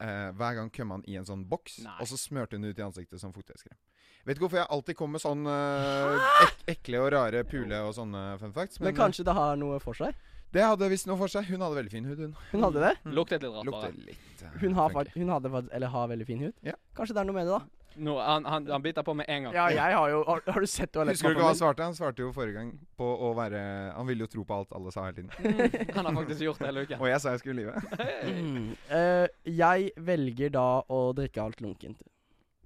eh, 0.01 0.31
Hver 0.39 0.59
gang 0.59 0.71
kom 0.75 0.95
han 0.97 1.05
i 1.11 1.19
en 1.21 1.27
sånn 1.29 1.45
boks, 1.49 1.81
Nei. 1.85 1.97
og 2.01 2.11
så 2.11 2.19
smurte 2.21 2.59
hun 2.59 2.67
ut 2.67 2.79
i 2.79 2.87
ansiktet 2.87 3.21
som 3.23 3.35
fuktighetskrem. 3.35 3.77
Vet 4.25 4.39
ikke 4.39 4.47
hvorfor 4.47 4.63
jeg 4.63 4.71
alltid 4.73 4.97
kommer 4.97 5.19
med 5.19 5.25
sånn 5.25 5.49
eh, 5.51 6.29
ek 6.47 6.63
ekle 6.79 7.03
og 7.05 7.11
rare 7.13 7.43
pule 7.49 7.81
og 7.85 7.93
sånne 7.97 8.23
fun 8.41 8.55
facts. 8.57 8.81
Men 8.81 8.93
men 8.93 9.03
kanskje 9.03 9.27
det 9.29 9.35
har 9.37 9.59
noe 9.61 9.81
for 9.85 9.97
seg? 9.99 10.17
det 10.55 10.63
hadde 10.63 10.89
visst 10.93 11.09
noe 11.11 11.19
for 11.19 11.31
seg. 11.31 11.49
Hun 11.51 11.63
hadde 11.65 11.79
veldig 11.81 11.93
fin 11.93 12.05
hud, 12.07 12.21
hun. 12.23 12.35
Hun 12.53 12.67
hadde 12.69 12.83
det? 12.85 12.93
Luktet 13.17 13.43
litt 13.43 13.57
rart, 13.57 13.71
bare. 13.75 13.93
litt 14.07 14.45
uh, 14.45 14.53
Hun 14.63 14.77
har, 14.79 14.95
hun 15.17 15.33
hadde 15.35 15.63
Eller 15.75 15.91
har 15.91 16.11
veldig 16.13 16.27
fin 16.29 16.45
hud? 16.47 16.55
Ja. 16.67 16.77
Kanskje 16.95 17.17
det 17.17 17.25
er 17.25 17.29
noe 17.31 17.39
med 17.39 17.51
det, 17.51 17.59
da? 17.59 17.84
Nå, 17.97 18.15
han, 18.21 18.45
han, 18.45 18.67
han 18.71 18.83
biter 18.83 19.03
på 19.07 19.15
med 19.15 19.27
en 19.29 19.43
gang. 19.47 19.55
Ja, 19.55 19.67
jeg 19.71 19.95
har 19.95 20.09
jo 20.11 20.25
Har, 20.27 20.41
har 20.47 20.61
du 20.61 20.67
sett 20.67 20.95
Husker 20.97 21.29
du 21.29 21.35
ikke 21.37 21.43
hva 21.45 21.51
han 21.53 21.59
svarte? 21.61 21.83
Han 21.87 21.95
svarte 21.95 22.23
jo 22.25 22.33
forrige 22.35 22.57
gang 22.59 22.73
på 22.99 23.05
å 23.07 23.29
være 23.39 23.61
Han 23.95 24.07
ville 24.09 24.27
jo 24.27 24.31
tro 24.33 24.45
på 24.49 24.55
alt 24.59 24.73
alle 24.75 24.91
sa 24.95 25.05
hele 25.07 25.15
tiden. 25.23 25.31
Han 25.97 26.09
har 26.09 26.17
faktisk 26.19 26.41
gjort 26.47 26.59
det 26.59 26.67
hele 26.73 26.83
uken. 26.89 26.99
Og 27.01 27.09
jeg 27.13 27.21
sa 27.23 27.35
jeg 27.37 27.45
skulle 27.45 27.63
lyve. 27.63 27.75
Mm. 28.35 28.73
Eh, 28.91 29.29
jeg 29.61 29.91
velger 29.97 30.51
da 30.55 30.67
å 30.91 30.99
drikke 31.17 31.43
alt 31.45 31.61
lunkent. 31.63 32.03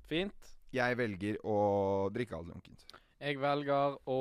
Fint. 0.08 0.54
Jeg 0.72 0.96
velger 0.98 1.36
å 1.44 1.58
drikke 2.14 2.36
alt 2.38 2.48
lunkent. 2.52 2.84
Jeg 3.20 3.38
velger 3.42 3.96
å 4.08 4.18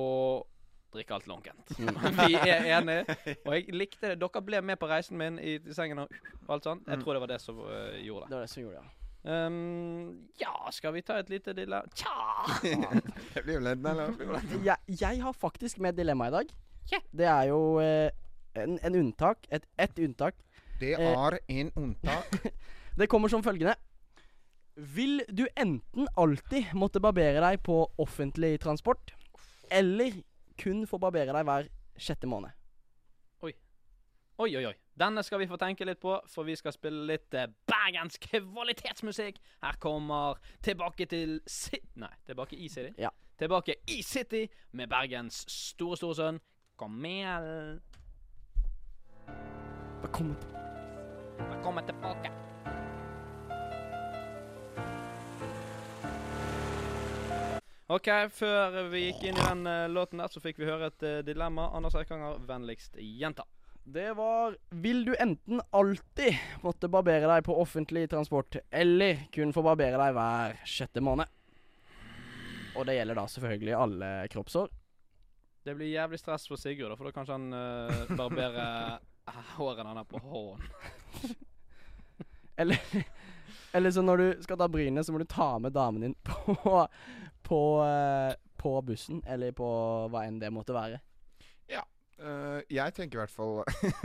drikke 0.94 1.14
alt 1.18 1.28
lunkent. 1.30 1.74
Mm. 1.78 1.98
Vi 2.28 2.38
er 2.40 2.68
enige. 2.78 3.18
Og 3.46 3.52
jeg 3.56 3.76
likte 3.76 4.14
det. 4.14 4.20
Dere 4.24 4.42
ble 4.48 4.62
med 4.66 4.80
på 4.82 4.90
reisen 4.90 5.20
min 5.20 5.38
i 5.40 5.58
sengen 5.76 6.04
og 6.06 6.14
alt 6.48 6.64
sånt. 6.68 6.88
Jeg 6.88 6.98
Mm. 6.98 7.04
tror 7.04 7.14
det 7.18 7.24
var 7.26 7.34
det 7.36 7.42
som 7.44 7.60
uh, 7.60 7.96
gjorde 8.02 8.26
det. 8.26 8.30
Det 8.32 8.38
var 8.40 8.46
det 8.48 8.52
som 8.54 8.64
gjorde 8.64 8.82
det. 8.82 8.94
Um, 9.28 10.30
ja, 10.40 10.54
skal 10.72 10.94
vi 10.96 11.02
ta 11.04 11.18
et 11.20 11.28
lite 11.30 11.52
dilemma 11.52 11.84
Tja! 11.92 12.14
Jeg 13.36 13.44
blir 13.44 13.58
jo 13.58 13.64
ledd, 13.66 13.84
eller? 13.84 14.14
jeg, 14.64 14.78
jeg 15.02 15.20
har 15.26 15.34
faktisk 15.36 15.82
med 15.84 15.98
dilemma 16.00 16.30
i 16.30 16.34
dag. 16.38 16.54
Yeah. 16.94 17.04
Det 17.12 17.28
er 17.28 17.50
jo 17.50 17.58
eh, 17.84 18.08
en, 18.56 18.78
en 18.88 18.96
unntak. 19.02 19.44
Et, 19.52 19.66
ett 19.78 20.00
unntak. 20.00 20.38
Det 20.80 20.94
Eh. 20.96 21.12
er 21.12 21.38
en 21.50 21.72
unntak. 21.76 22.38
Det 22.98 23.10
kommer 23.12 23.28
som 23.30 23.44
følgende. 23.44 23.76
Vil 24.96 25.20
du 25.34 25.44
enten 25.58 26.08
alltid 26.18 26.72
måtte 26.78 27.02
barbere 27.04 27.42
deg 27.44 27.60
på 27.66 27.82
offentlig 28.00 28.56
transport, 28.64 29.12
eller 29.74 30.16
kun 30.58 30.86
få 30.88 30.98
barbere 31.02 31.34
deg 31.36 31.46
hver 31.50 31.68
sjette 32.00 32.30
måned? 32.30 32.54
Oi. 33.44 33.52
Oi, 34.40 34.50
oi, 34.56 34.66
oi. 34.72 34.76
Denne 34.98 35.22
skal 35.24 35.40
vi 35.40 35.46
få 35.48 35.58
tenke 35.62 35.86
litt 35.86 36.00
på, 36.02 36.16
for 36.26 36.48
vi 36.48 36.56
skal 36.58 36.74
spille 36.74 37.04
litt 37.06 37.36
eh, 37.38 37.52
bergensk 37.70 38.24
kvalitetsmusikk. 38.32 39.38
Her 39.62 39.78
kommer 39.78 40.40
Tilbake 40.66 41.06
til 41.06 41.38
City 41.46 41.86
Nei, 42.02 42.10
Tilbake 42.26 42.58
i 42.58 42.70
City. 42.70 42.96
Ja. 42.98 43.12
Tilbake 43.38 43.76
i 43.94 44.02
City 44.02 44.48
med 44.74 44.90
Bergens 44.90 45.44
store, 45.54 45.98
store 45.98 46.18
sønn 46.18 46.40
Kamel. 46.80 47.78
Velkommen. 50.02 50.38
Velkommen 51.52 51.86
tilbake. 51.86 52.32
OK, 57.88 58.10
før 58.34 58.82
vi 58.90 59.04
gikk 59.06 59.30
inn 59.30 59.38
i 59.38 59.46
den 59.46 59.70
eh, 59.70 59.86
låten 59.94 60.20
der, 60.20 60.34
så 60.34 60.42
fikk 60.42 60.58
vi 60.60 60.68
høre 60.68 60.90
et 60.90 61.06
eh, 61.06 61.22
dilemma. 61.26 61.70
Anders 61.78 61.96
Eikanger, 61.96 62.42
vennligst 62.50 62.98
gjenta. 62.98 63.46
Det 63.90 64.14
var 64.14 64.58
Vil 64.70 65.06
du 65.06 65.16
enten 65.16 65.62
alltid 65.70 66.36
måtte 66.62 66.90
barbere 66.92 67.30
deg 67.30 67.46
på 67.48 67.56
offentlig 67.56 68.10
transport, 68.12 68.58
eller 68.70 69.22
kun 69.32 69.54
få 69.56 69.64
barbere 69.64 69.96
deg 70.02 70.18
hver 70.18 70.58
sjette 70.68 71.00
måned? 71.00 71.32
Og 72.76 72.84
det 72.90 72.98
gjelder 72.98 73.16
da 73.16 73.24
selvfølgelig 73.32 73.78
alle 73.80 74.10
kroppshår. 74.34 74.68
Det 75.64 75.78
blir 75.80 75.94
jævlig 75.94 76.20
stress 76.20 76.50
for 76.52 76.60
Sigurd, 76.60 76.98
for 77.00 77.08
da 77.08 77.16
kanskje 77.16 77.38
han 77.38 77.48
uh, 77.56 79.00
hårene 79.56 79.88
han 79.94 80.04
har 80.04 80.12
på 80.12 80.20
hånden. 80.20 80.68
Eller, 82.58 82.80
eller 83.74 83.92
så 83.94 84.02
når 84.02 84.18
du 84.18 84.42
skal 84.42 84.58
ta 84.58 84.66
brynet, 84.66 85.06
så 85.06 85.14
må 85.14 85.20
du 85.22 85.28
ta 85.30 85.60
med 85.62 85.76
damen 85.76 86.02
din 86.02 86.16
på, 86.26 86.56
på, 87.46 87.60
eh, 87.86 88.32
på 88.58 88.72
bussen, 88.82 89.20
eller 89.30 89.54
på 89.54 89.68
hva 90.10 90.24
enn 90.26 90.40
det 90.42 90.50
måtte 90.50 90.74
være. 90.74 90.98
Eh, 92.18 92.62
jeg 92.74 92.94
tenker 92.98 93.20
i 93.20 93.22
hvert 93.22 93.34
fall 93.34 93.60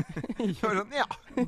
sånn, 0.60 0.90
Ja. 0.92 1.06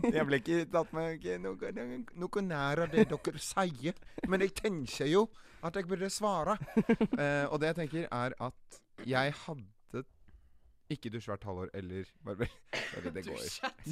Jeg 0.09 0.25
ble 0.31 0.39
ikke 0.41 0.63
tatt 0.73 0.95
med 0.97 1.19
ikke 1.19 1.35
noe, 1.45 1.73
noe 2.17 2.45
nær 2.47 2.85
av 2.87 2.95
det 2.95 3.05
dere 3.11 3.43
sier. 3.43 3.99
Men 4.29 4.41
jeg 4.47 4.55
tenker 4.57 5.11
jo 5.11 5.27
at 5.65 5.77
jeg 5.77 5.89
burde 5.89 6.09
svare. 6.13 6.57
Uh, 7.17 7.45
og 7.53 7.59
det 7.61 7.71
jeg 7.73 7.77
tenker, 7.83 8.09
er 8.13 8.35
at 8.49 8.81
jeg 9.09 9.35
hadde 9.45 10.03
ikke 10.93 11.13
dusj 11.13 11.29
hvert 11.31 11.45
halvår 11.49 11.71
eller 11.77 12.09
barber. 12.25 12.51
Det 13.13 13.23
går. 13.29 13.45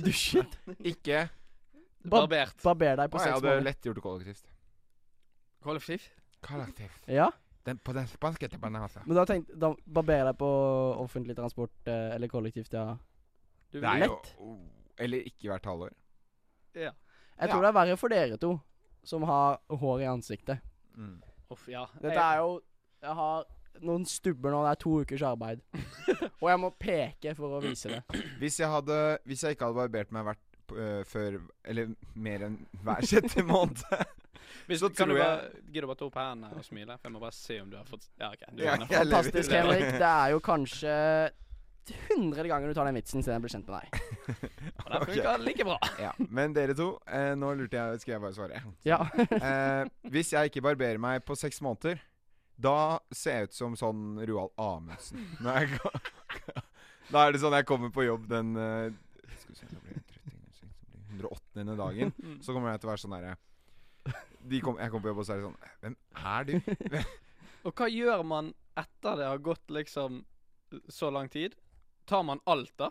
Dusjet. 0.05 0.57
Ikke 0.81 1.23
Bar- 2.03 2.25
Barbert. 2.27 2.57
Barber 2.65 2.97
deg 3.01 3.13
på 3.13 3.21
Å, 3.21 3.25
Jeg 3.25 3.37
hadde 3.39 3.55
lett 3.65 3.87
gjort 3.89 4.01
det 4.01 4.05
kollektivt. 4.05 4.49
Kollektiv. 5.63 6.09
Kollektivt. 6.43 7.05
Ja, 7.09 7.29
Den, 7.63 7.79
på 7.79 7.93
den 7.95 8.09
spanske 8.11 8.49
til 8.51 8.59
banasa. 8.59 9.05
men 9.07 9.15
da 9.15 9.23
tenkte 9.29 9.55
da 9.55 9.69
barber 9.87 10.25
deg 10.27 10.39
på 10.41 10.49
offentlig 10.99 11.37
transport 11.39 11.87
eh, 11.87 12.15
eller 12.17 12.29
kollektivt, 12.29 12.73
ja. 12.75 12.97
Du 13.73 13.79
Det 13.81 13.89
er 13.89 14.01
vil 14.01 14.09
jo 14.09 14.17
oh, 14.43 14.59
Eller 14.99 15.29
ikke 15.31 15.49
hvert 15.49 15.65
halvår. 15.71 15.93
Ja. 16.75 16.91
Jeg 17.39 17.51
tror 17.51 17.63
det 17.63 17.71
er 17.71 17.77
verre 17.79 17.97
for 17.97 18.13
dere 18.13 18.37
to 18.37 18.53
som 19.05 19.25
har 19.27 19.59
hår 19.69 20.03
i 20.05 20.07
ansiktet. 20.11 20.61
Mm. 20.95 21.23
Uff, 21.51 21.69
ja. 21.71 21.87
Dette 22.03 22.21
er 22.21 22.43
jo 22.43 22.61
Jeg 23.03 23.15
har 23.19 23.47
noen 23.83 24.05
stubber 24.07 24.53
nå, 24.53 24.61
det 24.67 24.71
er 24.75 24.81
to 24.83 24.93
ukers 25.01 25.25
arbeid. 25.27 25.63
Og 26.43 26.49
jeg 26.51 26.61
må 26.61 26.71
peke 26.79 27.35
for 27.39 27.57
å 27.57 27.63
vise 27.65 27.91
det. 27.95 28.03
Hvis 28.43 28.61
jeg 28.61 28.71
hadde 28.71 28.99
Hvis 29.25 29.43
jeg 29.47 29.57
ikke 29.57 29.71
hadde 29.71 29.81
barbert 29.81 30.13
meg 30.15 30.27
hvert 30.29 30.75
øh, 30.77 31.05
før 31.09 31.39
Eller 31.65 31.95
mer 32.15 32.47
enn 32.49 32.59
hver 32.85 33.09
sjette 33.09 33.47
måned 33.47 33.81
Hvis, 34.69 34.81
så 34.81 34.89
kan 34.95 35.09
du 35.09 35.15
tror 35.15 35.19
jeg- 35.19 35.27
bare, 35.27 35.63
gidde 35.73 35.85
å 35.87 35.91
bare 35.93 36.01
ta 36.03 36.05
opp 36.07 36.19
hendene 36.21 36.57
og 36.59 36.65
smile? 36.65 36.97
For 36.99 37.09
jeg 37.09 37.13
må 37.17 37.21
bare 37.21 37.33
se 37.37 37.61
om 37.61 37.71
du 37.71 37.77
har 37.77 37.85
fått 37.89 38.09
Ja, 38.21 38.31
OK. 38.33 38.43
Du 38.57 38.63
Ja, 38.65 38.77
kan- 38.77 38.89
Fantastisk, 38.89 39.51
Henrik. 39.51 39.87
Det 39.99 40.11
er 40.11 40.31
jo 40.35 40.41
kanskje 40.41 41.31
hundrede 42.13 42.47
ganger 42.47 42.69
du 42.71 42.75
tar 42.75 42.85
den 42.87 42.95
vitsen 42.95 43.25
siden 43.25 43.35
jeg 43.35 43.43
ble 43.43 43.51
kjent 43.51 43.67
med 43.67 43.75
deg. 43.81 43.89
Og 44.85 44.93
den 44.93 45.07
funker 45.09 45.39
like 45.43 45.65
bra. 45.67 45.79
Ja, 45.99 46.13
Men 46.31 46.53
dere 46.55 46.75
to, 46.79 46.99
eh, 47.09 47.33
nå 47.35 47.51
lurte 47.59 47.75
jeg 47.75 48.01
Skal 48.05 48.13
jeg 48.15 48.21
bare 48.23 48.37
svare? 48.37 48.63
Ja. 48.87 49.01
Eh, 49.43 49.85
hvis 50.15 50.31
jeg 50.33 50.51
ikke 50.53 50.63
barberer 50.63 50.99
meg 51.03 51.25
på 51.27 51.35
seks 51.37 51.59
måneder, 51.61 51.99
da 52.63 52.99
ser 53.11 53.41
jeg 53.41 53.49
ut 53.51 53.55
som 53.55 53.75
sånn 53.75 54.21
Roald 54.29 54.53
Amundsen. 54.59 55.25
Når 55.43 55.59
jeg 55.59 55.81
da 57.13 57.27
er 57.27 57.33
det 57.35 57.41
sånn 57.43 57.53
jeg 57.59 57.67
kommer 57.67 57.91
på 57.91 58.05
jobb 58.07 58.29
den 58.31 58.55
eh, 58.57 58.93
Skal 59.41 59.51
vi 59.51 59.59
se, 59.59 59.67
da 59.73 59.81
blir 59.83 59.99
det 59.99 60.03
108. 61.19 61.77
dagen. 61.77 62.13
Så 62.41 62.55
kommer 62.55 62.71
jeg 62.73 62.81
til 62.81 62.89
å 62.89 62.93
være 62.93 63.03
sånn 63.03 63.17
derre 63.17 63.35
de 63.35 63.41
kom, 64.63 64.79
Jeg 64.79 64.91
kommer 64.91 65.03
på 65.03 65.09
jobb, 65.13 65.19
og 65.19 65.27
så 65.27 65.37
er 65.37 65.43
sånn 65.47 65.57
Hvem 65.83 65.97
er 66.33 66.45
du? 66.49 66.55
Og 67.69 67.75
hva 67.79 67.87
gjør 67.93 68.25
man 68.27 68.49
etter 68.77 69.17
det 69.21 69.27
har 69.29 69.39
gått 69.39 69.71
liksom 69.71 70.25
så 70.91 71.11
lang 71.15 71.29
tid? 71.31 71.55
Tar 72.09 72.25
man 72.27 72.41
alt, 72.51 72.73
da? 72.81 72.89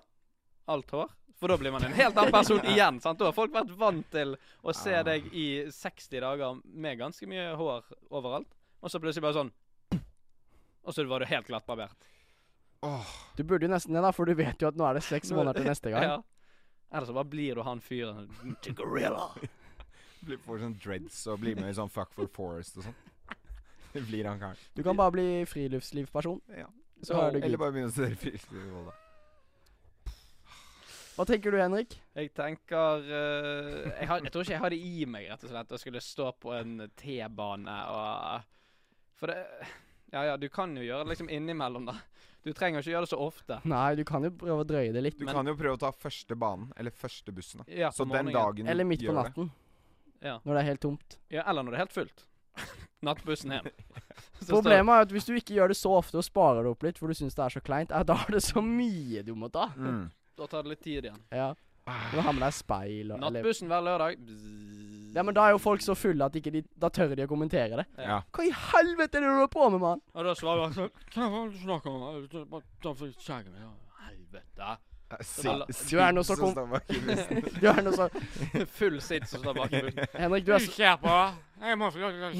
Alt 0.71 0.91
hår? 0.95 1.09
For 1.41 1.49
da 1.51 1.57
blir 1.57 1.73
man 1.73 1.83
en 1.83 1.95
helt 1.97 2.15
annen 2.21 2.31
person 2.31 2.61
igjen. 2.71 2.99
sant? 3.01 3.17
Da 3.19 3.25
har 3.31 3.35
folk 3.35 3.51
vært 3.51 3.71
vant 3.75 4.05
til 4.13 4.35
å 4.63 4.73
se 4.77 4.93
Ah. 4.95 5.03
deg 5.03 5.25
i 5.33 5.47
60 5.73 6.21
dager 6.21 6.61
med 6.63 6.99
ganske 7.01 7.27
mye 7.27 7.49
hår 7.57 7.83
overalt, 8.13 8.47
og 8.79 8.93
så 8.93 9.01
plutselig 9.01 9.25
bare 9.25 9.39
sånn 9.41 9.51
Og 10.85 10.93
så 10.95 11.03
var 11.09 11.19
du 11.19 11.25
helt 11.29 11.47
glattbarbert. 11.49 12.07
Oh. 12.81 13.05
Du 13.37 13.43
burde 13.43 13.67
jo 13.67 13.73
nesten 13.73 13.93
det, 13.93 14.01
da, 14.01 14.09
for 14.15 14.25
du 14.25 14.33
vet 14.33 14.61
jo 14.61 14.69
at 14.71 14.77
nå 14.79 14.85
er 14.87 14.97
det 14.97 15.03
seks 15.05 15.29
måneder 15.35 15.59
til 15.59 15.67
neste 15.69 15.91
gang. 15.93 16.03
Ja. 16.15 16.21
Eller 16.91 17.07
så 17.07 17.13
bare 17.15 17.29
blir 17.31 17.55
du 17.55 17.61
han 17.63 17.79
fyren 17.79 18.25
gorilla. 18.75 19.29
Får 20.45 20.59
sånn 20.61 20.75
dreads 20.83 21.27
og 21.27 21.39
blir 21.41 21.55
med 21.57 21.69
i 21.71 21.73
sånn 21.77 21.89
Fuck 21.91 22.11
for 22.13 22.27
Forest 22.27 22.77
og 22.77 22.83
sånn. 22.89 22.95
Det 23.93 24.01
blir 24.07 24.27
han 24.29 24.39
karen. 24.39 24.55
Du 24.77 24.83
kan 24.85 24.95
bare 24.95 25.11
bli 25.11 25.25
friluftslivsperson. 25.49 26.39
Ja. 26.55 26.67
Så 27.03 27.17
er 27.17 27.31
du 27.33 27.37
Eller 27.41 27.57
good. 27.57 27.59
bare 27.59 27.71
begynne 27.75 27.89
å 27.89 27.95
studere 27.95 28.15
friluftsliv. 28.21 28.67
Volda. 28.71 28.93
Hva 31.17 31.25
tenker 31.27 31.51
du, 31.53 31.57
Henrik? 31.59 31.97
Jeg 32.15 32.31
tenker 32.37 33.03
eh, 33.03 33.89
jeg, 33.99 34.07
har, 34.09 34.21
jeg 34.23 34.31
tror 34.31 34.45
ikke 34.45 34.53
jeg 34.55 34.61
har 34.63 34.73
det 34.73 34.79
i 34.79 35.05
meg, 35.11 35.27
rett 35.29 35.43
og 35.43 35.51
slett, 35.51 35.73
å 35.75 35.79
skulle 35.81 36.01
stå 36.01 36.29
på 36.39 36.53
en 36.55 36.85
T-bane 36.97 37.75
og 37.91 38.47
For 39.19 39.33
det 39.33 39.41
Ja 40.15 40.23
ja, 40.31 40.37
du 40.39 40.47
kan 40.51 40.71
jo 40.75 40.83
gjøre 40.87 41.03
det 41.05 41.13
liksom 41.13 41.29
innimellom, 41.31 41.85
da. 41.91 41.97
Du 42.43 42.49
trenger 42.57 42.81
ikke 42.81 42.91
gjøre 42.95 43.05
det 43.05 43.11
så 43.11 43.19
ofte. 43.21 43.59
Nei, 43.69 43.93
du 43.95 44.01
kan 44.07 44.23
jo 44.25 44.31
prøve 44.33 44.63
å 44.63 44.67
drøye 44.67 44.89
det 44.95 45.03
litt. 45.05 45.19
Du 45.19 45.23
Men- 45.27 45.35
kan 45.37 45.47
jo 45.51 45.53
prøve 45.59 45.77
å 45.77 45.79
ta 45.83 45.91
første 45.93 46.35
banen, 46.35 46.71
eller 46.75 46.91
første 46.91 47.31
bussen. 47.31 47.61
da. 47.61 47.67
Ja, 47.71 47.91
Så 47.91 48.03
på 48.03 48.09
den 48.15 48.25
morgenen. 48.25 48.33
dagen 48.33 48.65
du 48.65 48.71
Eller 48.71 48.83
midt 48.83 48.99
på 49.03 49.05
gjør 49.11 49.19
det 49.19 49.23
natten, 49.29 49.51
Ja. 50.21 50.37
når 50.45 50.53
det 50.53 50.61
er 50.61 50.69
helt 50.69 50.81
tomt. 50.83 51.17
ja, 51.33 51.43
eller 51.49 51.63
når 51.65 51.73
det 51.73 51.79
er 51.79 51.83
helt 51.85 51.95
fullt. 51.97 52.27
Nattbussen 53.05 53.55
hjem. 53.55 53.69
Problemet 54.51 54.93
er 54.93 55.07
at 55.07 55.11
hvis 55.13 55.25
du 55.25 55.33
ikke 55.33 55.55
gjør 55.57 55.73
det 55.73 55.77
så 55.79 55.93
ofte 55.97 56.19
og 56.21 56.25
sparer 56.25 56.65
det 56.65 56.71
opp 56.75 56.83
litt, 56.85 56.99
for 57.01 57.09
du 57.09 57.17
syns 57.17 57.37
det 57.37 57.43
er 57.45 57.55
så 57.55 57.61
kleint, 57.63 57.93
ja, 57.93 58.03
da 58.05 58.19
er 58.25 58.37
det 58.37 58.43
så 58.45 58.61
mye 58.61 59.23
du 59.25 59.33
må 59.37 59.49
ta. 59.53 59.71
Mm. 59.77 60.07
Da 60.37 60.47
tar 60.49 60.65
det 60.65 60.75
litt 60.75 60.83
tid 60.85 61.07
igjen. 61.09 61.21
Ja. 61.33 61.51
Du 61.81 62.13
må 62.19 62.21
ha 62.27 62.31
med 62.31 62.43
deg 62.45 62.53
speil 62.53 63.09
og 63.09 63.17
eller, 63.17 63.33
Nattbussen 63.33 63.71
hver 63.71 63.81
lørdag. 63.87 64.19
Bzzz. 64.21 65.15
Ja, 65.15 65.23
men 65.27 65.35
da 65.35 65.47
er 65.47 65.55
jo 65.55 65.59
folk 65.59 65.81
så 65.83 65.95
fulle 65.97 66.23
at 66.23 66.35
ikke 66.39 66.53
de 66.53 66.61
Da 66.79 66.87
tør 66.93 67.11
de 67.17 67.25
å 67.25 67.27
kommentere 67.27 67.81
det. 67.81 67.85
Ja. 67.99 68.21
Hva 68.31 68.45
i 68.47 68.53
helvete 68.53 69.17
er 69.17 69.25
det 69.25 69.27
du 69.27 69.33
holder 69.33 69.49
på 69.51 69.65
med, 69.73 69.81
mann? 69.83 70.03
Ja, 70.13 70.23
da 70.29 70.35
svarer 70.37 70.69
han 70.69 70.77
sånn 70.77 70.91
Hva 71.11 71.25
er 71.25 71.33
det 71.49 71.57
du 71.57 71.63
snakker 71.65 71.91
om? 71.97 72.45
Bare 72.53 72.63
ta 72.85 72.93
for 72.93 73.17
skjegget 73.17 73.49
mitt. 73.51 73.65
Ja, 73.65 73.73
Helvete. 74.05 74.69
Du 75.89 75.97
er 75.99 76.11
noe 76.15 76.23
så 76.27 76.35
kom-. 76.39 76.55
Du 77.61 77.67
er 77.69 77.81
noe 77.85 77.93
så 77.95 78.09
Full 78.79 78.99
sitt 79.03 79.27
som 79.29 79.43
står 79.43 79.57
bak 79.57 79.73
i 79.73 79.81
bussen. 79.87 80.05
Henrik, 80.23 80.45
du 80.47 80.53
er 80.55 80.63
så 80.63 80.71
ser 80.75 80.99
på. 81.01 81.15
Jeg 81.61 81.77
må 81.77 81.91
få 81.93 82.01
lov 82.01 82.15
til 82.15 82.23
å 82.25 82.31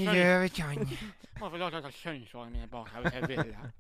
det. 3.44 3.72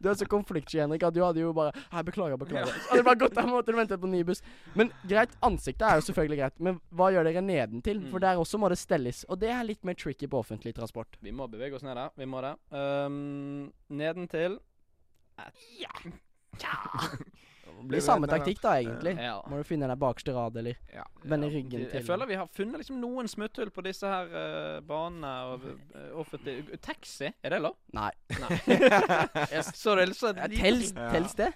Du 0.00 0.08
er 0.10 0.16
så 0.20 0.26
konfliktsky, 0.28 0.78
Henrik, 0.82 1.04
at 1.06 1.14
du 1.16 1.22
hadde 1.24 1.40
jo 1.40 1.52
bare 1.56 1.72
Hei, 1.92 2.02
beklager, 2.04 2.36
beklager. 2.40 2.68
Så 2.68 2.90
hadde 2.90 3.00
det 3.00 3.06
bare 3.08 3.20
gått 3.22 3.36
der 3.38 3.48
måtte 3.48 3.72
du 3.72 3.78
vente 3.78 3.98
på 4.00 4.10
ny 4.10 4.20
buss. 4.28 4.42
Men 4.76 4.92
greit, 5.08 5.32
ansiktet 5.44 5.86
er 5.88 6.00
jo 6.00 6.06
selvfølgelig 6.10 6.40
greit, 6.42 6.56
men 6.68 6.80
hva 6.96 7.08
gjør 7.14 7.28
dere 7.30 7.44
nedentil? 7.44 8.02
For 8.10 8.16
Mm. 8.20 8.24
der 8.26 8.40
også 8.44 8.60
må 8.60 8.68
det 8.72 8.78
stelles. 8.80 9.24
Og 9.28 9.40
det 9.40 9.50
er 9.52 9.64
litt 9.64 9.84
mer 9.84 9.94
tricky 9.94 10.28
på 10.28 10.38
offentlig 10.40 10.74
transport. 10.76 11.16
Vi 11.20 11.32
må 11.32 11.48
bevege 11.48 11.74
oss 11.76 11.82
ned 11.84 11.96
der. 11.96 12.10
Vi 12.16 12.28
må 12.28 12.40
det. 12.44 12.54
Um, 12.70 13.72
nedentil 13.88 14.58
Det 16.56 16.72
blir 17.90 18.02
samme 18.04 18.28
taktikk, 18.30 18.60
da, 18.62 18.76
egentlig. 18.80 19.14
Ja. 19.22 19.36
Må 19.50 19.60
du 19.60 19.66
finne 19.68 19.88
den 19.90 20.00
bakerste 20.00 20.34
rad, 20.36 20.56
eller 20.56 20.76
Ja. 20.92 21.04
vende 21.24 21.50
ryggen 21.52 21.86
til. 21.86 21.98
Jeg 21.98 22.06
føler 22.06 22.26
vi 22.30 22.38
har 22.40 22.48
funnet 22.54 22.82
liksom 22.82 23.00
noen 23.00 23.28
smutthull 23.28 23.70
på 23.74 23.84
disse 23.86 24.06
her 24.06 24.32
uh, 24.32 24.80
banene 24.86 25.34
og 25.52 25.66
uh, 25.66 26.20
offentlig 26.20 26.80
Taxi, 26.80 27.32
er 27.42 27.56
det 27.56 27.62
lov? 27.62 27.76
Nei. 27.96 28.10
Nei. 28.40 28.60
Jeg 29.54 29.64
så 29.72 29.96
det 29.98 30.10
så 30.16 30.32
Ja, 30.36 30.48
Tels, 30.52 30.92
tels 30.92 31.34
det? 31.38 31.52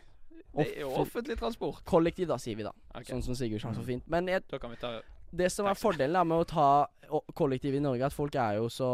Det 0.50 0.66
er 0.66 0.80
jo 0.82 0.90
offentlig 0.98 1.36
transport. 1.38 1.84
Kollektiv, 1.86 2.26
da, 2.30 2.36
sier 2.42 2.58
vi 2.58 2.66
da. 2.66 2.72
Okay. 2.90 3.12
Sånn 3.12 3.22
som 3.22 3.38
Sigurd 3.38 3.62
sa 3.62 3.70
så 3.76 3.84
fint. 3.86 4.02
Men 4.10 4.26
jeg, 4.30 4.42
Da 4.50 4.58
kan 4.58 4.72
vi 4.72 4.80
ta 4.80 4.98
det 5.30 5.46
som 5.54 5.68
er 5.70 5.78
fordelen 5.78 6.16
da 6.18 6.24
med 6.26 6.42
å 6.42 6.46
ta 6.48 7.22
kollektiv 7.38 7.76
i 7.78 7.82
Norge, 7.82 8.08
at 8.08 8.14
folk 8.14 8.34
er 8.34 8.58
jo 8.58 8.66
så, 8.72 8.90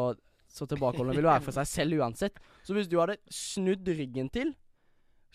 så 0.52 0.68
tilbakeholdne 0.68 1.16
vil 1.16 1.24
være 1.24 1.44
for 1.46 1.56
seg 1.56 1.68
selv 1.70 2.02
uansett. 2.02 2.36
Så 2.66 2.76
hvis 2.76 2.90
du 2.92 2.98
hadde 3.00 3.16
snudd 3.32 3.88
ryggen 3.88 4.28
til, 4.32 4.52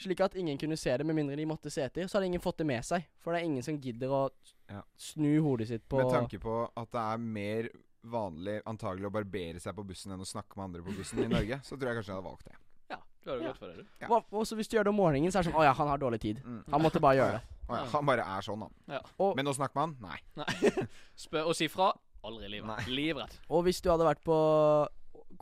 slik 0.02 0.20
at 0.26 0.36
ingen 0.36 0.58
kunne 0.58 0.78
se 0.78 0.96
det 0.98 1.06
med 1.06 1.16
mindre 1.16 1.36
de 1.38 1.46
måtte 1.46 1.72
se 1.72 1.82
etter, 1.86 2.08
så 2.10 2.18
hadde 2.20 2.28
ingen 2.32 2.42
fått 2.44 2.58
det 2.62 2.66
med 2.68 2.84
seg. 2.88 3.06
For 3.22 3.34
det 3.34 3.42
er 3.42 3.46
ingen 3.46 3.64
som 3.64 3.78
gidder 3.80 4.10
å 4.10 4.30
Ja. 4.70 4.82
snu 4.98 5.42
hodet 5.42 5.68
sitt 5.68 5.88
på 5.90 5.98
Med 6.02 6.12
tanke 6.14 6.40
på 6.40 6.70
at 6.78 6.92
det 6.92 7.00
er 7.02 7.18
mer 7.18 7.70
vanlig 8.04 8.62
antagelig 8.66 9.06
å 9.10 9.12
barbere 9.14 9.60
seg 9.62 9.76
på 9.76 9.84
bussen 9.86 10.12
enn 10.12 10.20
å 10.24 10.26
snakke 10.26 10.56
med 10.58 10.64
andre 10.64 10.82
på 10.82 10.96
bussen 10.98 11.20
i 11.24 11.28
Norge, 11.28 11.60
så 11.64 11.78
tror 11.78 11.92
jeg 11.94 11.98
kanskje 12.02 12.08
jeg 12.14 12.16
hadde 12.16 12.30
valgt 12.30 12.46
det. 12.46 12.56
Ja, 12.90 12.98
du 13.24 13.30
har 13.30 13.38
det 13.38 13.44
Ja. 13.44 13.48
godt 13.52 13.58
for 13.60 13.68
deg, 13.68 13.78
du. 13.78 13.86
Ja. 14.02 14.08
Og 14.32 14.46
så 14.48 14.56
hvis 14.56 14.68
du 14.68 14.78
gjør 14.78 14.84
det 14.84 14.90
om 14.90 14.96
morgenen, 14.96 15.32
så 15.32 15.40
er 15.40 15.44
det 15.44 15.52
sånn 15.54 15.60
Å 15.62 15.64
ja, 15.64 15.74
han 15.74 15.88
har 15.88 15.98
dårlig 15.98 16.20
tid. 16.22 16.42
Mm. 16.44 16.64
Han 16.72 16.82
måtte 16.82 17.00
bare 17.00 17.16
gjøre 17.16 17.32
det. 17.40 17.42
Å 17.70 17.76
ja, 17.78 17.86
han 17.86 18.06
bare 18.06 18.24
er 18.26 18.42
sånn, 18.42 18.60
han. 18.60 18.74
Ja. 18.88 19.02
Og- 19.20 19.36
Men 19.36 19.46
å 19.46 19.54
snakke 19.54 19.76
med 19.76 19.82
han? 19.82 19.98
Nei. 20.02 20.20
Nei. 20.36 20.88
Spør 21.16 21.46
og 21.48 21.56
si 21.56 21.68
fra. 21.68 21.94
Aldri 22.24 22.46
i 22.46 22.50
livet. 22.50 22.86
Livredd. 22.88 23.32
Og 23.50 23.64
hvis 23.66 23.82
du 23.82 23.90
hadde 23.90 24.06
vært 24.06 24.24
på 24.24 24.88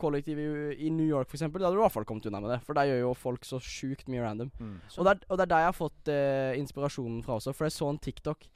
kollektiv 0.00 0.40
i, 0.40 0.46
i 0.86 0.90
New 0.94 1.06
York, 1.06 1.30
eksempel, 1.36 1.60
da 1.62 1.68
hadde 1.68 1.78
du 1.78 1.82
i 1.82 1.84
hvert 1.84 1.94
fall 1.94 2.06
kommet 2.08 2.26
unna 2.30 2.40
med 2.42 2.54
det. 2.54 2.60
For 2.66 2.76
der 2.78 2.88
gjør 2.90 3.02
jo 3.04 3.12
folk 3.18 3.44
så 3.48 3.60
sjukt 3.62 4.08
mye 4.12 4.24
random. 4.24 4.52
Mm. 4.58 4.78
Og 4.96 5.06
det, 5.06 5.12
er, 5.12 5.26
og 5.28 5.38
det 5.38 5.44
er 5.46 5.52
der 5.52 5.64
jeg 5.64 5.70
har 5.70 5.76
fått 5.76 6.12
eh, 6.12 6.52
inspirasjonen 6.60 7.20
fra 7.26 7.36
også. 7.38 7.54
For 7.56 7.68
jeg 7.68 7.76
så 7.76 7.90
en 7.92 8.00
TikTok 8.02 8.48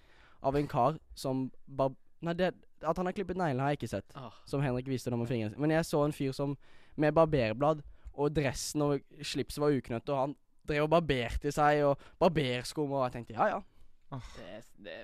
av 0.44 0.56
en 0.60 0.70
kar 0.70 0.98
som 1.18 1.50
bar 1.66 1.94
Nei, 2.24 2.32
det, 2.38 2.54
at 2.80 2.96
han 2.96 3.04
har 3.04 3.12
klippet 3.12 3.36
neglene, 3.36 3.60
har 3.60 3.74
jeg 3.74 3.82
ikke 3.82 3.90
sett. 3.90 4.14
Ah. 4.16 4.32
Som 4.48 4.62
Henrik 4.64 4.86
viste 4.88 5.10
nå 5.12 5.18
med 5.20 5.28
fingrene 5.28 5.52
sine. 5.52 5.60
Men 5.60 5.74
jeg 5.74 5.84
så 5.84 6.00
en 6.06 6.14
fyr 6.16 6.32
som 6.32 6.54
med 6.96 7.12
barberblad 7.12 7.82
og 8.14 8.32
dressen 8.32 8.84
og 8.84 9.02
slipset 9.20 9.60
var 9.60 9.74
uknøtt, 9.74 10.08
og 10.08 10.20
han 10.22 10.34
drev 10.64 10.86
og 10.86 10.92
barberte 10.94 11.52
seg 11.52 11.82
og 11.84 12.00
barberskum, 12.22 12.92
og 12.94 13.04
jeg 13.08 13.16
tenkte 13.18 13.36
ja 13.36 13.50
ja. 13.50 13.60
Det, 14.38 14.60
det 14.86 14.96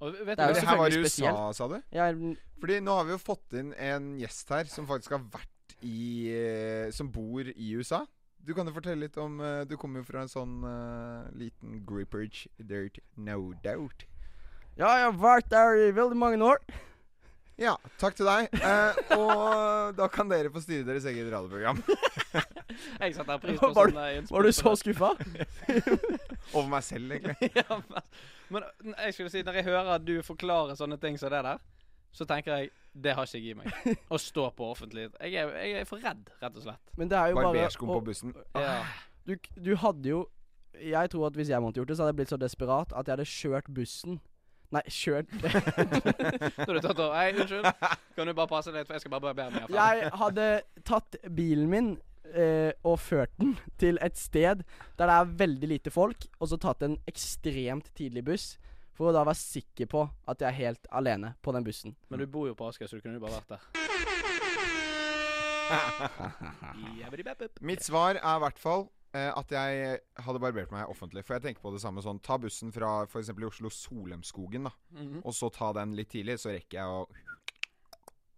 Og 0.00 0.14
vet 0.24 0.38
Det 0.38 0.46
du 0.48 0.54
Det 0.56 0.64
her 0.64 0.78
var 0.80 0.88
i 0.88 0.98
USA, 0.98 1.08
spesielt. 1.10 1.56
sa 1.58 1.68
du? 1.68 1.76
Ja, 1.92 2.06
Fordi 2.58 2.80
nå 2.80 2.94
har 2.96 3.04
vi 3.04 3.12
jo 3.12 3.20
fått 3.20 3.58
inn 3.60 3.74
en 3.74 4.14
gjest 4.18 4.50
her 4.54 4.70
som 4.70 4.88
faktisk 4.88 5.14
har 5.18 5.24
vært 5.34 5.52
i 5.82 6.30
eh, 6.34 6.90
Som 6.94 7.10
bor 7.12 7.46
i 7.48 7.70
USA. 7.76 8.02
Du 8.38 8.54
kan 8.54 8.66
jo 8.66 8.72
fortelle 8.72 9.04
litt 9.06 9.16
om 9.20 9.40
eh, 9.44 9.64
Du 9.68 9.76
kommer 9.76 10.00
jo 10.00 10.08
fra 10.08 10.22
en 10.24 10.30
sånn 10.32 10.60
uh, 10.64 11.26
liten 11.36 11.82
gripperage 11.86 12.46
dirt, 12.58 13.00
no 13.16 13.52
doubt. 13.64 14.06
ja, 14.78 14.92
jeg 15.00 15.08
har 15.10 15.16
vært 15.18 15.50
der 15.50 15.88
i 15.88 15.90
veldig 15.96 16.16
mange 16.16 16.38
år. 16.46 16.62
Ja, 17.58 17.72
takk 17.98 18.14
til 18.14 18.28
deg. 18.28 18.52
Eh, 18.54 18.98
og 19.18 19.96
da 19.98 20.06
kan 20.14 20.28
dere 20.30 20.52
få 20.54 20.60
styre 20.62 20.84
deres 20.86 21.08
eget 21.10 21.26
radioprogram. 21.32 21.80
Jeg 23.02 23.16
setter 23.16 23.40
pris 23.42 23.58
på 23.58 23.72
Var- 23.74 23.90
sånn. 23.90 24.28
Var 24.30 24.46
du 24.46 24.52
så 24.54 24.74
skuffa? 24.78 25.08
Over 26.54 26.68
meg 26.70 26.84
selv, 26.86 27.10
egentlig. 27.16 27.48
ja, 27.58 27.80
men, 28.54 28.62
men 28.86 28.94
jeg 29.02 29.16
skulle 29.16 29.32
si, 29.32 29.42
når 29.42 29.58
jeg 29.58 29.66
hører 29.66 29.90
at 29.96 30.04
du 30.06 30.14
forklarer 30.22 30.78
sånne 30.78 30.96
ting 31.02 31.18
som 31.18 31.32
det 31.34 31.40
der, 31.48 31.58
så 32.12 32.26
tenker 32.28 32.56
jeg 32.56 32.70
det 32.98 33.14
har 33.14 33.28
ikke 33.28 33.38
jeg 33.38 33.52
i 33.52 33.58
meg. 33.58 33.98
Å 34.14 34.18
stå 34.18 34.48
på 34.56 34.70
offentlig. 34.72 35.08
Jeg 35.22 35.36
er, 35.38 35.52
jeg 35.62 35.82
er 35.82 35.86
for 35.88 36.02
redd, 36.02 36.24
rett 36.42 36.56
og 36.56 36.64
slett. 36.64 36.82
Men 36.98 37.10
det 37.10 37.18
er 37.18 37.30
jo 37.30 37.38
bare 37.38 37.52
Barberskum 37.52 37.92
på 37.92 38.00
bussen. 38.08 38.34
Ja. 38.56 38.80
du, 39.28 39.36
du 39.54 39.70
hadde 39.78 40.10
jo 40.10 40.24
Jeg 40.78 41.10
tror 41.12 41.28
at 41.28 41.38
hvis 41.38 41.52
jeg 41.52 41.62
måtte 41.62 41.80
gjort 41.80 41.92
det, 41.92 41.98
så 41.98 42.04
hadde 42.04 42.14
jeg 42.14 42.20
blitt 42.22 42.32
så 42.34 42.40
desperat 42.40 42.92
at 42.94 43.06
jeg 43.06 43.16
hadde 43.16 43.28
kjørt 43.28 43.70
bussen. 43.74 44.18
Nei, 44.74 44.82
kjørt 44.92 45.30
Da 45.40 46.66
har 46.66 46.74
du 46.74 46.80
tatt 46.84 46.98
over. 46.98 47.14
Hei, 47.16 47.30
unnskyld. 47.32 47.70
Kan 48.16 48.28
du 48.28 48.34
bare 48.36 48.50
passe 48.50 48.74
litt, 48.74 48.88
for 48.88 48.98
jeg 48.98 49.04
skal 49.04 49.14
bare 49.14 49.30
barbere 49.30 49.54
meg. 49.54 49.72
Jeg 49.72 50.10
hadde 50.20 50.48
tatt 50.88 51.16
bilen 51.38 51.70
min 51.72 51.90
eh, 52.34 52.72
og 52.86 52.98
ført 53.00 53.32
den 53.40 53.56
til 53.80 54.00
et 54.04 54.18
sted 54.20 54.64
der 54.98 55.08
det 55.08 55.14
er 55.14 55.32
veldig 55.40 55.70
lite 55.72 55.92
folk, 55.94 56.28
og 56.38 56.50
så 56.50 56.60
tatt 56.60 56.84
en 56.84 56.98
ekstremt 57.08 57.88
tidlig 57.96 58.26
buss. 58.28 58.48
For 58.98 59.12
å 59.12 59.14
da 59.14 59.22
være 59.22 59.38
sikker 59.38 59.86
på 59.86 60.00
at 60.26 60.40
jeg 60.42 60.48
er 60.48 60.56
helt 60.56 60.88
alene 60.90 61.36
på 61.38 61.52
den 61.54 61.62
bussen. 61.66 61.94
Men 62.10 62.18
du 62.18 62.26
bor 62.26 62.48
jo 62.48 62.54
på 62.58 62.66
Asker, 62.66 62.90
så 62.90 62.98
du 62.98 63.04
kunne 63.04 63.20
jo 63.20 63.22
bare 63.22 63.38
vært 63.38 63.50
der. 63.54 63.62
Mitt 67.60 67.84
svar 67.84 68.16
er 68.16 68.36
i 68.38 68.42
hvert 68.42 68.58
fall 68.58 68.88
eh, 69.14 69.28
at 69.30 69.52
jeg 69.54 70.00
hadde 70.24 70.42
barbert 70.42 70.72
meg 70.74 70.90
offentlig. 70.90 71.22
For 71.28 71.36
jeg 71.36 71.44
tenker 71.46 71.62
på 71.62 71.70
det 71.76 71.82
samme 71.84 72.02
sånn 72.02 72.18
Ta 72.24 72.40
bussen 72.42 72.74
fra 72.74 73.04
f.eks. 73.04 73.30
i 73.30 73.46
Oslo 73.46 73.70
Solemskogen, 73.70 74.66
da. 74.66 74.74
Mhm. 74.96 75.22
Og 75.22 75.32
så 75.36 75.46
ta 75.54 75.70
den 75.78 75.94
litt 75.98 76.10
tidlig, 76.16 76.40
så 76.42 76.50
rekker 76.56 76.80
jeg 76.80 76.88
å 76.88 77.06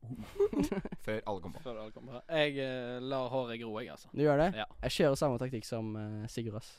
Før 1.04 1.18
alle 1.28 1.40
kommer 1.40 1.56
på. 1.56 1.64
Før 1.64 1.80
alle 1.86 1.92
kommer. 1.92 2.20
Jeg 2.28 2.56
uh, 2.60 3.00
lar 3.04 3.32
håret 3.32 3.60
gro, 3.60 3.72
jeg, 3.80 3.92
altså. 3.96 4.08
Du 4.12 4.22
gjør 4.24 4.40
det? 4.40 4.50
Ja. 4.60 4.68
Jeg 4.86 4.96
kjører 4.96 5.16
samme 5.20 5.40
taktikk 5.40 5.64
som 5.68 5.92
uh, 5.96 6.28
Sigurd, 6.32 6.56
ass. 6.60 6.70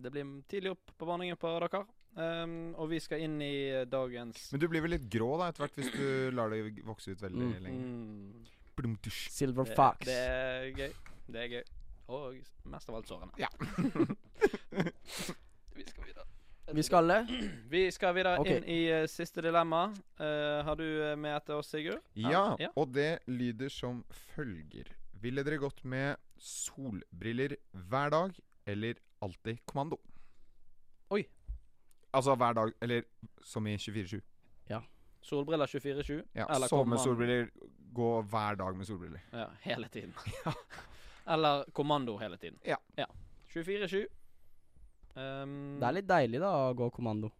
Det 0.00 0.10
blir 0.14 0.24
tidlig 0.50 0.70
opp 0.76 0.94
på 0.98 1.08
vanningen 1.08 1.38
på 1.38 1.50
dere. 1.50 1.82
Um, 2.16 2.74
og 2.74 2.88
vi 2.90 2.98
skal 3.00 3.20
inn 3.22 3.36
i 3.40 3.84
dagens 3.86 4.50
Men 4.50 4.60
du 4.60 4.66
blir 4.68 4.80
vel 4.82 4.90
litt 4.96 5.06
grå 5.12 5.36
da 5.38 5.48
etter 5.52 5.62
hvert 5.62 5.76
hvis 5.78 5.92
du 5.94 6.30
lar 6.34 6.50
det 6.50 6.82
vokse 6.84 7.10
ut 7.14 7.20
veldig 7.22 7.46
Mm. 7.46 7.62
lenge. 7.62 7.86
Mm. 7.86 8.44
Silver 9.10 9.64
Det, 9.68 9.74
Fox. 9.76 10.06
det 10.08 10.16
er 10.16 10.70
gøy. 10.72 10.92
Det 11.30 11.40
er 11.44 11.48
gøy. 11.54 11.64
Og 12.08 12.34
mest 12.64 12.88
av 12.88 12.94
alt 12.96 13.06
sårene. 13.06 13.30
Ja. 13.38 13.48
vi 15.76 15.84
skal 15.86 16.04
videre. 16.04 16.26
Vi 16.72 16.82
skal 16.86 17.08
det? 17.10 17.18
Vi 17.70 17.82
skal 17.90 18.14
videre 18.14 18.38
okay. 18.40 18.58
inn 18.60 18.68
i 18.70 18.78
uh, 18.94 19.06
siste 19.10 19.42
dilemma. 19.42 19.88
Uh, 20.20 20.60
har 20.66 20.76
du 20.78 20.84
eh, 20.86 21.16
med 21.18 21.34
etter 21.36 21.58
oss, 21.58 21.70
Sigurd? 21.72 22.00
Ja, 22.14 22.54
Ja. 22.58 22.68
og 22.78 22.92
det 22.94 23.18
lyder 23.26 23.68
som 23.74 24.04
følger. 24.34 24.84
Ville 25.20 25.42
dere 25.44 25.58
gått 25.62 25.82
med 25.84 26.16
solbriller 26.38 27.56
hver 27.74 28.10
dag 28.14 28.38
eller 28.66 28.94
alltid 29.20 29.58
kommando? 29.66 29.98
Oi. 31.10 31.24
Altså 32.12 32.34
hver 32.34 32.52
dag, 32.58 32.72
eller 32.82 33.02
som 33.44 33.66
i 33.66 33.76
24-7. 33.76 34.20
Ja. 34.70 34.80
Solbriller 35.22 35.66
24-7? 35.66 36.22
Ja, 36.32 36.46
Eller 36.54 36.68
Sove 36.68 36.86
med 36.86 36.98
kommando. 36.98 37.04
solbriller, 37.04 37.50
gå 37.94 38.22
hver 38.22 38.54
dag 38.54 38.76
med 38.76 38.86
solbriller. 38.86 39.20
Ja, 39.32 39.46
hele 39.60 39.88
tiden. 39.88 40.14
ja. 40.44 40.52
Eller 41.34 41.64
kommando 41.72 42.16
hele 42.18 42.36
tiden. 42.36 42.58
Ja. 42.64 42.76
ja. 42.96 43.06
24-7. 43.54 44.06
Um, 45.14 45.78
Det 45.80 45.86
er 45.86 45.92
litt 45.92 46.08
deilig, 46.08 46.40
da, 46.40 46.50
å 46.70 46.74
gå 46.74 46.90
kommando. 46.94 47.30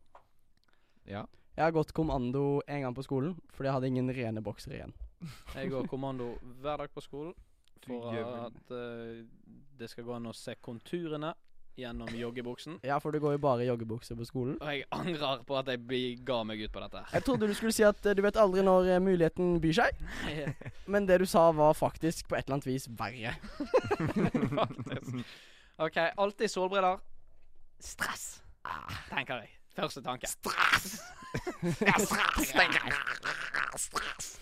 Ja. 1.08 1.24
Jeg 1.56 1.64
har 1.64 1.74
gått 1.74 1.92
kommando 1.92 2.62
en 2.66 2.82
gang 2.82 2.94
på 2.94 3.02
skolen 3.04 3.34
fordi 3.50 3.68
jeg 3.68 3.74
hadde 3.74 3.88
ingen 3.90 4.12
rene 4.14 4.42
boksere 4.44 4.78
igjen. 4.78 4.94
Jeg 5.56 5.68
går 5.68 5.88
kommando 5.90 6.30
hver 6.62 6.80
dag 6.80 6.92
på 6.94 7.02
skolen 7.04 7.34
for 7.84 8.14
at 8.16 8.70
uh, 8.72 9.20
det 9.76 9.88
skal 9.90 10.06
gå 10.06 10.14
an 10.16 10.30
å 10.30 10.36
se 10.36 10.54
konturene 10.60 11.34
gjennom 11.80 12.10
joggebuksen. 12.14 12.78
Ja, 12.86 12.98
for 13.02 13.14
det 13.14 13.20
går 13.24 13.36
jo 13.36 13.42
bare 13.42 13.64
i 13.64 13.68
joggebukser 13.68 14.18
på 14.18 14.26
skolen. 14.28 14.56
Og 14.60 14.72
jeg 14.72 14.86
angrer 14.94 15.44
på 15.46 15.58
at 15.58 15.70
jeg 15.72 16.20
ga 16.26 16.40
meg 16.46 16.62
ut 16.64 16.72
på 16.74 16.82
dette. 16.84 17.04
Jeg 17.14 17.26
trodde 17.26 17.48
du 17.50 17.54
skulle 17.56 17.74
si 17.76 17.86
at 17.86 18.06
eh, 18.06 18.16
du 18.16 18.22
vet 18.24 18.38
aldri 18.40 18.64
når 18.66 18.90
eh, 18.94 19.02
muligheten 19.02 19.56
byr 19.62 19.78
seg, 19.80 20.02
men 20.92 21.08
det 21.08 21.20
du 21.22 21.26
sa 21.28 21.48
var 21.56 21.76
faktisk 21.78 22.28
på 22.30 22.38
et 22.38 22.46
eller 22.46 22.60
annet 22.60 22.70
vis 22.70 22.88
verre. 23.00 23.36
Faktisk. 24.60 25.38
OK, 25.80 25.96
alltid 26.16 26.50
solbriller. 26.50 27.00
Stress, 27.80 28.42
tenker 29.08 29.40
jeg. 29.40 29.54
Første 29.76 30.02
tanke. 30.04 30.28
Stress! 30.28 30.98
ja, 31.80 31.94
stress, 31.96 32.50
tenker 32.52 32.82
jeg. 32.84 32.94
Stress. 33.80 34.34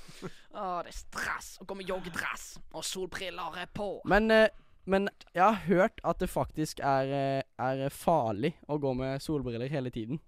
Å, 0.59 0.81
det 0.83 0.91
er 0.91 0.97
stress 0.97 1.51
å 1.63 1.67
gå 1.69 1.77
med 1.79 1.91
joggedress 1.91 2.57
og 2.75 2.83
solbriller 2.87 3.61
er 3.63 3.69
på. 3.71 4.01
Men, 4.11 4.31
eh, 4.35 4.49
men 4.89 5.09
jeg 5.35 5.45
har 5.45 5.59
hørt 5.69 6.01
at 6.09 6.21
det 6.23 6.31
faktisk 6.33 6.81
er, 6.81 7.11
eh, 7.13 7.43
er 7.61 7.89
farlig 7.93 8.55
å 8.69 8.79
gå 8.81 8.95
med 8.97 9.21
solbriller 9.23 9.69
hele 9.73 9.93
tiden. 9.95 10.21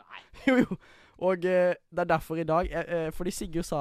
Nei. 0.00 0.20
Jo, 0.48 0.56
jo. 0.64 0.78
Og 1.22 1.44
eh, 1.46 1.74
det 1.92 2.02
er 2.02 2.08
derfor 2.10 2.40
i 2.40 2.46
dag 2.48 2.66
eh, 2.72 2.88
eh, 2.96 3.10
Fordi 3.14 3.30
Sigurd 3.30 3.66
sa 3.68 3.80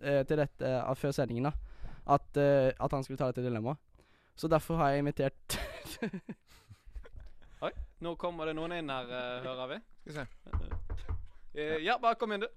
eh, 0.00 0.22
til 0.24 0.38
dette 0.40 0.64
eh, 0.64 0.94
før 0.96 1.12
sendingen 1.12 1.50
da 1.50 1.52
at, 2.08 2.38
at 2.40 2.94
han 2.94 3.02
skulle 3.04 3.18
ta 3.20 3.26
dette 3.28 3.42
dilemmaet. 3.44 3.76
Så 4.38 4.48
derfor 4.48 4.78
har 4.80 4.94
jeg 4.94 5.02
invitert 5.02 5.58
Oi, 7.66 7.72
Nå 8.00 8.14
kommer 8.16 8.48
det 8.48 8.54
noen 8.56 8.72
inn 8.78 8.88
her, 8.88 9.10
hører 9.44 9.74
vi. 9.74 9.78
Skal 10.06 10.14
vi 10.14 10.70
se. 10.70 10.78
Eh, 11.58 11.76
ja, 11.84 11.98
bare 12.00 12.16
kom 12.16 12.32
inn, 12.32 12.46
du. 12.46 12.48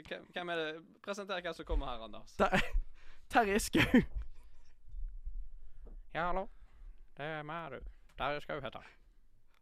Hvem, 0.00 0.26
hvem 0.32 0.50
er 0.50 0.62
det? 0.64 0.68
Presenter 1.04 1.44
hvem 1.44 1.54
som 1.54 1.68
kommer 1.68 1.92
her, 1.92 2.02
Anders. 2.08 2.34
Terje 3.30 3.60
Skau. 3.68 4.02
Ja, 6.14 6.26
hallo. 6.26 6.46
Det 7.16 7.26
er 7.26 7.42
meg, 7.46 7.70
du. 7.70 7.90
Der 8.18 8.40
skal 8.42 8.60
heter 8.64 8.82
jeg. 8.82 8.94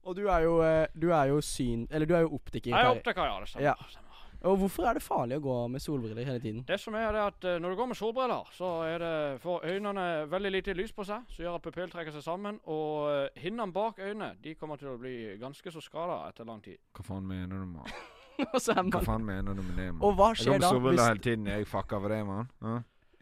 Og 0.09 0.15
du 0.17 0.27
er 0.33 0.45
jo, 0.47 0.55
eh, 0.65 0.87
du 0.97 1.11
er 1.13 1.25
jo 1.29 1.41
syn... 1.45 1.87
Eller 1.91 2.07
du 2.07 2.15
er 2.17 2.21
jo 2.25 2.31
optiker. 2.39 2.71
Jeg 2.71 2.79
er 2.79 2.87
Terje. 2.87 2.99
opptaker, 3.01 3.25
ja. 3.29 3.41
Det 3.41 3.49
stemmer. 3.49 3.67
Ja. 3.67 3.75
stemmer. 3.89 4.05
Og 4.49 4.57
hvorfor 4.57 4.87
er 4.87 4.95
det 4.95 5.03
farlig 5.03 5.37
å 5.41 5.43
gå 5.43 5.55
med 5.69 5.83
solbriller 5.83 6.25
hele 6.25 6.41
tiden? 6.41 6.61
Det 6.69 6.79
som 6.81 6.95
er 6.95 7.09
det 7.13 7.21
er 7.21 7.33
at 7.33 7.45
eh, 7.51 7.57
når 7.61 7.75
du 7.75 7.77
går 7.81 7.89
med 7.91 7.99
solbriller, 7.99 8.53
så 8.55 8.69
er 8.87 9.03
det 9.03 9.41
får 9.43 9.67
øynene 9.75 10.05
veldig 10.31 10.53
lite 10.55 10.77
lys 10.79 10.93
på 10.95 11.05
seg, 11.05 11.25
som 11.35 11.43
gjør 11.45 11.57
at 11.59 11.65
pupillen 11.67 11.91
trekker 11.93 12.15
seg 12.15 12.23
sammen, 12.25 12.61
og 12.71 13.09
eh, 13.11 13.43
hinnene 13.43 13.75
bak 13.75 13.99
øynene 13.99 14.31
de 14.45 14.55
kommer 14.55 14.79
til 14.79 14.93
å 14.93 14.99
bli 15.03 15.17
ganske 15.43 15.75
så 15.75 15.83
skada 15.83 16.21
etter 16.31 16.47
lang 16.49 16.63
tid. 16.65 16.79
Hva 16.95 17.05
faen 17.11 17.27
mener 17.29 17.59
du, 17.59 17.67
mann? 17.75 17.91
Og 18.47 18.61
så 18.63 18.71
er 18.77 18.85
Hva 18.85 19.01
man 19.03 19.09
faen 19.11 19.27
mener 19.27 19.59
du 19.59 19.65
med 19.67 19.75
det, 19.83 19.89
mann? 19.91 20.05
Og 20.07 20.15
hva 20.15 20.31
Jeg 20.31 20.45
skjer 20.45 20.53
går 20.53 20.55
med 20.55 20.63
da? 20.63 20.71
solbriller 20.71 21.11
hele 21.11 21.25
tiden. 21.27 21.51
Jeg 21.51 21.67
fucker 21.75 21.99
over 21.99 22.15
det, 22.15 22.21
mann. 22.31 22.53
Ja. 22.63 22.77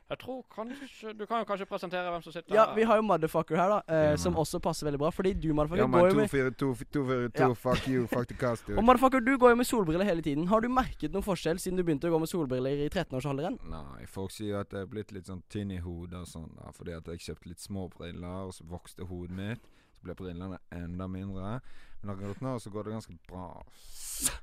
Jeg 0.09 0.19
tror 0.23 0.45
kanskje 0.55 1.13
Du 1.19 1.25
kan 1.27 1.41
jo 1.43 1.47
kanskje 1.49 1.67
presentere 1.67 2.11
hvem 2.13 2.23
som 2.23 2.33
sitter 2.33 2.55
Ja, 2.55 2.67
her. 2.69 2.75
vi 2.77 2.83
har 2.87 2.97
jo 2.97 3.03
Motherfucker 3.03 3.57
her, 3.59 3.69
da, 3.69 3.79
eh, 3.89 4.11
Ja, 4.13 4.17
som 4.17 4.35
også 4.39 4.61
passer 4.63 4.87
veldig 4.87 4.99
bra. 5.01 5.11
Fordi 5.11 5.33
du, 5.35 5.49
Motherfucker, 5.53 5.83
Ja, 5.83 5.87
går 5.87 5.91
mann. 5.91 6.11
jo 6.11 6.17
med 6.17 6.57
242, 6.57 7.31
Ja. 7.41 7.53
fuck 7.55 7.89
you, 7.89 8.07
fuck 8.07 8.29
the 8.29 8.35
cast, 8.35 8.65
dude. 8.67 8.79
Og 8.79 8.85
Motherfucker, 8.85 9.21
du 9.21 9.37
går 9.37 9.51
jo 9.51 9.57
med 9.57 9.67
solbriller 9.67 10.05
hele 10.05 10.23
tiden. 10.23 10.47
Har 10.47 10.61
du 10.61 10.69
merket 10.69 11.11
noen 11.13 11.25
forskjell 11.25 11.59
siden 11.59 11.77
du 11.77 11.83
begynte 11.83 12.07
å 12.07 12.13
gå 12.15 12.21
med 12.21 12.29
solbriller 12.29 12.87
i 12.87 12.89
13-årsalderen? 12.89 13.59
Nei, 13.69 14.07
folk 14.07 14.31
sier 14.31 14.61
at 14.61 14.71
jeg 14.71 14.83
er 14.83 14.87
blitt 14.87 15.11
litt 15.13 15.27
sånn 15.27 15.43
tynn 15.51 15.73
i 15.73 15.79
hodet 15.83 16.21
og 16.21 16.27
sånn, 16.27 16.55
da, 16.55 16.71
fordi 16.71 16.97
at 16.97 17.05
jeg 17.07 17.19
kjøpte 17.19 17.47
litt 17.49 17.59
små 17.59 17.89
briller, 17.91 18.47
og 18.47 18.53
så 18.55 18.63
vokste 18.65 19.07
hodet 19.09 19.31
mitt. 19.35 19.61
Så 19.99 20.05
ble 20.05 20.15
brillene 20.15 20.59
enda 20.71 21.09
mindre. 21.09 21.61
Men 22.03 22.15
akkurat 22.15 22.41
nå 22.43 22.61
så 22.61 22.71
går 22.71 22.85
det 22.85 22.93
ganske 22.93 23.19
bra. 23.27 23.63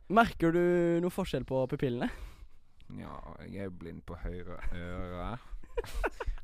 Merker 0.09 0.51
du 0.51 0.99
noen 0.99 1.11
forskjell 1.13 1.45
på 1.45 1.63
pupillene? 1.71 2.09
Ja, 2.99 3.15
jeg 3.47 3.65
er 3.65 3.69
blind 3.69 4.03
på 4.05 4.17
høyre 4.19 4.59
øre. 4.75 5.39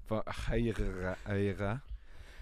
På 0.09 0.23
høyre 0.49 1.15
øre. 1.29 1.79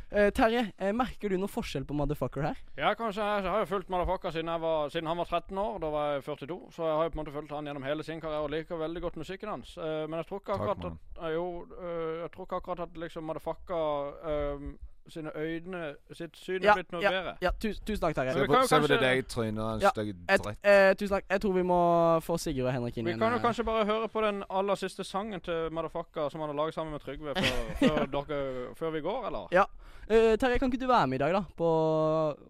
Eh, 0.08 0.30
Terje, 0.32 0.62
eh, 0.80 0.94
merker 0.96 1.28
du 1.30 1.36
noen 1.36 1.52
forskjell 1.52 1.84
på 1.84 1.96
Motherfucker 2.00 2.46
her? 2.48 2.60
Ja, 2.80 2.94
kanskje. 2.96 3.26
Jeg 3.28 3.52
har 3.52 3.60
jo 3.60 3.68
fulgt 3.68 3.90
Motherfucker 3.92 4.32
siden, 4.32 4.48
jeg 4.54 4.62
var, 4.64 4.90
siden 4.94 5.10
han 5.12 5.20
var 5.20 5.28
13 5.28 5.58
år. 5.60 5.80
Da 5.84 5.90
var 5.92 6.14
jeg 6.14 6.24
42. 6.24 6.60
Så 6.72 6.86
jeg 6.88 6.96
har 6.96 7.04
jo 7.04 7.12
på 7.12 7.20
en 7.20 7.24
måte 7.26 7.34
fulgt 7.36 7.52
han 7.52 7.68
gjennom 7.68 7.84
hele 7.84 8.06
sin 8.08 8.22
karriere 8.24 8.46
og 8.46 8.54
liker 8.54 8.80
veldig 8.80 9.02
godt 9.04 9.20
musikken 9.20 9.52
hans. 9.52 9.74
Eh, 9.78 10.06
men 10.08 10.22
jeg 10.22 10.30
tror 10.30 10.40
ikke 10.40 10.56
akkurat 10.56 10.86
Takk, 10.86 10.96
at 11.18 11.24
eh, 11.28 11.34
Jo, 11.36 11.48
eh, 11.76 12.14
jeg 12.22 12.32
tror 12.38 12.48
ikke 12.48 12.62
akkurat 12.62 12.86
at 12.88 13.02
liksom 13.04 13.28
Motherfucker 13.28 14.32
eh, 14.32 14.64
sine 15.10 15.32
øyne 15.36 15.96
Sitt 16.14 16.38
syn 16.38 16.62
er 16.62 16.66
Ja, 16.66 16.74
blitt 16.74 16.92
noe 16.92 17.02
ja, 17.02 17.12
bedre. 17.12 17.34
ja 17.42 17.52
tusen, 17.60 17.84
tusen 17.86 18.02
takk, 18.02 18.16
Terje. 18.16 18.34
Vi 18.34 18.40
Se 18.40 18.48
på, 18.48 18.62
se 18.68 18.80
på 18.84 18.88
det 18.88 19.00
deg 19.02 19.28
trynet, 19.28 19.82
Ja, 19.82 19.90
stygg 19.90 20.14
dritt. 20.28 20.58
eh, 20.64 20.94
tusen 21.00 21.16
takk. 21.18 21.26
Jeg 21.30 21.42
tror 21.42 21.54
vi 21.54 21.64
må 21.64 21.80
få 22.22 22.38
Sigurd 22.38 22.68
og 22.68 22.74
Henrik 22.74 22.98
inn 22.98 23.06
Vi 23.06 23.12
igjen. 23.12 23.20
kan 23.20 23.34
jo 23.34 23.40
kanskje 23.40 23.64
bare 23.66 23.86
høre 23.86 24.08
på 24.08 24.22
den 24.26 24.44
aller 24.50 24.76
siste 24.76 25.04
sangen 25.04 25.42
til 25.42 25.70
Motherfucker 25.72 26.30
som 26.32 26.42
han 26.42 26.50
har 26.50 26.56
laget 26.56 26.74
sammen 26.74 26.92
med 26.92 27.02
Trygve 27.02 27.34
før, 27.36 27.76
før, 27.80 28.06
dere, 28.06 28.76
før 28.76 28.92
vi 28.92 29.02
går, 29.02 29.28
eller? 29.28 29.48
Ja. 29.52 29.66
Eh, 30.10 30.38
Terje, 30.38 30.58
kan 30.60 30.72
ikke 30.72 30.80
du 30.80 30.88
være 30.88 31.08
med 31.08 31.20
i 31.20 31.24
dag, 31.24 31.34
da? 31.34 31.44
På 31.58 31.68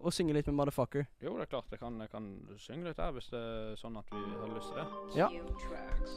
å 0.04 0.10
synge 0.14 0.32
litt 0.34 0.46
med 0.46 0.54
Motherfucker? 0.54 1.06
Jo, 1.20 1.34
det 1.38 1.42
er 1.48 1.50
klart. 1.56 1.64
Jeg 1.70 1.80
kan, 1.80 1.98
jeg 2.00 2.10
kan 2.10 2.28
synge 2.58 2.84
litt 2.84 2.96
der 2.96 3.10
hvis 3.12 3.30
det 3.30 3.38
er 3.40 3.74
sånn 3.76 3.96
at 3.98 4.04
vi 4.12 4.22
har 4.40 4.54
lyst 4.54 4.70
til 4.70 4.78
det. 4.78 5.16
Ja. 5.18 5.28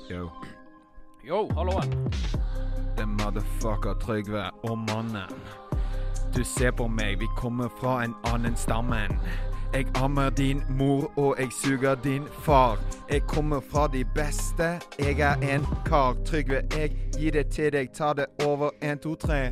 Yo. 0.10 0.30
Yo, 1.24 1.48
halloen. 1.54 1.92
The 2.98 3.06
motherfucker 3.06 3.94
Trygve 4.02 4.50
og 4.64 4.78
mannen. 4.78 5.30
Du 6.36 6.44
ser 6.44 6.72
på 6.72 6.88
meg, 6.88 7.20
vi 7.20 7.28
kommer 7.38 7.68
fra 7.82 8.04
en 8.04 8.16
annen 8.24 8.56
stammen. 8.56 9.20
Jeg 9.74 9.86
ammer 9.96 10.30
din 10.30 10.64
mor, 10.70 11.12
og 11.18 11.36
jeg 11.40 11.48
suger 11.64 11.96
din 11.96 12.24
far. 12.28 12.80
Jeg 13.10 13.22
kommer 13.22 13.60
fra 13.60 13.88
de 13.88 14.06
beste, 14.16 14.64
jeg 15.00 15.20
er 15.20 15.56
en 15.56 15.66
kar. 15.86 16.16
Trygve, 16.26 16.62
jeg 16.78 16.92
gir 17.20 17.32
det 17.32 17.48
til 17.48 17.72
deg, 17.74 17.92
ta 17.94 18.14
det 18.14 18.26
over 18.46 18.70
en, 18.82 19.00
to, 19.00 19.16
tre. 19.16 19.52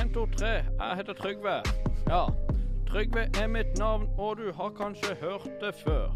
En, 0.00 0.12
to, 0.14 0.26
tre. 0.26 0.48
Jeg 0.48 0.96
heter 0.96 1.12
Trygve. 1.12 1.62
Ja. 2.08 2.24
Trygve 2.90 3.20
er 3.42 3.46
mitt 3.46 3.78
navn, 3.78 4.08
og 4.18 4.36
du 4.36 4.52
har 4.52 4.70
kanskje 4.82 5.14
hørt 5.20 5.50
det 5.60 5.74
før. 5.84 6.14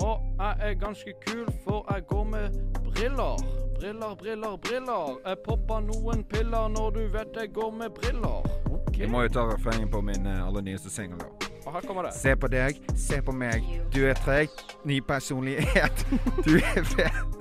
Og 0.00 0.20
jeg 0.38 0.56
er 0.60 0.74
ganske 0.74 1.12
kul, 1.26 1.46
for 1.64 1.94
jeg 1.94 2.06
går 2.06 2.24
med 2.24 2.48
briller. 2.84 3.36
Briller, 3.80 4.14
briller, 4.14 4.56
briller. 4.56 5.18
Jeg 5.26 5.36
popper 5.44 5.80
noen 5.80 6.24
piller 6.24 6.68
når 6.68 6.90
du 6.90 7.00
vet 7.08 7.36
jeg 7.40 7.52
går 7.52 7.70
med 7.70 7.90
briller. 7.90 8.63
Jeg 8.98 9.10
må 9.10 9.22
jo 9.22 9.28
ta 9.28 9.42
refrenget 9.48 9.90
på 9.90 10.00
min 10.00 10.26
eh, 10.26 10.46
aller 10.46 10.62
nyeste 10.62 10.88
det. 10.88 12.12
Se 12.12 12.36
på 12.36 12.48
deg, 12.48 12.76
se 12.96 13.22
på 13.22 13.32
meg. 13.32 13.64
Du 13.94 14.04
er 14.06 14.14
treg, 14.14 14.48
ny 14.84 15.00
personlighet. 15.00 16.06
Du 16.46 16.56
er 16.56 16.84
fet. 16.84 17.40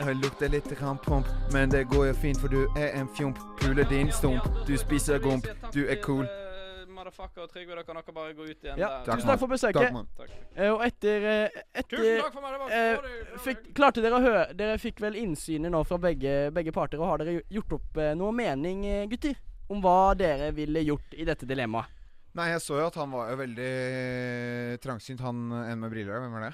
Jeg 0.00 0.16
lukter 0.16 0.48
litt 0.48 0.68
rampomp, 0.80 1.26
men 1.52 1.70
det 1.70 1.86
går 1.88 2.06
jo 2.06 2.12
fint, 2.16 2.40
for 2.40 2.48
du 2.48 2.62
er 2.76 2.94
en 3.00 3.08
fjomp. 3.16 3.38
Pule 3.60 3.84
din 3.88 4.12
stump, 4.12 4.44
du 4.66 4.76
spiser 4.80 5.18
gomp, 5.20 5.48
du 5.74 5.82
er 5.86 6.00
cool. 6.04 6.24
Eh, 6.24 6.86
Motherfucker 6.88 7.44
og 7.44 7.50
Trygve, 7.52 7.76
da 7.76 7.84
kan 7.84 7.96
dere 8.00 8.14
bare 8.14 8.32
gå 8.36 8.48
ut 8.48 8.64
igjen 8.64 8.80
Ja, 8.80 8.88
der. 9.04 9.12
Tusen 9.16 9.28
takk 9.28 9.40
for 9.40 9.52
besøket. 9.52 9.92
Takk. 9.92 10.08
Takk. 10.20 10.32
Eh, 10.56 10.72
og 10.72 10.84
etter, 10.84 11.28
etter 11.74 11.96
Tusen 11.96 12.24
takk 12.24 12.32
for 12.32 12.44
meg. 12.44 12.56
Det 12.56 12.62
var 12.64 13.10
eh, 13.10 13.36
fikk. 13.44 13.68
Klarte 13.76 14.04
dere 14.04 14.16
å 14.20 14.24
høre 14.24 14.48
Dere 14.56 14.80
fikk 14.80 15.04
vel 15.04 15.20
innsynet 15.20 15.72
nå 15.72 15.84
fra 15.88 16.00
begge, 16.00 16.34
begge 16.56 16.76
parter, 16.76 17.00
og 17.00 17.12
har 17.12 17.24
dere 17.24 17.42
gjort 17.52 17.76
opp 17.80 18.02
noe 18.20 18.32
mening, 18.36 18.84
gutter? 19.12 19.36
Om 19.70 19.82
hva 19.84 20.14
dere 20.18 20.50
ville 20.54 20.82
gjort 20.82 21.14
i 21.14 21.24
dette 21.28 21.46
dilemmaet? 21.46 21.98
Nei, 22.34 22.48
jeg 22.52 22.62
så 22.62 22.78
jo 22.78 22.86
at 22.86 22.96
han 22.98 23.10
var 23.10 23.30
jo 23.32 23.38
veldig 23.40 23.70
trangsynt, 24.82 25.22
han 25.22 25.50
en 25.50 25.80
med 25.82 25.90
briller. 25.90 26.18
Hvem 26.22 26.34
var 26.34 26.44
det? 26.46 26.50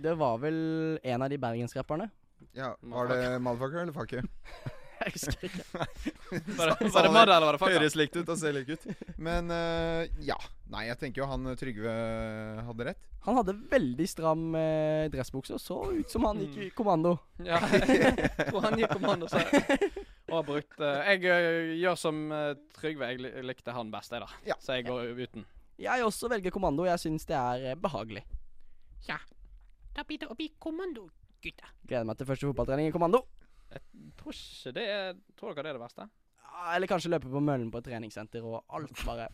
Det 0.00 0.12
var 0.16 0.38
vel 0.40 0.58
en 1.00 1.24
av 1.24 1.32
de 1.32 1.38
bergensrapperne? 1.40 2.08
Ja, 2.56 2.74
Var 2.80 3.10
det 3.10 3.24
motherfucker 3.44 3.82
eller 3.82 3.96
fucker? 3.96 4.28
Jeg 5.00 5.14
husker 5.14 5.44
ikke. 5.48 5.64
Var 5.72 6.72
det, 6.74 6.90
var 6.92 7.06
det 7.06 7.12
Madda 7.14 7.36
eller 7.38 7.46
var 7.46 7.56
det 7.56 7.60
Fucker? 7.62 7.78
Høres 7.78 7.94
likt 7.96 8.16
ut 8.18 8.28
og 8.28 8.36
ser 8.36 8.52
likt 8.52 8.74
ut. 8.74 8.82
Men 9.16 9.48
uh, 9.48 10.04
ja. 10.20 10.36
Nei, 10.70 10.84
jeg 10.90 11.00
tenker 11.00 11.22
jo 11.22 11.26
han 11.26 11.48
eh, 11.50 11.56
Trygve 11.58 11.94
hadde 12.66 12.84
rett. 12.90 13.00
Han 13.24 13.38
hadde 13.40 13.56
veldig 13.72 14.04
stram 14.06 14.44
eh, 14.54 15.08
dressbukse 15.10 15.56
og 15.56 15.62
så 15.64 15.78
ut 15.96 16.12
som 16.12 16.28
han 16.28 16.38
gikk 16.44 16.60
i 16.62 16.68
kommando. 16.76 17.16
Ja, 17.42 17.58
jeg 17.72 18.46
tror 18.52 18.68
han 18.68 18.78
gikk 18.78 18.92
kommando 18.92 19.26
så 19.32 19.40
og 20.30 20.46
brukt 20.48 20.80
eh, 20.80 21.14
Jeg 21.14 21.24
eh, 21.30 21.72
gjør 21.80 21.98
som 21.98 22.20
eh, 22.34 22.52
Trygve. 22.76 23.10
Jeg 23.12 23.44
likte 23.46 23.74
han 23.76 23.90
best, 23.92 24.14
jeg, 24.14 24.22
da. 24.24 24.40
Ja. 24.46 24.56
Så 24.62 24.78
jeg 24.78 24.86
går 24.88 25.12
uten. 25.18 25.46
Jeg 25.80 26.04
også 26.04 26.28
velger 26.30 26.54
kommando. 26.54 26.86
Jeg 26.88 27.00
syns 27.02 27.26
det 27.28 27.36
er 27.36 27.76
behagelig. 27.80 28.24
behagelig. 28.24 29.36
Da 29.96 30.04
blir 30.06 30.20
det 30.22 30.28
å 30.30 30.36
bli 30.38 30.46
kommando, 30.62 31.08
gutta. 31.42 31.70
Gleder 31.82 32.06
meg 32.08 32.18
til 32.18 32.28
første 32.28 32.46
fotballtrening 32.46 32.90
i 32.90 32.94
kommando. 32.94 33.24
Jeg 33.70 33.82
Tror 34.18 34.34
ikke 34.34 34.72
det 34.74 34.84
er 34.90 35.18
Tror 35.38 35.54
dere 35.54 35.64
det 35.66 35.70
er 35.70 35.78
det 35.78 35.82
verste? 35.82 36.06
Ja, 36.40 36.62
Eller 36.74 36.90
kanskje 36.90 37.12
løpe 37.12 37.30
på 37.30 37.42
møllen 37.42 37.70
på 37.70 37.80
et 37.82 37.86
treningssenter, 37.86 38.46
og 38.46 38.64
alt 38.76 39.02
bare 39.06 39.28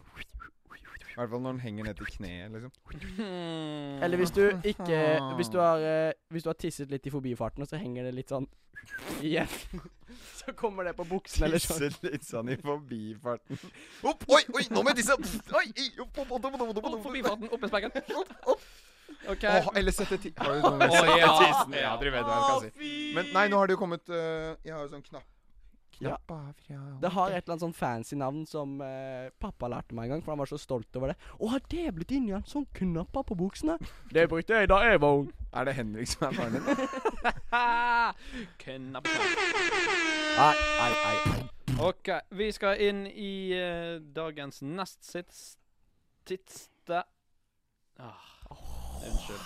I 0.77 1.19
hvert 1.19 1.31
fall 1.33 1.41
når 1.41 1.57
den 1.57 1.63
henger 1.65 1.87
ned 1.89 1.97
til 1.97 2.09
kneet, 2.13 2.53
liksom. 2.53 2.73
Hmm. 3.17 4.03
Eller 4.05 4.21
hvis 4.21 4.33
du 4.37 4.43
ikke 4.69 4.99
Hvis 5.39 5.49
du 5.49 5.59
har, 5.63 5.81
eh, 5.81 6.13
hvis 6.29 6.45
du 6.45 6.51
har 6.51 6.59
tisset 6.61 6.91
litt 6.93 7.07
i 7.07 7.13
forbifarten, 7.15 7.65
og 7.65 7.69
så 7.69 7.81
henger 7.81 8.05
det 8.05 8.15
litt 8.19 8.33
sånn 8.35 8.49
igjen. 9.25 9.49
så 10.41 10.53
kommer 10.53 10.85
det 10.85 10.93
på 10.99 11.07
buksen 11.09 11.47
eller 11.49 11.63
sånn. 11.63 11.81
Tisset 11.87 12.05
litt 12.05 12.27
sånn 12.27 12.53
i 12.53 12.59
forbifarten. 12.61 13.61
Opp! 14.05 14.27
Oi, 14.29 14.43
oi, 14.55 14.67
nå 14.71 14.83
må 14.85 14.93
jeg 14.93 15.01
tisse! 15.01 15.17
Oi, 15.57 15.65
i, 15.73 15.89
opp, 16.05 16.21
opp, 16.21 16.37
opp, 16.37 16.51
opp, 16.51 16.59
opp, 16.61 16.69
opp, 16.69 16.83
Opp 16.85 16.91
opp. 16.93 17.07
forbifarten, 17.09 17.49
opp 17.49 17.65
i 17.65 17.71
spekken. 17.73 17.97
OK. 19.27 19.47
Åh, 19.49 19.71
eller 19.81 19.95
sette 19.95 20.19
ti... 20.23 20.35
Har 20.39 20.53
du 20.53 20.61
noe 20.63 20.77
med 20.79 20.93
Å, 20.93 21.01
sette 21.01 21.17
ja. 21.19 21.33
tissen? 21.41 21.79
Ja, 21.81 21.95
dere 22.03 22.13
vet 22.15 22.29
hva 22.29 22.37
jeg 22.37 22.45
skal 22.45 22.69
si. 22.69 22.93
Men 23.17 23.33
nei, 23.35 23.47
nå 23.51 23.63
har 23.63 23.71
det 23.71 23.75
jo 23.75 23.81
kommet 23.81 24.13
eh, 24.13 24.53
Jeg 24.67 24.75
har 24.77 24.85
jo 24.85 24.93
sånn 24.93 25.03
knapp 25.07 25.27
Ja. 25.99 26.19
Fra 26.27 26.53
Det 27.01 27.09
har 27.09 27.31
et 27.31 27.45
eller 27.45 27.55
annet 27.55 27.65
sånn 27.65 27.77
fancy 27.77 28.17
navn 28.19 28.45
som 28.49 28.81
eh, 28.85 29.31
pappa 29.41 29.69
lærte 29.73 29.97
meg 29.97 30.11
en 30.11 30.17
gang, 30.17 30.25
for 30.25 30.35
han 30.35 30.43
var 30.43 30.51
så 30.51 30.59
stolt 30.61 30.97
over 30.99 31.13
det. 31.13 31.17
Å, 31.39 31.49
har 31.55 31.65
det 31.73 31.87
blitt 31.97 32.13
inn 32.13 32.29
igjen? 32.29 32.45
Sånn 32.49 32.67
knapper 32.77 33.25
på 33.31 33.39
buksene? 33.39 33.79
Det 34.15 34.27
brukte 34.31 34.61
jeg 34.61 34.71
da 34.73 34.83
jeg 34.85 35.01
var 35.03 35.23
ung. 35.23 35.31
Er 35.57 35.69
det 35.69 35.77
Henrik 35.79 36.11
som 36.11 36.29
er 36.29 36.37
faren 36.37 36.53
din? 36.57 36.65
Knapp. 38.63 39.09
Ai, 40.37 40.57
ai, 40.85 40.93
ai. 41.07 41.37
OK, 41.81 42.13
vi 42.37 42.51
skal 42.53 42.81
inn 42.81 43.07
i 43.09 43.53
uh, 43.57 43.97
dagens 44.17 44.63
nest 44.63 45.05
siste 45.05 47.03
ah, 48.01 48.29
Unnskyld. 49.07 49.41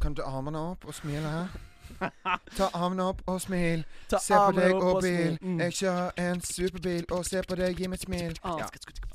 Kan 0.00 0.14
du 0.14 0.22
ta 0.22 0.30
armene 0.30 0.62
opp 0.72 0.86
og 0.88 0.96
smile 0.96 1.30
her? 1.30 1.69
Ta 2.58 2.68
armene 2.74 3.04
opp 3.12 3.22
og 3.28 3.40
smil. 3.42 3.84
Ta 4.10 4.18
Se 4.22 4.34
på 4.34 4.52
deg 4.56 4.74
og 4.74 4.82
og 4.90 5.02
bil. 5.04 5.38
Mm. 5.40 5.60
Jeg 5.60 5.72
kjører 5.80 6.20
en 6.26 6.40
superbil 6.40 7.04
og 7.10 7.24
ser 7.28 7.46
på 7.48 7.58
deg, 7.60 7.76
gi 7.78 7.88
meg 7.90 8.00
et 8.00 8.06
smil. 8.08 8.36
Ah, 8.42 8.58
Ja. 8.60 8.68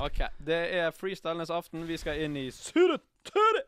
OK. 0.06 0.22
Det 0.46 0.62
er 0.82 0.92
freestylenes 0.96 1.50
aften. 1.50 1.88
Vi 1.88 1.98
skal 1.98 2.22
inn 2.26 2.38
i 2.38 2.50
surre-tørre. 2.52 3.64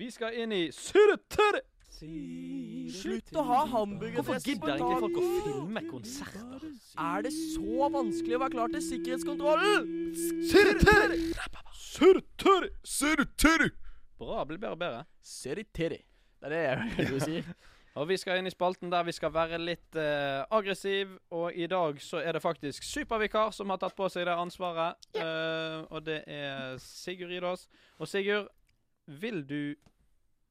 Vi 0.00 0.10
skal 0.10 0.38
inn 0.42 0.52
i 0.56 0.70
surre-tørre. 0.72 1.60
Slutt 2.00 3.34
å 3.36 3.42
ha 3.44 3.58
hamburgerdress 3.68 4.24
Hvorfor 4.24 4.46
gidder 4.46 4.78
ikke 4.80 5.00
folk 5.02 5.18
å 5.20 5.24
filme 5.44 5.82
konserter? 5.90 6.62
Er 6.96 7.26
det 7.26 7.32
så 7.36 7.88
vanskelig 7.92 8.38
å 8.38 8.40
være 8.40 8.54
klar 8.54 8.72
til 8.72 8.84
sikkerhetskontrollen? 8.86 9.90
Surre-tørre! 10.48 11.18
Surre-tørre! 11.76 12.70
Surre-tørre! 12.88 13.68
Bra. 14.20 14.44
Blir 14.48 14.58
bedre 14.60 14.72
og 14.72 14.80
bedre. 14.80 15.04
Titty. 15.24 16.00
Det 16.40 16.48
er 16.48 16.54
det 16.54 16.62
jeg 16.64 17.10
vil 17.12 17.22
sier. 17.26 17.52
Og 17.98 18.06
vi 18.06 18.16
skal 18.20 18.38
inn 18.38 18.46
i 18.46 18.52
spalten 18.54 18.90
der 18.92 19.02
vi 19.04 19.12
skal 19.12 19.32
være 19.34 19.58
litt 19.58 19.96
eh, 19.98 20.40
aggressiv. 20.54 21.16
Og 21.34 21.56
i 21.58 21.66
dag 21.70 21.98
så 22.02 22.22
er 22.22 22.36
det 22.36 22.42
faktisk 22.44 22.86
supervikar 22.86 23.50
som 23.54 23.72
har 23.72 23.80
tatt 23.82 23.96
på 23.98 24.06
seg 24.12 24.28
det 24.28 24.36
ansvaret. 24.38 25.10
Eh, 25.18 25.80
og 25.90 26.04
det 26.06 26.20
er 26.30 26.78
Sigurd 26.82 27.34
Idås. 27.34 27.66
Og 27.98 28.08
Sigurd, 28.08 28.48
vil 29.20 29.42
du 29.42 29.74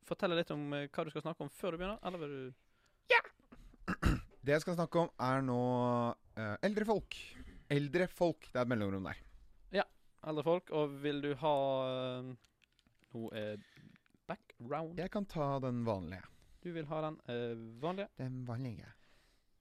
fortelle 0.10 0.38
litt 0.40 0.52
om 0.52 0.68
eh, 0.76 0.90
hva 0.92 1.06
du 1.08 1.14
skal 1.14 1.24
snakke 1.26 1.48
om 1.48 1.54
før 1.54 1.74
du 1.74 1.80
begynner? 1.80 2.02
Eller 2.04 2.26
vil 2.26 2.36
du 2.36 2.68
Det 4.46 4.54
jeg 4.56 4.64
skal 4.64 4.78
snakke 4.78 5.02
om, 5.06 5.10
er 5.24 5.42
nå 5.46 5.62
eh, 6.36 6.56
eldre 6.68 6.86
folk. 6.92 7.18
Eldre 7.72 8.08
folk. 8.12 8.52
Det 8.52 8.60
er 8.60 8.68
et 8.68 8.72
mellomrom 8.76 9.10
der. 9.10 9.26
eldre 10.28 10.44
folk? 10.44 10.72
Og 10.76 10.96
vil 11.04 11.22
du 11.24 11.30
ha 11.40 11.56
eh, 11.88 12.30
noe 13.16 13.32
eh, 13.40 13.79
background? 14.60 15.00
Jeg 15.00 15.12
kan 15.12 15.26
ta 15.26 15.60
den 15.60 15.86
vanlige. 15.86 16.22
Du 16.64 16.72
vil 16.72 16.86
ha 16.86 17.02
den 17.02 17.20
uh, 17.30 17.82
vanlige? 17.82 18.08
Den 18.18 18.48
vanlige. 18.48 18.86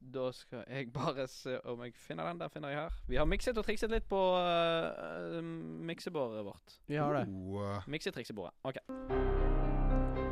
Da 0.01 0.33
skal 0.33 0.65
jeg 0.69 0.93
bare 0.99 1.27
se 1.29 1.59
om 1.65 1.83
jeg 1.83 1.93
finner 1.95 2.27
den. 2.29 2.41
Der 2.41 2.49
finner 2.49 2.69
jeg 2.69 2.79
her. 2.79 2.93
Vi 3.09 3.17
har 3.17 3.25
mikset 3.25 3.59
og 3.59 3.65
trikset 3.65 3.91
litt 3.91 4.09
på 4.09 4.19
uh, 4.39 5.43
miksebordet 5.43 6.45
vårt. 6.45 6.79
Vi 6.87 6.97
har 6.97 7.15
det. 7.15 7.29
Oh, 7.29 7.83
Miksetriksebordet. 7.87 8.55
OK. 8.65 8.77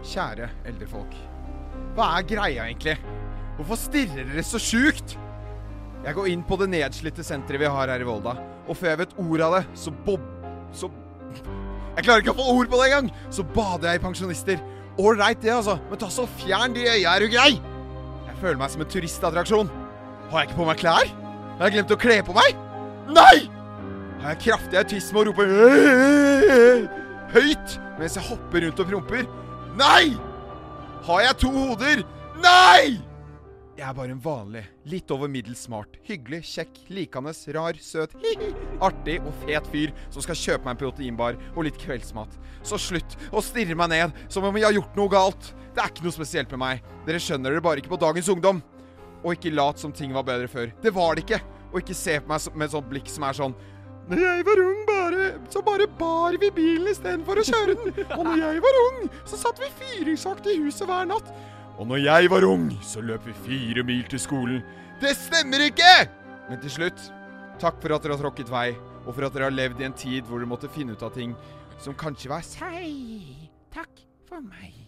kjære 0.07 0.51
eldre 0.67 0.87
folk. 0.87 1.15
Hva 1.97 2.11
er 2.19 2.27
greia 2.29 2.67
egentlig? 2.67 2.97
Hvorfor 3.57 3.79
stirrer 3.81 4.27
dere 4.29 4.45
så 4.45 4.61
sjukt? 4.61 5.17
Jeg 6.05 6.15
går 6.15 6.29
inn 6.31 6.45
på 6.47 6.59
det 6.61 6.69
nedslitte 6.71 7.25
senteret 7.25 7.65
vi 7.65 7.71
har 7.73 7.89
her 7.91 8.05
i 8.05 8.07
Volda, 8.07 8.37
og 8.69 8.77
før 8.77 8.93
jeg 8.93 9.01
vet 9.01 9.17
ordet 9.19 9.47
av 9.47 9.57
det, 9.57 9.63
så 9.75 9.95
bob... 10.07 10.29
Så 10.77 10.91
Jeg 11.97 12.05
klarer 12.05 12.23
ikke 12.23 12.35
å 12.35 12.39
få 12.39 12.53
ord 12.53 12.69
på 12.69 12.81
det 12.81 12.91
engang! 12.91 13.09
Så 13.33 13.45
bader 13.55 13.89
jeg 13.91 14.01
i 14.01 14.05
pensjonister. 14.05 14.61
Ålreit, 15.01 15.41
det, 15.43 15.53
altså, 15.53 15.79
men 15.91 16.01
ta 16.01 16.09
så 16.13 16.27
fjern 16.41 16.77
de 16.77 16.85
øya, 16.85 17.15
er 17.15 17.25
du 17.25 17.33
grei? 17.33 17.57
Jeg 18.27 18.39
føler 18.41 18.61
meg 18.61 18.73
som 18.73 18.85
en 18.85 18.91
turistattraksjon. 18.93 19.73
Har 20.31 20.43
jeg 20.43 20.51
ikke 20.51 20.59
på 20.61 20.69
meg 20.69 20.81
klær? 20.81 21.11
Har 21.57 21.69
jeg 21.69 21.77
glemt 21.79 21.95
å 21.95 22.01
kle 22.01 22.19
på 22.27 22.37
meg? 22.37 22.61
Nei! 23.17 23.37
Har 24.21 24.35
jeg 24.35 24.43
kraftig 24.49 24.81
autisme 24.81 25.21
og 25.23 25.29
roper 25.31 25.51
høyt 27.37 27.77
mens 27.97 28.17
jeg 28.17 28.29
hopper 28.29 28.65
rundt 28.65 28.81
og 28.83 28.89
promper? 28.91 29.27
Nei! 29.79 30.17
Har 31.07 31.23
jeg 31.25 31.39
to 31.45 31.53
hoder? 31.53 32.03
Nei! 32.43 32.97
Jeg 33.77 33.85
er 33.85 33.93
bare 33.93 34.15
en 34.15 34.21
vanlig, 34.25 34.63
litt 34.89 35.11
over 35.13 35.29
middels 35.29 35.67
smart, 35.67 35.99
hyggelig, 36.09 36.39
kjekk, 36.49 36.79
likende, 36.97 37.35
rar, 37.53 37.77
søt, 37.85 38.15
artig 38.87 39.19
og 39.21 39.35
fet 39.43 39.67
fyr 39.69 39.91
som 40.07 40.25
skal 40.25 40.39
kjøpe 40.41 40.65
meg 40.65 40.73
en 40.73 40.79
proteinbar 40.81 41.37
og 41.53 41.67
litt 41.67 41.77
kveldsmat. 41.83 42.39
Så 42.65 42.79
slutt 42.81 43.19
å 43.29 43.43
stirre 43.45 43.77
meg 43.77 43.91
ned 43.93 44.15
som 44.33 44.47
om 44.49 44.57
jeg 44.57 44.65
har 44.65 44.79
gjort 44.79 44.97
noe 44.97 45.13
galt. 45.13 45.51
Det 45.77 45.83
er 45.85 45.93
ikke 45.93 46.07
noe 46.07 46.17
spesielt 46.17 46.55
med 46.55 46.63
meg. 46.63 46.87
Dere 47.05 47.21
skjønner 47.21 47.53
det 47.53 47.61
bare 47.67 47.83
ikke 47.83 47.93
på 47.93 47.99
dagens 48.01 48.31
ungdom. 48.33 48.63
Og 49.21 49.35
ikke 49.35 49.53
lat 49.53 49.83
som 49.83 49.93
ting 49.93 50.15
var 50.17 50.25
bedre 50.25 50.49
før. 50.49 50.73
Det 50.81 50.93
var 50.97 51.19
det 51.19 51.27
ikke. 51.27 51.43
Og 51.75 51.83
ikke 51.83 51.97
se 51.99 52.15
på 52.23 52.33
meg 52.33 52.47
med 52.57 52.71
et 52.71 52.77
sånt 52.79 52.89
blikk 52.89 53.13
som 53.13 53.27
er 53.29 53.37
sånn 53.37 53.57
Når 54.09 54.23
jeg 54.23 54.47
var 54.47 54.63
ung, 54.63 54.81
bare, 54.89 55.27
så 55.53 55.61
bare 55.67 55.91
bar 56.01 56.39
vi 56.41 56.49
bilen 56.63 56.89
istedenfor 56.95 57.43
å 57.43 57.45
kjøre 57.45 57.77
den. 57.83 58.09
Og 58.17 58.25
når 58.25 58.41
jeg 58.41 58.65
var 58.65 58.81
ung, 58.87 59.05
så 59.29 59.43
satt 59.43 59.61
vi 59.61 59.69
fyringsvakt 59.83 60.49
i 60.49 60.57
huset 60.63 60.89
hver 60.89 61.13
natt. 61.13 61.29
Og 61.77 61.87
når 61.87 62.03
jeg 62.05 62.31
var 62.33 62.47
ung, 62.49 62.71
så 62.83 63.03
løp 63.05 63.27
vi 63.27 63.37
fire 63.47 63.85
mil 63.85 64.05
til 64.09 64.21
skolen. 64.21 64.63
Det 65.01 65.13
stemmer 65.17 65.67
ikke! 65.69 65.93
Men 66.49 66.61
til 66.63 66.73
slutt, 66.73 67.11
takk 67.61 67.83
for 67.83 67.93
at 67.97 68.05
dere 68.05 68.17
har 68.17 68.23
tråkket 68.23 68.53
vei, 68.53 68.71
og 69.05 69.13
for 69.13 69.27
at 69.27 69.37
dere 69.37 69.51
har 69.51 69.57
levd 69.57 69.83
i 69.83 69.89
en 69.91 69.97
tid 69.97 70.25
hvor 70.25 70.41
dere 70.41 70.51
måtte 70.51 70.73
finne 70.73 70.97
ut 70.97 71.05
av 71.05 71.13
ting 71.17 71.37
som 71.83 71.97
kanskje 71.99 72.33
var 72.33 72.47
seig. 72.47 73.51
Takk 73.75 74.05
for 74.29 74.41
meg. 74.41 74.87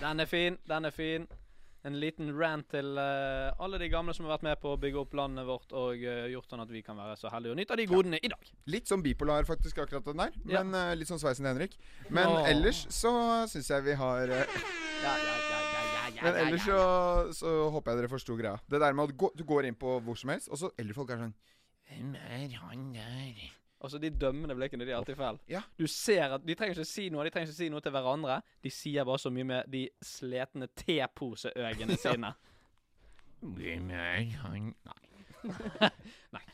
Den 0.00 0.20
er 0.20 0.24
fin, 0.24 0.58
den 0.68 0.84
er 0.84 0.90
fin. 0.90 1.26
En 1.86 1.94
liten 2.02 2.32
rant 2.34 2.66
til 2.72 2.96
uh, 2.98 3.52
alle 3.62 3.78
de 3.78 3.86
gamle 3.92 4.10
som 4.16 4.26
har 4.26 4.32
vært 4.36 4.46
med 4.48 4.58
på 4.62 4.72
å 4.74 4.78
bygge 4.82 4.98
opp 5.04 5.12
landet 5.14 5.46
vårt 5.46 5.70
og 5.76 6.00
uh, 6.02 6.24
gjort 6.32 6.50
sånn 6.50 6.64
at 6.64 6.72
vi 6.74 6.82
kan 6.82 6.98
være 6.98 7.14
så 7.20 7.30
heldige 7.30 7.54
og 7.54 7.60
nyte 7.60 7.76
av 7.76 7.78
de 7.78 7.86
godene 7.90 8.18
i 8.26 8.30
dag. 8.32 8.50
Litt 8.74 8.90
sånn 8.90 9.04
bipolar 9.04 9.46
faktisk 9.46 9.78
akkurat 9.84 10.08
den 10.08 10.22
der, 10.24 10.34
Ja. 10.50 10.64
men 10.64 10.74
eh, 10.74 10.96
litt 10.98 11.10
sånn 11.10 11.20
sveisen 11.22 11.44
til 11.46 11.52
Henrik. 11.52 11.76
Men 12.10 12.32
Åh. 12.32 12.48
ellers 12.50 12.80
så 12.90 13.12
syns 13.52 13.70
jeg 13.70 13.86
vi 13.86 13.94
har 14.00 14.32
Ja, 14.34 14.40
ja, 14.42 15.14
ja, 15.14 15.36
ja, 15.52 15.60
ja, 15.62 16.08
ja, 16.16 16.22
Men 16.24 16.40
ellers 16.46 16.64
så, 16.66 16.80
så 17.38 17.54
håper 17.70 17.92
jeg 17.92 18.02
dere 18.02 18.10
forsto 18.10 18.36
greia. 18.38 18.56
Det 18.66 18.80
der 18.82 18.96
med 18.96 19.12
at 19.14 19.36
du 19.38 19.44
går 19.46 19.68
inn 19.70 19.78
på 19.78 19.98
hvor 20.02 20.18
som 20.18 20.34
helst, 20.34 20.50
og 20.50 20.58
så 20.58 20.72
eldre 20.80 20.96
folk 20.96 21.14
er 21.14 21.22
sånn 21.26 21.36
Hvem 21.86 22.16
er 22.18 22.58
han 22.64 22.88
der? 22.96 23.46
Altså, 23.86 23.98
de 24.02 24.10
dømmende 24.10 24.54
blikkene, 24.58 24.86
de 24.86 24.90
er 24.90 24.98
alltid 24.98 25.14
feil. 25.18 25.38
Ja. 25.52 25.60
Du 25.78 25.86
ser 25.86 26.34
at 26.34 26.42
De 26.46 26.54
trenger 26.58 26.74
ikke 26.74 26.88
si 26.88 27.04
noe 27.14 27.22
De 27.26 27.30
trenger 27.30 27.46
ikke 27.52 27.58
si 27.60 27.68
noe 27.70 27.84
til 27.84 27.94
hverandre. 27.94 28.40
De 28.64 28.72
sier 28.74 29.06
bare 29.06 29.20
så 29.22 29.30
mye 29.30 29.46
med 29.46 29.70
de 29.70 29.84
sletne 30.02 30.66
teposeøynene 30.82 31.96
sine. 32.04 32.32
Nei. 33.46 34.98
Nei. 36.34 36.44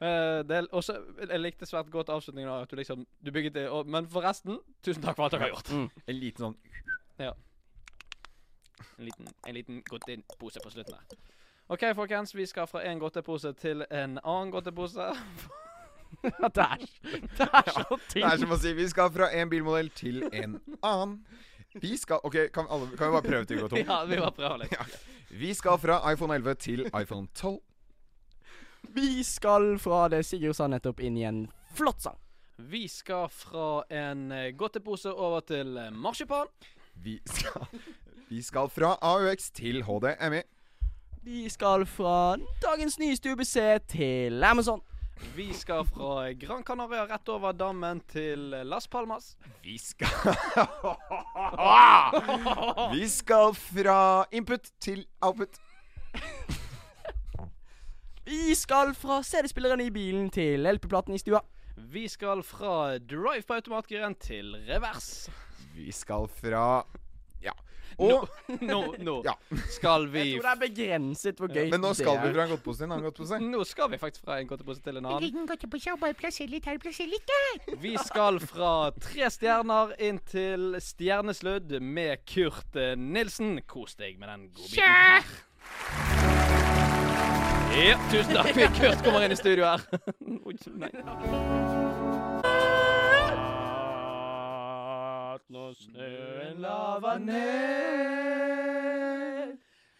Eh, 0.00 0.40
det 0.48 0.62
også, 0.72 0.94
jeg 1.28 1.40
likte 1.42 1.66
svært 1.68 1.90
godt 1.92 2.08
avslutningen 2.08 2.48
av 2.48 2.62
at 2.64 2.70
du 2.72 2.78
liksom 2.78 3.02
Du 3.20 3.28
bygget 3.34 3.52
det 3.58 3.66
og, 3.68 3.84
Men 3.90 4.06
forresten, 4.08 4.56
tusen 4.80 5.02
takk 5.04 5.18
for 5.18 5.26
alt 5.26 5.34
dere 5.36 5.44
har 5.44 5.52
gjort. 5.52 5.72
En 6.08 6.16
liten 6.16 6.46
sånn 6.46 6.56
Ja. 7.20 7.34
En 8.96 9.04
liten, 9.04 9.28
en 9.48 9.54
liten 9.58 9.82
godtepose 9.84 10.60
på 10.64 10.72
slutten 10.72 10.96
der. 10.96 11.18
OK, 11.70 11.84
folkens. 11.94 12.32
Vi 12.34 12.46
skal 12.48 12.66
fra 12.66 12.80
en 12.88 12.98
godtepose 12.98 13.52
til 13.60 13.84
en 13.90 14.16
annen 14.24 14.50
godtepose. 14.54 15.10
det 16.22 16.64
er, 16.66 16.82
det 17.38 17.46
er 17.46 17.70
så 17.72 17.98
Det 18.12 18.24
er 18.24 18.42
som 18.42 18.52
å 18.52 18.58
si 18.60 18.72
vi 18.76 18.88
skal 18.90 19.12
fra 19.14 19.30
en 19.32 19.50
bilmodell 19.52 19.90
til 19.96 20.24
en 20.32 20.58
annen. 20.80 21.16
Vi 21.80 21.94
skal 21.96 22.20
OK, 22.26 22.36
kan, 22.52 22.66
alle, 22.68 22.90
kan 22.98 23.08
vi 23.08 23.14
bare 23.14 23.26
prøve 23.28 23.46
til 23.46 23.60
å 23.60 23.66
gå 23.66 23.72
tom? 23.74 23.82
ja, 23.86 24.00
vi 24.04 24.18
bare 24.18 24.34
prøver 24.34 24.64
litt. 24.64 24.74
Ja. 24.74 24.86
Vi 25.30 25.52
skal 25.54 25.78
fra 25.78 26.00
iPhone 26.10 26.34
11 26.40 26.54
til 26.64 26.86
iPhone 26.90 27.28
12. 27.34 27.60
Vi 28.96 29.22
skal 29.22 29.76
fra 29.78 30.08
det 30.10 30.24
Sigurd 30.26 30.58
sa 30.58 30.66
nettopp, 30.66 31.00
inn 31.04 31.18
i 31.20 31.26
en 31.28 31.44
flott 31.78 32.02
sang. 32.02 32.18
Vi 32.60 32.88
skal 32.90 33.28
fra 33.32 33.84
en 33.88 34.32
eh, 34.32 34.50
godtepose 34.58 35.12
over 35.12 35.44
til 35.46 35.76
eh, 35.78 35.92
marsipan. 35.94 36.50
Vi 37.00 37.20
skal, 37.24 37.68
vi 38.28 38.42
skal 38.42 38.68
fra 38.68 38.96
AUX 39.00 39.50
til 39.56 39.84
HDMI. 39.86 40.42
Vi 41.22 41.48
skal 41.52 41.86
fra 41.86 42.36
dagens 42.64 42.98
nyeste 42.98 43.32
UBC 43.32 43.56
til 43.88 44.44
Amazon. 44.44 44.80
Vi 45.36 45.52
skal 45.54 45.84
fra 45.86 46.32
Gran 46.32 46.62
Canaria 46.64 47.06
rett 47.06 47.28
over 47.28 47.52
dammen 47.52 48.00
til 48.10 48.50
Las 48.66 48.88
Palmas. 48.88 49.36
Vi 49.62 49.78
skal 49.78 50.34
Vi 52.94 53.08
skal 53.08 53.54
fra 53.54 54.24
input 54.32 54.72
til 54.80 55.06
output. 55.20 55.60
Vi 58.26 58.54
skal 58.54 58.94
fra 58.94 59.22
CD-spilleren 59.26 59.80
i 59.82 59.90
bilen 59.90 60.28
til 60.30 60.66
LP-platen 60.66 61.14
i 61.14 61.22
stua. 61.22 61.40
Vi 61.90 62.08
skal 62.08 62.42
fra 62.46 62.98
drive 62.98 63.42
på 63.46 63.56
automatgiren 63.56 64.14
til 64.20 64.52
revers. 64.68 65.30
Vi 65.74 65.90
skal 65.92 66.28
fra 66.28 66.82
Og 68.00 68.28
nå, 68.64 68.78
nå 69.04 69.14
Ja. 69.26 69.34
skal 69.68 70.06
vi 70.08 70.22
Jeg 70.32 70.40
tror 70.40 70.46
det 70.46 70.52
er 70.54 70.60
begrenset 70.62 71.36
hvor 71.42 71.50
gøy 71.52 71.70
Men 71.70 71.80
nå 71.84 71.90
skal 71.94 72.16
det 72.16 72.22
vi 72.22 72.28
er. 72.30 72.34
fra 72.34 72.42
en 72.46 72.50
godtepose 72.54 72.78
til 72.80 72.86
en 72.86 72.92
annen 72.96 73.04
godtepose. 73.10 73.40
Nå 73.44 73.64
skal 73.68 73.90
vi 73.92 73.98
faktisk 74.00 74.24
fra 74.24 74.38
en 74.40 74.48
godtepose 74.48 74.80
til 74.86 74.96
en 74.96 75.04
annen. 75.06 75.20
liten 75.26 75.46
godtepose 75.50 75.92
og 75.92 76.00
bare 76.00 76.14
plasser 76.16 76.48
litt 76.48 76.64
her, 76.70 76.78
plasser 76.80 77.06
litt 77.12 77.26
der. 77.34 77.76
Vi 77.82 77.92
skal 78.06 78.40
fra 78.40 78.72
tre 79.00 79.28
stjerner 79.30 79.92
inn 80.00 80.18
til 80.30 80.76
stjernesludd 80.80 81.76
med 81.80 82.24
Kurt 82.26 82.76
eh, 82.76 82.94
Nilsen. 82.96 83.60
Kos 83.68 83.94
deg 84.00 84.18
med 84.18 84.28
den 84.32 84.48
godbiten 84.54 84.84
her. 84.84 85.22
Ja, 87.80 87.96
tusen 88.10 88.34
takk. 88.34 88.56
Kurt 88.80 89.04
kommer 89.04 89.24
inn 89.28 89.32
i 89.32 89.38
studio 89.38 89.64
her. 89.68 89.84
Oi, 90.46 90.56
nei. 90.80 90.90
Når 95.50 95.72
snøen 95.74 96.60
laver 96.62 97.18
ned, 97.18 97.46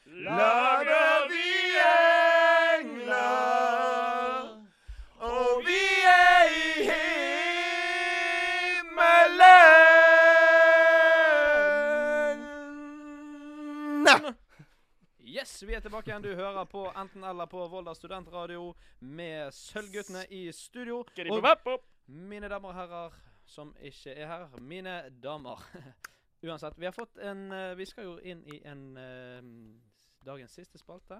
lager 0.06 1.28
vi 1.32 1.48
engler, 2.78 3.10
og 5.18 5.62
vi 5.66 5.82
er 6.06 6.44
i 6.54 6.84
himmelen. 6.86 7.58
Yes, 15.26 15.66
vi 15.66 15.74
er 15.74 15.80
tilbake 15.80 16.10
igjen. 16.10 16.22
Du 16.22 16.34
hører 16.34 16.64
på 16.64 16.92
enten 16.94 17.24
eller 17.24 17.46
på 17.50 17.66
Volda 17.72 17.94
studentradio 17.98 18.74
med 19.00 19.50
Sølvguttene 19.50 20.26
i 20.30 20.52
studio. 20.52 21.02
Og 21.30 21.82
mine 22.06 22.48
damer 22.48 22.68
og 22.68 22.74
herrer 22.74 23.10
som 23.50 23.74
ikke 23.82 24.14
er 24.14 24.30
her, 24.30 24.46
mine 24.62 24.94
damer. 25.22 25.62
Uansett, 26.46 26.78
vi 26.80 26.88
har 26.88 26.94
fått 26.96 27.18
en 27.20 27.50
uh, 27.52 27.74
Vi 27.76 27.84
skal 27.84 28.06
jo 28.06 28.14
inn 28.24 28.40
i 28.48 28.62
en 28.64 28.84
uh, 28.96 29.42
dagens 30.24 30.54
siste 30.56 30.80
spalte. 30.80 31.18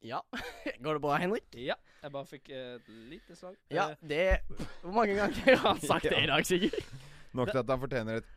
Ja. 0.00 0.22
Går 0.84 0.92
det 0.92 1.02
bra, 1.02 1.16
Henrik? 1.18 1.44
Ja, 1.58 1.74
jeg 2.02 2.14
bare 2.14 2.28
fikk 2.30 2.50
et 2.54 2.88
lite 3.10 3.36
slag. 3.36 3.56
Ja, 3.74 3.90
Eh, 3.90 4.08
det 4.08 4.40
Hvor 4.82 4.92
mange 4.94 5.14
ganger 5.18 5.56
har 5.56 5.68
han 5.74 5.80
sagt 5.80 6.08
det 6.12 6.22
i 6.22 6.30
dag, 6.30 6.46
sikkert? 6.46 6.92
Nok 7.32 7.50
til 7.50 7.58
at 7.58 7.70
han 7.70 7.80
fortjener 7.82 8.22
et 8.22 8.34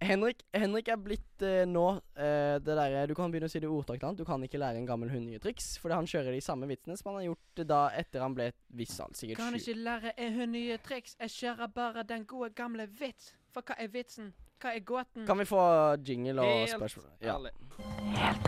Henrik, 0.00 0.42
Henrik 0.52 0.88
er 0.92 0.98
blitt 1.00 1.42
eh, 1.42 1.62
nå 1.64 1.84
eh, 2.20 2.58
det 2.60 2.74
derre 2.76 3.06
Du 3.08 3.14
kan 3.16 3.32
begynne 3.32 3.48
å 3.48 3.52
si 3.52 3.60
det 3.62 3.68
ordtak 3.70 3.96
til 4.00 4.10
han. 4.10 4.18
Du 4.18 4.26
kan 4.28 4.42
ikke 4.44 4.60
lære 4.60 4.76
en 4.82 4.88
gammel 4.88 5.08
hund 5.08 5.24
nye 5.24 5.40
triks. 5.40 5.78
Fordi 5.80 5.96
han 5.96 6.08
kjører 6.10 6.36
de 6.36 6.42
samme 6.44 6.68
vitsene 6.68 6.98
som 7.00 7.10
han 7.10 7.22
har 7.22 7.28
gjort 7.30 7.62
eh, 7.62 7.68
da 7.70 7.80
etter 7.96 8.24
han 8.24 8.36
ble 8.36 8.50
et 8.52 8.58
visst 8.76 9.00
alder. 9.00 9.16
Sikkert 9.16 9.40
Kan 9.40 9.56
ikke 9.56 9.76
lære 9.80 10.12
en 10.20 10.36
hund 10.36 10.52
nye 10.52 10.76
triks. 10.84 11.16
Jeg 11.22 11.32
kjører 11.38 11.72
bare 11.72 12.04
den 12.08 12.26
gode 12.28 12.52
gamle 12.56 12.88
vits. 13.00 13.32
For 13.56 13.64
hva 13.64 13.78
er 13.80 13.88
vitsen? 13.88 14.34
Hva 14.60 14.74
er 14.76 14.84
gåten? 14.84 15.24
Kan 15.28 15.40
vi 15.40 15.48
få 15.48 15.62
jingle 16.04 16.44
og 16.44 16.52
Helt 16.52 16.76
spørsmål? 16.76 17.08
Ja. 17.24 17.36
ærlig. 17.36 17.52
Helt 18.20 18.46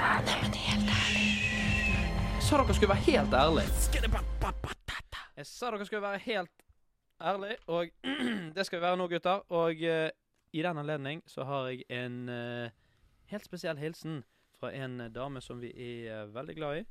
Jeg 2.38 2.44
sa 2.44 2.60
dere 2.60 2.74
skulle 2.76 2.92
være 2.92 3.04
helt 3.08 3.34
ærlig. 3.34 3.66
Jeg 5.36 5.46
sa 5.46 5.70
dere 5.70 5.86
skulle 5.86 6.02
være 6.02 6.18
helt 6.18 6.64
ærlig, 7.20 7.56
og 7.66 7.86
det 8.56 8.66
skal 8.66 8.78
vi 8.78 8.82
være 8.82 8.96
nå, 8.96 9.08
gutter. 9.08 9.44
Og 9.52 9.82
eh, 9.84 10.10
i 10.52 10.62
den 10.62 10.78
anledning 10.78 11.22
så 11.26 11.44
har 11.44 11.68
jeg 11.68 11.84
en 11.92 12.28
eh, 12.28 12.70
helt 13.32 13.44
spesiell 13.44 13.78
hilsen 13.78 14.22
fra 14.60 14.72
en 14.74 15.00
eh, 15.00 15.10
dame 15.14 15.40
som 15.44 15.60
vi 15.60 15.70
er 15.74 16.22
eh, 16.22 16.34
veldig 16.34 16.56
glad 16.56 16.80
i, 16.80 16.84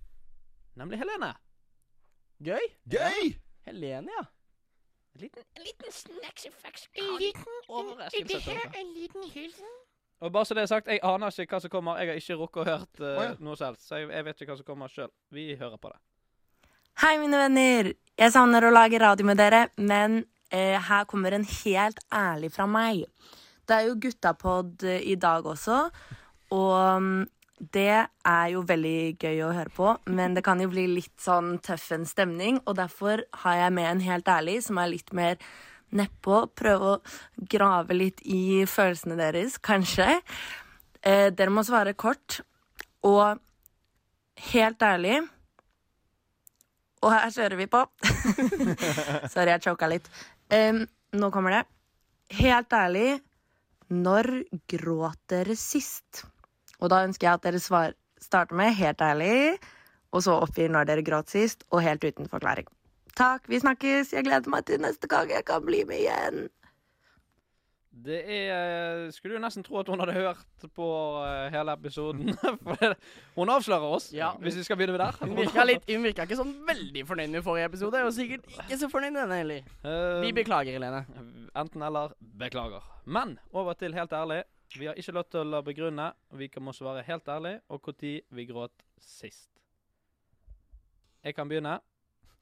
nemlig 0.79 0.99
Helene. 1.01 1.33
Gøy. 2.43 2.67
Gøy! 2.93 3.33
Helene, 3.65 4.11
ja. 4.19 4.25
En 5.17 5.21
liten, 5.23 5.43
en 5.57 5.63
liten 5.65 5.91
snacksy-fax. 5.91 6.87
En 6.93 7.15
liten, 7.17 7.41
er 7.63 7.71
Overraskelse. 7.73 8.27
det 8.33 8.41
til 8.43 8.53
her 8.53 8.67
dere. 8.69 8.81
en 8.83 8.91
liten 8.93 9.23
hilsen? 9.33 9.71
Og 10.19 10.31
bare 10.33 10.45
så 10.45 10.53
det 10.53 10.61
er 10.61 10.69
sagt, 10.69 10.87
jeg 10.87 10.99
aner 11.05 11.33
ikke 11.41 11.55
hva 11.55 11.59
som 11.61 11.69
kommer. 11.73 11.97
Jeg 12.01 12.09
har 12.09 12.19
ikke 12.21 12.37
rukket 12.37 12.61
å 12.61 12.67
hørt 12.69 13.01
eh, 13.01 13.17
Å, 13.17 13.25
ja. 13.25 13.33
noe 13.41 13.57
selv, 13.57 13.77
så 13.81 13.99
jeg, 14.01 14.09
jeg 14.13 14.25
vet 14.25 14.41
ikke 14.41 14.51
hva 14.53 14.59
som 14.61 14.67
kommer 14.69 14.93
sjøl. 14.93 15.11
Vi 15.33 15.47
hører 15.57 15.81
på 15.81 15.91
det. 15.93 15.99
Hei, 17.01 17.17
mine 17.21 17.37
venner. 17.37 17.91
Jeg 18.17 18.33
savner 18.33 18.65
å 18.65 18.71
lage 18.73 19.01
radio 19.01 19.25
med 19.29 19.37
dere, 19.37 19.67
men 19.77 20.23
eh, 20.49 20.77
her 20.81 21.05
kommer 21.09 21.35
en 21.37 21.45
helt 21.45 21.99
ærlig 22.13 22.49
fra 22.55 22.65
meg. 22.69 23.03
Det 23.67 23.75
er 23.75 23.89
jo 23.89 23.97
guttapod 23.99 24.85
eh, 24.87 25.01
i 25.11 25.17
dag 25.19 25.45
også, 25.45 25.81
og 26.55 27.01
mm, 27.03 27.25
det 27.73 27.89
er 28.05 28.49
jo 28.53 28.61
veldig 28.69 29.17
gøy 29.17 29.41
å 29.43 29.53
høre 29.55 29.73
på, 29.73 29.93
men 30.13 30.37
det 30.37 30.43
kan 30.45 30.61
jo 30.61 30.69
bli 30.71 30.85
litt 30.91 31.15
sånn 31.21 31.57
tøff 31.65 31.89
en 31.95 32.05
stemning, 32.07 32.61
og 32.65 32.77
derfor 32.77 33.25
har 33.43 33.57
jeg 33.63 33.73
med 33.75 33.89
en 33.89 34.03
helt 34.05 34.29
ærlig 34.29 34.59
som 34.67 34.77
er 34.79 34.93
litt 34.93 35.11
mer 35.17 35.41
nedpå, 35.97 36.43
prøve 36.57 36.93
å 36.93 37.45
grave 37.49 37.95
litt 37.97 38.21
i 38.27 38.65
følelsene 38.69 39.17
deres, 39.19 39.57
kanskje. 39.57 40.19
Eh, 41.01 41.29
dere 41.33 41.53
må 41.53 41.63
svare 41.65 41.95
kort 41.97 42.41
og 43.07 43.39
helt 44.51 44.83
ærlig. 44.83 45.21
Og 47.05 47.13
her 47.13 47.31
kjører 47.31 47.59
vi 47.59 47.67
på. 47.71 47.83
Sorry, 49.33 49.51
jeg 49.53 49.63
choka 49.63 49.89
litt. 49.89 50.09
Em, 50.53 50.83
nå 51.15 51.29
kommer 51.33 51.53
det. 51.53 51.63
Helt 52.37 52.73
ærlig, 52.73 53.19
når 53.93 54.29
gråt 54.69 55.19
dere 55.31 55.55
sist? 55.59 56.25
Og 56.81 56.91
da 56.93 57.03
ønsker 57.07 57.27
jeg 57.27 57.39
at 57.39 57.45
dere 57.47 57.61
svar, 57.63 57.95
starter 58.21 58.57
med 58.57 58.75
helt 58.77 59.01
ærlig, 59.01 59.57
og 60.11 60.23
så 60.25 60.37
oppgir 60.41 60.71
når 60.73 60.89
dere 60.89 61.05
gråt 61.05 61.31
sist, 61.33 61.65
og 61.71 61.83
helt 61.85 62.03
uten 62.03 62.29
forklaring. 62.31 62.67
Takk, 63.17 63.47
vi 63.49 63.59
snakkes. 63.61 64.13
Jeg 64.13 64.27
gleder 64.27 64.51
meg 64.53 64.67
til 64.69 64.81
neste 64.83 65.09
gang 65.09 65.31
jeg 65.33 65.45
kan 65.47 65.63
bli 65.65 65.81
med 65.89 66.03
igjen. 66.03 66.47
Det 68.05 68.17
er 68.29 69.07
Skulle 69.15 69.37
jo 69.37 69.41
nesten 69.41 69.63
tro 69.65 69.79
at 69.81 69.87
hun 69.89 69.99
hadde 70.03 70.13
hørt 70.13 70.65
på 70.75 70.87
eh, 71.25 71.47
hele 71.53 71.73
episoden. 71.73 72.33
For 72.67 72.93
hun 73.39 73.49
avslører 73.49 73.87
oss, 73.97 74.11
Ja. 74.13 74.31
hvis 74.43 74.57
vi 74.59 74.63
skal 74.67 74.77
begynne 74.77 74.93
med 74.97 75.01
der. 75.01 75.17
Hun 75.23 75.33
virka, 75.37 75.63
litt, 75.65 75.87
hun 75.89 76.05
virka 76.05 76.27
ikke 76.27 76.37
sånn 76.39 76.53
veldig 76.67 77.05
fornøyd 77.09 77.33
med 77.33 77.45
forrige 77.45 77.71
episode, 77.71 78.03
og 78.05 78.13
sikkert 78.15 78.45
ikke 78.53 78.77
så 78.83 78.89
fornøyd 78.91 79.15
med 79.15 79.21
denne 79.23 79.39
heller. 79.41 79.73
Uh, 79.81 80.21
Vi 80.25 80.31
beklager, 80.37 80.77
Helene. 80.77 81.03
Enten 81.57 81.81
eller. 81.89 82.13
Beklager. 82.37 82.85
Men 83.05 83.37
over 83.51 83.73
til 83.79 83.95
helt 83.97 84.13
ærlig. 84.13 84.43
Vi 84.77 84.85
har 84.89 84.97
ikke 84.99 85.15
lov 85.15 85.29
til 85.31 85.53
å 85.57 85.61
begrunne. 85.63 86.09
Vi 86.37 86.49
kan 86.51 86.63
må 86.67 86.73
svare 86.75 87.03
helt 87.07 87.27
ærlig, 87.31 87.57
og 87.71 87.81
når 87.87 88.21
vi 88.35 88.45
gråt 88.49 88.83
sist. 88.99 89.49
Jeg 91.23 91.35
kan 91.35 91.47
begynne. 91.49 91.79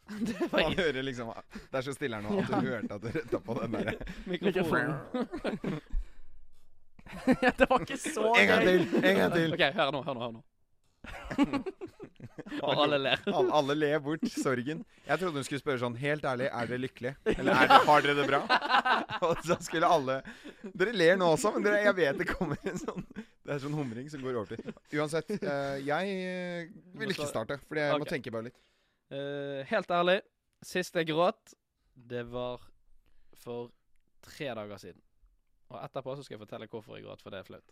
Det 0.28 0.52
var 0.52 0.62
Man 0.62 0.78
hører 0.78 1.02
liksom 1.02 1.32
Det 1.54 1.80
er 1.80 1.82
så 1.82 1.94
stille 1.96 2.20
her 2.20 2.26
nå 2.26 2.42
at 2.42 2.52
du 2.52 2.68
hørte 2.70 2.98
at 2.98 3.02
du 3.02 3.08
retta 3.16 3.40
på 3.42 3.56
den 3.62 3.78
der. 3.78 3.96
mikrofonen. 4.32 4.98
Ja, 7.28 7.52
det 7.54 7.68
var 7.70 7.84
ikke 7.86 7.98
så 8.02 8.32
En 8.34 8.48
gang 8.50 8.64
til! 8.66 8.80
En 8.98 9.18
gang 9.20 9.34
til! 9.34 9.54
OK, 9.54 9.62
hør 9.78 9.92
nå, 9.94 10.00
hør 10.08 10.16
nå. 10.18 10.22
hør 10.26 10.32
nå. 10.34 10.40
Og 12.66 12.82
alle 12.84 12.98
ler. 12.98 13.22
Alle, 13.30 13.52
alle 13.60 13.76
ler 13.78 14.00
bort 14.04 14.26
sorgen. 14.32 14.82
Jeg 15.06 15.22
trodde 15.22 15.38
hun 15.38 15.46
skulle 15.46 15.62
spørre 15.62 15.82
sånn 15.84 15.98
Helt 16.02 16.26
ærlig, 16.26 16.48
er 16.50 16.70
dere 16.72 16.82
lykkelige? 16.82 17.16
Eller 17.36 17.54
er 17.54 17.70
det, 17.70 17.80
har 17.88 18.06
dere 18.06 18.16
det 18.18 18.26
bra? 18.30 18.42
Og 19.28 19.46
så 19.46 19.58
skulle 19.66 19.90
alle 19.90 20.20
Dere 20.74 20.96
ler 20.98 21.20
nå 21.22 21.30
også, 21.36 21.54
men 21.56 21.66
dere, 21.66 21.84
jeg 21.86 21.98
vet 22.02 22.22
det 22.22 22.28
kommer 22.30 22.58
en 22.66 22.82
sånn 22.82 23.06
Det 23.14 23.54
er 23.54 23.62
sånn 23.62 23.78
humring 23.78 24.10
som 24.10 24.26
går 24.26 24.40
over 24.42 24.58
til. 24.58 24.78
Uansett, 24.98 25.30
eh, 25.38 25.76
jeg 25.86 26.16
eh, 26.26 26.72
vil 26.98 27.14
ikke 27.14 27.30
starte, 27.30 27.60
fordi 27.70 27.86
jeg 27.86 28.02
må 28.02 28.10
tenke 28.10 28.34
bare 28.34 28.50
litt. 28.50 28.58
Eh, 29.14 29.62
helt 29.70 29.92
ærlig, 29.94 30.22
sist 30.66 30.96
jeg 30.98 31.08
gråt, 31.12 31.54
det 31.96 32.24
var 32.32 32.62
for 33.38 33.70
tre 34.26 34.46
dager 34.58 34.78
siden. 34.82 35.02
Og 35.70 35.80
etterpå 35.84 36.16
så 36.18 36.24
skal 36.26 36.36
jeg 36.38 36.42
fortelle 36.48 36.68
hvorfor 36.72 36.96
jeg 36.98 37.06
gråt, 37.06 37.22
for 37.22 37.30
det 37.34 37.40
er 37.40 37.48
flaut. 37.48 37.70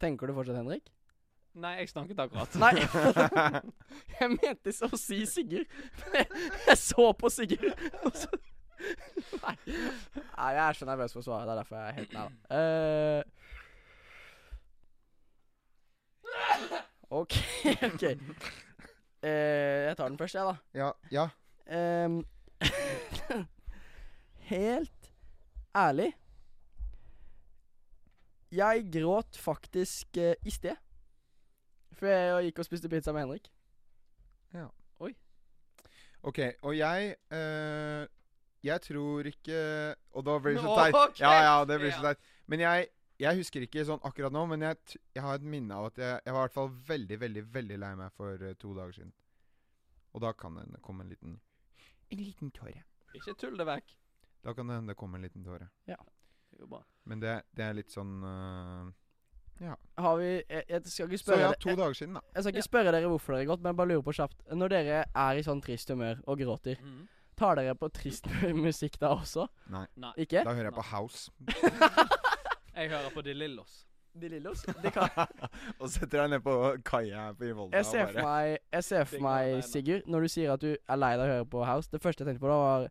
Tenker 0.00 0.26
du 0.28 0.34
fortsatt, 0.36 0.56
Henrik? 0.60 0.90
Nei, 1.56 1.70
jeg 1.80 1.88
snakket 1.88 2.18
akkurat. 2.20 2.52
Nei. 2.60 2.74
Jeg 4.20 4.28
mente 4.34 4.72
så 4.76 4.90
å 4.92 4.96
si 5.00 5.22
Sigurd. 5.28 5.64
Jeg, 6.12 6.26
jeg 6.68 6.76
så 6.76 7.06
på 7.16 7.30
Sigurd. 7.32 7.80
og 8.04 8.12
så- 8.16 8.42
Nei. 9.40 9.54
Nei, 9.64 10.50
jeg 10.52 10.60
er 10.66 10.76
så 10.76 10.84
nervøs 10.84 11.12
for 11.16 11.20
å 11.22 11.24
svare. 11.24 11.46
Det 11.48 11.52
er 11.54 11.60
derfor 11.62 11.76
jeg 11.80 11.86
er 11.88 11.96
helt 11.96 12.12
nær. 12.12 12.28
Uh, 12.52 13.22
OK, 17.22 17.32
OK. 17.88 18.04
Eh, 19.26 19.86
jeg 19.88 19.96
tar 19.98 20.08
den 20.08 20.18
først, 20.18 20.34
jeg, 20.34 20.44
da. 20.46 20.56
Ja, 20.78 20.90
ja. 21.10 21.26
Um, 22.06 22.20
helt 24.52 25.08
ærlig 25.74 26.12
Jeg 28.52 28.84
gråt 28.92 29.36
faktisk 29.36 30.16
eh, 30.16 30.34
i 30.46 30.50
sted. 30.50 30.76
For 31.98 32.06
jeg 32.06 32.44
gikk 32.46 32.60
og 32.62 32.68
spiste 32.68 32.88
pizza 32.88 33.12
med 33.12 33.24
Henrik. 33.24 33.50
Ja. 34.54 34.68
Oi. 35.00 35.10
OK. 36.22 36.38
Og 36.62 36.78
jeg 36.78 37.16
eh, 37.30 38.06
Jeg 38.62 38.80
tror 38.82 39.26
ikke 39.26 39.94
Og 40.12 40.26
da 40.26 40.38
blir 40.38 40.54
det 40.54 40.62
så 40.62 40.76
teit. 40.78 41.20
Ja, 41.20 41.34
ja, 41.42 41.64
det 41.64 41.80
blir 41.80 41.90
så 41.90 42.02
teit. 42.12 42.18
Men 42.46 42.60
jeg, 42.60 42.86
jeg 43.20 43.38
husker 43.38 43.64
ikke 43.64 43.84
sånn 43.88 44.02
akkurat 44.04 44.34
nå, 44.34 44.42
men 44.50 44.64
jeg, 44.66 44.98
jeg 45.16 45.24
har 45.24 45.38
et 45.38 45.46
minne 45.46 45.76
av 45.76 45.88
at 45.90 46.00
jeg, 46.00 46.18
jeg 46.26 46.34
var 46.34 46.42
i 46.42 46.46
hvert 46.46 46.56
fall 46.56 46.74
veldig, 46.90 47.20
veldig 47.22 47.44
veldig 47.54 47.78
lei 47.80 47.92
meg 47.96 48.12
for 48.16 48.42
uh, 48.42 48.52
to 48.60 48.74
dager 48.76 48.98
siden. 48.98 49.14
Og 50.16 50.22
da 50.24 50.32
kan 50.36 50.58
det 50.60 50.82
komme 50.84 51.04
en 51.04 51.12
liten 51.12 51.40
En 52.12 52.20
liten 52.20 52.52
tåre. 52.54 52.84
Ikke 53.16 53.34
tull 53.40 53.56
det 53.58 53.66
vekk. 53.66 53.96
Da 54.44 54.54
kan 54.54 54.68
det 54.68 54.76
hende 54.78 54.92
det 54.92 55.00
kommer 55.00 55.18
en 55.18 55.26
liten 55.26 55.44
tåre. 55.44 55.68
Det 55.86 56.60
går 56.60 56.70
bra. 56.70 56.84
Men 57.04 57.20
det, 57.20 57.34
det 57.56 57.64
er 57.64 57.74
litt 57.76 57.92
sånn 57.92 58.14
Ja 59.60 59.74
Har 60.00 60.16
vi 60.20 60.28
Jeg, 60.38 60.62
jeg 60.68 60.92
skal 60.92 61.10
ikke 61.10 61.18
Så 61.20 61.38
ja, 61.40 61.50
to 61.60 61.70
jeg, 61.72 61.78
dager 61.80 61.98
siden, 61.98 62.16
da. 62.16 62.22
jeg 62.34 62.44
skal 62.44 62.54
ikke 62.54 62.66
spørre 62.68 62.94
dere 62.94 63.10
hvorfor 63.10 63.36
dere 63.36 63.48
gått 63.50 63.64
men 63.64 63.72
jeg 63.72 63.80
bare 63.80 63.90
lurer 63.92 64.06
på 64.06 64.16
kjapt. 64.16 64.40
Når 64.54 64.72
dere 64.72 65.02
er 65.04 65.40
i 65.40 65.44
sånn 65.44 65.60
trist 65.64 65.92
humør 65.92 66.22
og 66.24 66.40
gråter, 66.40 66.80
mm. 66.80 67.02
tar 67.40 67.60
dere 67.60 67.76
på 67.78 67.90
trist 67.96 68.30
musikk 68.66 69.00
da 69.02 69.12
også? 69.16 69.48
Nei. 69.74 69.86
Nei. 70.00 70.14
Ikke? 70.26 70.44
Da 70.46 70.54
hører 70.54 70.70
jeg 70.70 70.78
på 70.78 70.86
House. 70.92 71.32
Jeg 72.86 72.94
hører 72.94 73.10
på 73.10 73.22
De 73.26 73.32
Lillos. 73.34 73.80
De 74.20 74.28
Lillos? 74.28 74.62
De 74.82 74.90
kan, 74.94 75.08
og 75.80 75.88
setter 75.90 76.22
deg 76.22 76.36
ned 76.36 76.44
på 76.44 76.52
kaia 76.86 77.32
på 77.36 77.48
i 77.48 77.56
Volda 77.56 77.80
jeg 77.80 77.88
ser 77.88 78.12
for 78.12 78.28
meg, 78.28 78.52
jeg 78.72 78.86
ser 78.86 79.08
for 79.10 79.24
meg 79.26 79.56
Sigurd, 79.66 80.06
når 80.06 80.24
du 80.24 80.32
sier 80.36 80.52
at 80.54 80.62
du 80.62 80.70
er 80.70 81.00
lei 81.00 81.10
deg 81.18 81.24
å 81.26 81.34
høre 81.34 81.48
på 81.52 81.64
House 81.66 81.90
Det 81.92 82.00
første 82.04 82.22
jeg 82.22 82.30
tenkte 82.30 82.44
på, 82.44 82.52
da 82.52 82.60
var 82.62 82.86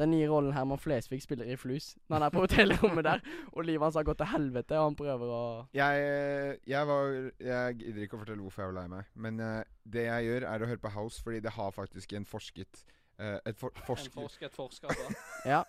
den 0.00 0.12
nye 0.14 0.28
rollen 0.30 0.54
Herman 0.56 0.80
Flesvig 0.80 1.18
spiller 1.20 1.48
i 1.50 1.56
Flus. 1.60 1.90
Når 2.08 2.14
han 2.16 2.22
er 2.24 2.32
på 2.32 2.44
hotellrommet 2.46 3.04
der, 3.04 3.24
og 3.54 3.66
livet 3.68 3.84
hans 3.84 3.98
har 3.98 4.06
gått 4.08 4.22
til 4.22 4.30
helvete, 4.30 4.78
og 4.78 4.86
han 4.86 4.96
prøver 4.96 5.32
å 5.34 5.42
Jeg, 5.76 6.54
jeg 6.72 6.88
var 6.88 7.10
Jeg 7.44 7.74
gidder 7.82 8.06
ikke 8.06 8.16
å 8.16 8.22
fortelle 8.22 8.46
hvorfor 8.46 8.64
jeg 8.64 8.70
var 8.70 8.78
lei 8.78 8.86
meg. 8.94 9.10
Men 9.26 9.42
uh, 9.44 9.58
det 9.84 10.06
jeg 10.06 10.30
gjør, 10.30 10.48
er 10.54 10.64
å 10.64 10.70
høre 10.70 10.84
på 10.86 10.94
House, 10.94 11.20
fordi 11.20 11.42
det 11.44 11.52
har 11.52 11.76
faktisk 11.76 12.16
en 12.16 12.24
forsket 12.28 12.80
uh, 13.20 13.36
Et 13.44 13.60
for, 13.60 13.76
En 13.76 13.88
forsket 13.90 14.56
forsker 14.56 14.96
da. 15.02 15.20
Ja. 15.44 15.62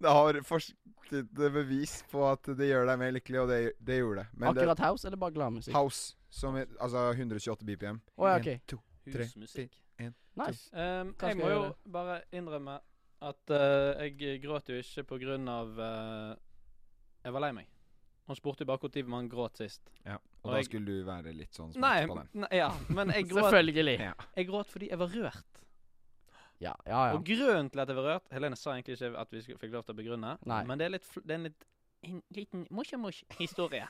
Det 0.00 0.14
har 0.16 0.40
forsket 0.46 1.34
bevis 1.34 2.00
på 2.10 2.24
at 2.30 2.50
det 2.56 2.70
gjør 2.70 2.86
deg 2.90 2.98
mer 3.02 3.12
lykkelig, 3.18 3.40
og 3.42 3.48
det, 3.52 3.60
det 3.80 4.00
gjorde 4.00 4.22
det. 4.24 4.28
Men 4.32 4.54
det, 4.54 4.62
Akkurat 4.62 4.84
House, 4.86 5.06
eller 5.08 5.20
bare 5.20 5.36
gladmusikk? 5.36 5.74
House, 5.74 6.16
som 6.30 6.56
er, 6.56 6.70
altså 6.80 7.10
128 7.12 7.66
BPM. 7.66 8.00
Oh, 8.16 8.28
ja, 8.28 8.36
En, 8.38 8.44
ok. 8.44 8.66
to, 8.66 8.80
Tre, 9.10 9.24
Husmusikk. 9.24 9.80
Nice. 10.38 10.70
Um, 10.72 11.10
jeg 11.20 11.36
må 11.36 11.48
jeg 11.50 11.56
jo 11.56 11.64
bare 11.92 12.20
innrømme 12.32 12.78
at 13.20 13.52
uh, 13.52 14.06
jeg 14.06 14.38
gråt 14.44 14.70
jo 14.72 14.78
ikke 14.80 15.04
på 15.10 15.18
grunn 15.20 15.48
av 15.50 15.74
uh, 15.76 16.32
Jeg 17.24 17.34
var 17.34 17.44
lei 17.44 17.50
meg. 17.58 17.68
Han 18.30 18.38
spurte 18.38 18.62
jo 18.64 18.70
bare 18.70 18.88
når 18.94 19.08
man 19.10 19.28
gråt 19.28 19.58
sist. 19.58 19.90
Ja, 20.06 20.14
og, 20.14 20.44
Og 20.44 20.52
da 20.52 20.56
jeg- 20.60 20.68
skulle 20.70 20.86
du 20.86 21.04
være 21.04 21.32
litt 21.34 21.52
sånn 21.52 21.72
Nei, 21.74 22.04
smart 22.06 22.08
på 22.08 22.16
den. 22.20 22.28
nei, 22.44 22.50
ja, 22.56 22.70
men 22.88 23.10
jeg 23.10 23.26
gråt, 23.28 23.50
Selvfølgelig. 23.50 23.96
Jeg 24.36 24.46
gråt 24.46 24.70
fordi 24.70 24.88
jeg 24.88 24.98
var 24.98 25.08
rørt. 25.08 25.60
Ja, 26.60 26.74
ja. 26.84 27.06
ja. 27.08 27.16
Og 27.16 27.24
grunnen 27.24 27.70
til 27.72 27.80
at 27.80 27.88
jeg 27.88 27.96
var 27.96 28.06
rørt 28.06 28.32
Helene 28.34 28.56
sa 28.58 28.74
egentlig 28.74 28.98
ikke 28.98 29.14
at 29.22 29.30
vi 29.32 29.42
fikk 29.48 29.72
lov 29.72 29.84
til 29.86 29.94
å 29.94 30.00
begrunne, 30.00 30.34
Nei. 30.48 30.62
men 30.68 30.80
det 30.80 30.86
er, 30.86 30.94
litt, 30.98 31.06
det 31.16 31.32
er 31.32 31.38
en, 31.38 31.46
litt, 31.48 31.68
en 32.04 32.18
liten 32.36 32.66
mosje-mosje-historie. 32.76 33.86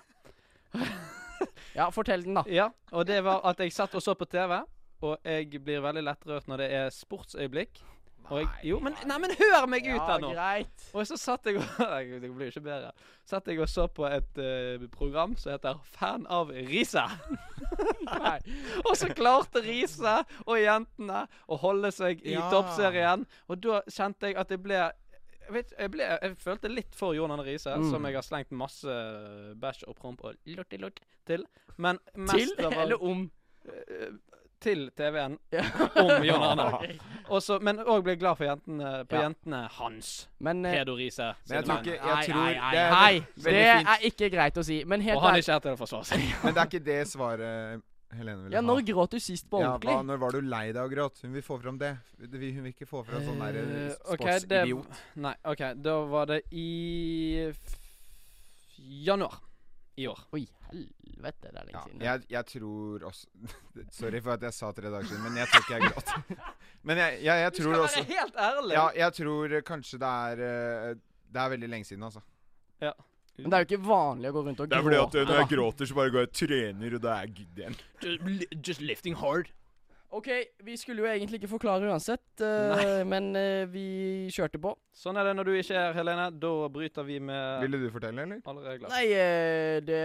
ja, 1.79 1.89
fortell 1.91 2.23
den, 2.29 2.39
da. 2.39 2.45
Ja, 2.51 2.69
og 2.95 3.09
det 3.11 3.19
var 3.27 3.43
at 3.51 3.63
jeg 3.63 3.75
satt 3.75 3.97
og 3.99 4.05
så 4.05 4.15
på 4.19 4.29
TV, 4.31 4.61
og 5.03 5.17
jeg 5.27 5.63
blir 5.65 5.83
veldig 5.83 6.05
lettrørt 6.07 6.51
når 6.51 6.63
det 6.63 6.71
er 6.79 6.95
sportsøyeblikk. 6.95 7.83
Og 8.31 8.39
jeg, 8.39 8.49
jo, 8.69 8.77
men, 8.85 8.95
nei, 9.09 9.17
men 9.19 9.33
hør 9.35 9.65
meg 9.67 9.87
ut 9.89 10.05
her 10.07 10.21
nå! 10.23 10.29
greit. 10.37 10.85
Og 10.95 11.07
så 11.09 11.17
satt 11.19 11.47
jeg 11.51 11.57
og 11.59 11.65
Det 12.23 12.31
blir 12.31 12.51
ikke 12.53 12.61
bedre. 12.63 12.93
Satt 13.27 13.49
jeg 13.51 13.59
og 13.59 13.69
så 13.71 13.89
på 13.91 14.05
et 14.07 14.39
uh, 14.39 14.85
program 14.95 15.35
som 15.41 15.51
heter 15.57 15.81
Fan 15.97 16.27
av 16.31 16.53
Risa. 16.55 17.09
Og 18.89 18.95
så 18.99 19.11
klarte 19.15 19.61
Risa 19.65 20.21
og 20.47 20.57
jentene 20.59 21.25
å 21.51 21.59
holde 21.63 21.91
seg 21.95 22.23
i 22.27 22.35
Ja. 22.37 22.49
toppserien. 22.53 23.27
Og 23.49 23.61
da 23.63 23.83
kjente 23.91 24.31
jeg 24.31 24.37
at 24.41 24.51
jeg 24.51 24.63
ble 24.65 24.79
jeg, 24.81 25.53
vet, 25.55 25.73
jeg, 25.79 25.91
ble, 25.91 26.07
jeg 26.07 26.37
følte 26.39 26.71
litt 26.71 26.95
for 26.95 27.15
Jon 27.17 27.31
Arne 27.35 27.43
Riise, 27.47 27.75
Mm. 27.77 27.91
som 27.91 28.05
jeg 28.07 28.15
har 28.15 28.23
slengt 28.27 28.51
masse 28.55 28.97
bæsj 29.59 29.85
og 29.89 29.97
promp 29.99 30.23
og 30.25 30.35
lorti-lort 30.47 31.01
til. 31.27 31.47
Men 31.77 31.99
mest 32.15 32.55
til, 32.57 32.67
eller 32.73 33.03
om? 33.03 33.29
Til 34.61 34.91
TV-en 34.97 35.39
om 35.97 36.25
Jon 36.27 36.43
Arne. 36.45 36.95
Også, 37.31 37.59
men 37.65 37.79
òg 37.85 38.03
ble 38.05 38.17
glad 38.21 38.37
for 38.37 38.45
jentene, 38.45 39.05
på 39.09 39.17
Ja. 39.17 39.23
jentene 39.29 39.61
hans. 39.79 40.29
Men 40.39 40.65
eh, 40.67 40.79
Pedo 40.81 40.95
Riise. 40.99 41.31
Men 41.49 41.57
jeg 41.57 41.65
sine 41.65 41.69
tror 41.69 41.79
ikke 41.81 41.95
Jeg 41.95 42.27
tror 42.31 42.41
Nei, 42.41 42.53
det 42.55 42.63
nei, 42.63 42.75
er 42.81 42.91
nei. 42.91 43.13
Det 43.45 43.55
er 43.95 44.09
ikke 44.11 44.31
greit 44.35 44.59
å 44.61 44.65
si. 44.67 44.81
Men 44.85 45.01
helt 45.01 45.17
Og 45.17 45.23
han 45.23 45.35
er 45.39 45.45
ikke 45.45 45.53
her 45.57 45.65
til 45.69 45.73
å 45.73 45.81
forsvare 45.81 46.05
seg. 46.11 46.27
Men 46.45 46.55
det 46.55 46.61
er 46.65 46.71
ikke 46.73 46.85
det 46.91 46.99
svaret 47.09 47.87
Helene 48.11 48.43
vil 48.49 48.53
Ja, 48.57 48.59
ha. 48.59 48.67
når 48.67 48.81
gråt 48.89 49.13
du 49.15 49.21
sist 49.23 49.47
på 49.49 49.61
Ja, 49.63 49.69
ordentlig? 49.77 49.93
hva, 49.95 50.03
når 50.03 50.19
var 50.19 50.33
du 50.35 50.41
lei 50.43 50.65
deg 50.75 50.81
og 50.83 50.91
gråt? 50.91 51.21
Hun 51.23 51.33
vil 51.37 51.45
få 51.47 51.61
fram 51.63 51.77
det. 51.79 51.93
Hun 52.19 52.33
vil 52.41 52.73
ikke 52.73 52.89
få 52.91 53.05
fram 53.07 53.23
sånn 53.23 53.39
der 53.39 53.61
Eh, 53.61 53.69
eh, 53.87 53.93
ok, 54.11 54.25
det- 54.25 54.41
sportsidiot. 54.41 54.99
Nei, 55.23 55.35
OK. 55.47 55.63
Da 55.79 55.95
var 56.11 56.27
det 56.27 56.41
i 56.51 57.47
f 57.53 57.77
januar. 59.07 59.39
i 59.97 60.07
år. 60.09 60.19
Oi, 60.33 60.47
helvete, 60.71 61.00
det 61.23 61.51
er 61.51 61.53
lenge 61.59 61.73
Ja, 61.75 61.83
siden. 61.87 62.01
jeg, 62.07 62.23
jeg 62.31 62.47
tror 62.47 63.05
også 63.11 63.27
Sorry 64.01 64.21
for 64.23 64.33
at 64.33 64.43
jeg 64.49 64.55
sa 64.57 64.71
tre 64.73 64.91
dager 64.91 65.07
siden, 65.11 65.23
men 65.29 65.37
jeg 65.37 65.49
tror 65.53 65.61
ikke 65.67 65.77
jeg 65.79 65.93
gråt. 65.93 66.15
Men 66.89 66.97
jeg, 66.97 67.19
jeg, 67.27 67.43
jeg 67.45 67.53
tror 67.59 67.75
også 67.85 68.03
helt 68.09 68.37
ærlig. 68.41 68.73
Ja, 68.73 68.87
jeg 68.97 69.13
tror 69.19 69.55
kanskje 69.69 69.99
det 70.01 70.09
er 70.09 70.41
eh, 70.47 70.95
Det 71.29 71.41
er 71.43 71.49
veldig 71.53 71.69
lenge 71.69 71.85
siden, 71.85 72.03
altså. 72.09 72.23
Ja. 72.81 72.93
Men 73.37 73.51
det 73.53 73.57
er 73.59 73.65
jo 73.65 73.69
ikke 73.69 73.85
vanlig 73.89 74.31
å 74.31 74.33
gå 74.39 74.43
rundt 74.47 74.61
og 74.65 74.69
Det 74.71 74.79
er 74.79 74.83
fordi 74.87 74.97
at 75.01 75.15
når 75.29 75.39
jeg 75.43 75.49
gråter, 75.53 75.89
så 75.91 75.95
bare 75.99 76.11
går 76.15 76.25
jeg 76.25 76.29
og 76.31 76.39
trener, 76.41 76.95
og 76.97 77.03
da 77.05 77.13
er 77.19 77.27
jeg 77.29 77.35
good 77.37 77.61
igjen. 77.61 77.77
Just 78.67 78.81
lifting 78.81 79.15
hard. 79.21 79.49
OK, 80.11 80.27
vi 80.67 80.75
skulle 80.77 81.05
jo 81.05 81.07
egentlig 81.07 81.39
ikke 81.39 81.49
forklare 81.53 81.87
uansett, 81.87 82.41
uh, 82.43 83.05
men 83.07 83.29
uh, 83.39 83.63
vi 83.71 84.27
kjørte 84.35 84.59
på. 84.59 84.73
Sånn 84.97 85.15
er 85.21 85.29
det 85.29 85.35
når 85.39 85.47
du 85.47 85.51
ikke 85.55 85.77
er 85.79 85.85
her, 85.93 85.99
Helene. 86.01 86.25
Da 86.43 86.51
bryter 86.75 87.07
vi 87.07 87.21
med 87.23 87.61
Ville 87.63 87.79
du 87.79 87.85
fortelle, 87.95 88.25
eller? 88.27 88.41
alle 88.51 88.65
regler. 88.65 88.91
Nei, 88.91 89.05
uh, 89.15 89.77
det 89.87 90.01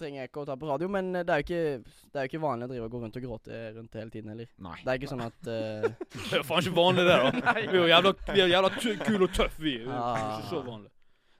trenger 0.00 0.22
jeg 0.22 0.30
ikke 0.30 0.44
å 0.44 0.48
ta 0.48 0.56
på 0.56 0.70
radio, 0.70 0.88
men 0.88 1.10
det 1.12 1.26
er 1.28 1.42
jo 1.42 1.46
ikke, 1.48 1.98
det 2.08 2.22
er 2.22 2.24
jo 2.24 2.30
ikke 2.32 2.40
vanlig 2.46 2.68
å 2.68 2.72
drive 2.72 2.86
og 2.88 2.94
gå 2.96 3.00
rundt 3.04 3.18
og 3.20 3.26
gråte 3.26 3.58
rundt 3.76 3.98
hele 4.00 4.14
tiden 4.14 4.32
heller. 4.32 4.48
Nei. 4.64 4.78
Det 4.80 4.94
er 4.94 5.02
ikke 5.02 5.12
sånn 5.12 5.26
at 5.26 5.42
Det 5.50 5.58
er 5.58 6.40
jo 6.40 6.46
faen 6.48 6.64
ikke 6.64 6.78
vanlig, 6.80 7.04
det, 7.10 7.18
da. 7.20 7.52
Vi 7.60 7.66
er 7.68 7.76
jo 7.82 7.90
jævla, 7.92 8.14
vi 8.32 8.44
er 8.46 8.54
jævla 8.54 8.70
kule 8.80 9.28
og 9.28 9.36
tøffe, 9.36 9.60
vi. 9.66 9.76
Det 9.82 9.84
er 9.84 9.92
jo 9.92 9.98
Ah. 10.00 10.38
Ikke 10.40 10.54
så 10.54 10.62
vanlig. 10.64 10.88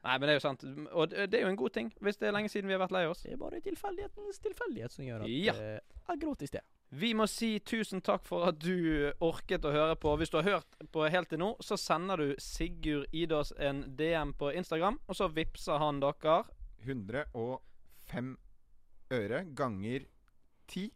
Nei, 0.01 0.15
men 0.17 0.23
det 0.29 0.33
er 0.33 0.39
jo 0.39 0.43
sant. 0.45 0.63
Og 0.97 1.11
det 1.13 1.37
er 1.37 1.43
jo 1.45 1.49
en 1.53 1.59
god 1.61 1.73
ting, 1.77 1.89
hvis 2.01 2.17
det 2.21 2.29
er 2.29 2.33
lenge 2.37 2.49
siden 2.53 2.69
vi 2.69 2.77
har 2.77 2.81
vært 2.81 2.95
lei 2.97 3.03
oss. 3.09 3.25
Det 3.25 3.35
er 3.35 3.41
bare 3.41 3.59
tilfeldighetens 3.65 4.39
tilfeldighet 4.45 4.95
som 4.95 5.05
gjør 5.05 5.25
at 5.27 5.33
Ja. 5.33 5.53
eh, 5.57 5.81
jeg 6.09 6.21
gråt 6.23 6.45
i 6.45 6.49
sted. 6.49 6.65
Vi 6.93 7.13
må 7.15 7.27
si 7.31 7.53
tusen 7.63 8.01
takk 8.03 8.25
for 8.27 8.49
at 8.49 8.57
du 8.59 9.13
orket 9.23 9.63
å 9.63 9.71
høre 9.71 9.95
på. 9.95 10.11
Hvis 10.19 10.33
du 10.33 10.41
har 10.41 10.49
hørt 10.49 10.81
på 10.91 11.05
helt 11.07 11.31
til 11.31 11.39
nå, 11.39 11.53
så 11.63 11.77
sender 11.79 12.19
du 12.19 12.33
Sigurd 12.43 13.07
Idås 13.15 13.53
en 13.63 13.85
DM 13.95 14.33
på 14.35 14.51
Instagram, 14.59 14.99
og 15.07 15.15
så 15.15 15.29
vippser 15.31 15.79
han 15.79 16.01
dere 16.03 16.41
105 16.83 18.33
øre 19.15 19.45
ganger 19.55 20.09
10. 20.67 20.91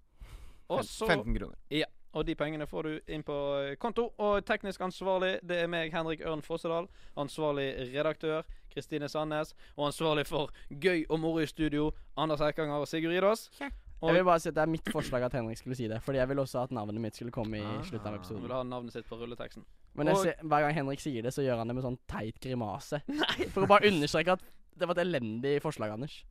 Og 0.74 0.82
så 0.88 1.07
15 1.07 1.38
kroner. 1.38 1.61
Ja. 1.70 1.86
Og 2.14 2.26
de 2.26 2.34
pengene 2.38 2.66
får 2.70 2.86
du 2.86 3.14
inn 3.14 3.24
på 3.26 3.36
eh, 3.59 3.76
konto. 3.78 4.09
Og 4.22 4.45
teknisk 4.47 4.82
ansvarlig, 4.86 5.32
det 5.42 5.64
er 5.64 5.70
meg, 5.70 5.95
Henrik 5.95 6.22
Ørn 6.26 6.42
Fossedal. 6.47 6.86
Ansvarlig 7.18 7.68
redaktør, 7.95 8.42
Kristine 8.70 9.09
Sandnes. 9.11 9.55
Og 9.74 9.88
ansvarlig 9.88 10.26
for 10.26 10.55
gøy 10.70 11.07
og 11.09 11.18
moro 11.22 11.42
i 11.42 11.51
studio, 11.51 11.90
Anders 12.16 12.42
Eikanger 12.42 12.82
og 12.82 12.90
Sigurd 12.90 13.14
Idås. 13.18 13.49
Og 13.62 13.84
Jeg 14.03 14.14
vil 14.14 14.24
bare 14.24 14.40
si 14.40 14.49
at 14.51 14.55
Det 14.55 14.62
er 14.62 14.66
mitt 14.68 14.88
forslag 14.92 15.22
at 15.22 15.32
Henrik 15.32 15.57
skulle 15.59 15.76
si 15.76 15.86
det, 15.88 16.03
Fordi 16.03 16.18
jeg 16.18 16.28
vil 16.28 16.36
også 16.38 16.62
at 16.64 16.70
navnet 16.70 17.01
mitt 17.01 17.14
skulle 17.16 17.30
komme 17.32 17.57
i 17.59 17.62
Ah. 17.64 17.82
slutten 17.82 18.07
av 18.07 18.12
han 18.12 18.20
episoden. 18.20 18.42
vil 18.42 18.53
ha 18.53 18.62
navnet 18.62 18.92
sitt 18.92 19.07
på 19.09 19.16
rulleteksten. 19.16 19.64
Men 19.95 20.07
jeg 20.09 20.16
ser, 20.16 20.34
hver 20.42 20.61
gang 20.66 20.74
Henrik 20.74 21.01
sier 21.01 21.22
det, 21.22 21.32
så 21.32 21.42
gjør 21.42 21.59
han 21.59 21.68
det 21.68 21.74
med 21.76 21.84
sånn 21.84 21.99
teit 22.09 22.38
grimase. 22.40 23.01
Nei. 23.09 23.49
For 23.55 23.62
å 23.64 23.66
bare 23.70 23.88
understreke 23.88 24.32
at 24.32 24.42
det 24.76 24.88
var 24.88 24.99
et 24.99 25.07
elendig 25.07 25.61
forslag, 25.62 25.90
Anders. 25.95 26.24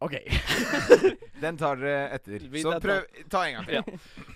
OK. 0.00 0.14
Den 1.42 1.56
tar 1.60 1.76
dere 1.76 2.10
etter. 2.16 2.38
Så 2.62 2.72
prøv 2.80 3.04
Ta 3.28 3.42
en 3.48 3.54
gang 3.58 3.66
til. 3.66 3.74
Ja. 3.74 3.82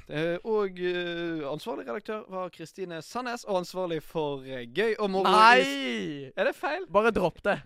Eh, 0.09 0.37
og 0.45 0.77
eh, 0.79 1.45
ansvarlig 1.49 1.87
redaktør 1.89 2.27
var 2.29 2.51
Kristine 2.53 2.99
Sandnes, 3.01 3.45
og 3.49 3.63
ansvarlig 3.63 4.03
for 4.05 4.45
eh, 4.45 4.67
gøy 4.67 4.97
og 4.99 5.09
moro 5.15 5.25
Nei! 5.31 6.31
Er 6.37 6.45
det 6.51 6.55
feil? 6.59 6.85
Bare 6.93 7.11
dropp 7.17 7.41
det. 7.47 7.63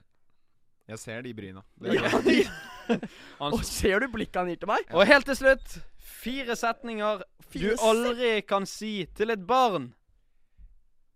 Jeg 0.88 0.98
ser 1.02 1.22
de 1.26 1.34
bryna. 1.34 1.62
Det 1.80 1.90
er 1.90 1.94
Ja, 1.98 2.08
greit. 2.08 2.24
de, 2.24 2.44
og 3.44 3.60
ser 3.66 4.02
du 4.04 4.08
blikket 4.12 4.40
han 4.40 4.50
gir 4.52 4.60
til 4.62 4.70
meg? 4.70 4.88
og 4.94 5.06
helt 5.08 5.28
til 5.28 5.38
slutt, 5.38 5.78
fire 5.98 6.56
setninger 6.58 7.22
Fire 7.48 7.76
du 7.76 7.84
aldri 7.84 8.32
kan 8.44 8.66
si 8.68 9.06
til 9.16 9.32
et 9.32 9.44
barn. 9.48 9.92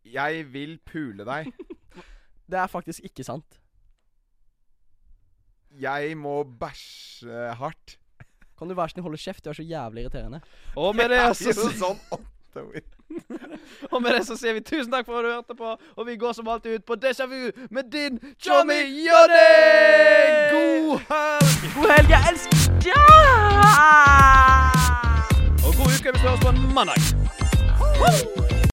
Jeg 0.09 0.47
vil 0.53 0.79
pule 0.89 1.27
deg. 1.29 1.51
Det 2.53 2.59
er 2.61 2.69
faktisk 2.69 3.05
ikke 3.07 3.25
sant. 3.25 3.59
Jeg 5.81 6.17
må 6.21 6.43
bæsje 6.45 7.53
hardt. 7.57 7.97
Kan 8.59 8.69
du 8.69 8.77
være 8.77 8.93
snill 8.93 9.07
holde 9.07 9.21
kjeft? 9.21 9.45
Du 9.45 9.51
er 9.51 9.57
så 9.57 9.65
jævlig 9.65 10.05
irriterende. 10.05 10.43
Og 10.77 10.93
med 10.97 11.09
det 11.11 11.21
så 11.39 11.49
Jo, 11.51 11.71
sånn 11.81 12.03
åtte 12.13 12.65
ord. 12.67 12.91
Og 13.93 14.03
med 14.03 14.17
det 14.17 14.27
så 14.27 14.37
sier 14.39 14.57
vi 14.57 14.61
tusen 14.65 14.93
takk 14.93 15.07
for 15.07 15.19
at 15.19 15.25
du 15.25 15.31
hørte 15.33 15.57
på, 15.59 15.77
og 15.97 16.07
vi 16.07 16.17
går 16.17 16.33
som 16.37 16.49
alltid 16.49 16.79
ut 16.79 16.85
på 16.85 16.99
Déjà 17.01 17.27
Vu 17.27 17.51
med 17.71 17.91
din 17.93 18.21
Johnny 18.47 18.83
Jonny! 19.07 19.49
God 20.53 20.99
helg! 21.09 21.51
God 21.75 21.91
helg, 21.95 22.11
jeg 22.11 22.23
elsker 22.33 22.91
ja! 22.91 23.03
Og 25.67 25.75
god 25.79 25.99
uke 25.99 26.19
vi 26.19 26.29
oss 26.29 26.41
på 26.41 26.49
en 26.49 26.75
mandag. 26.75 28.42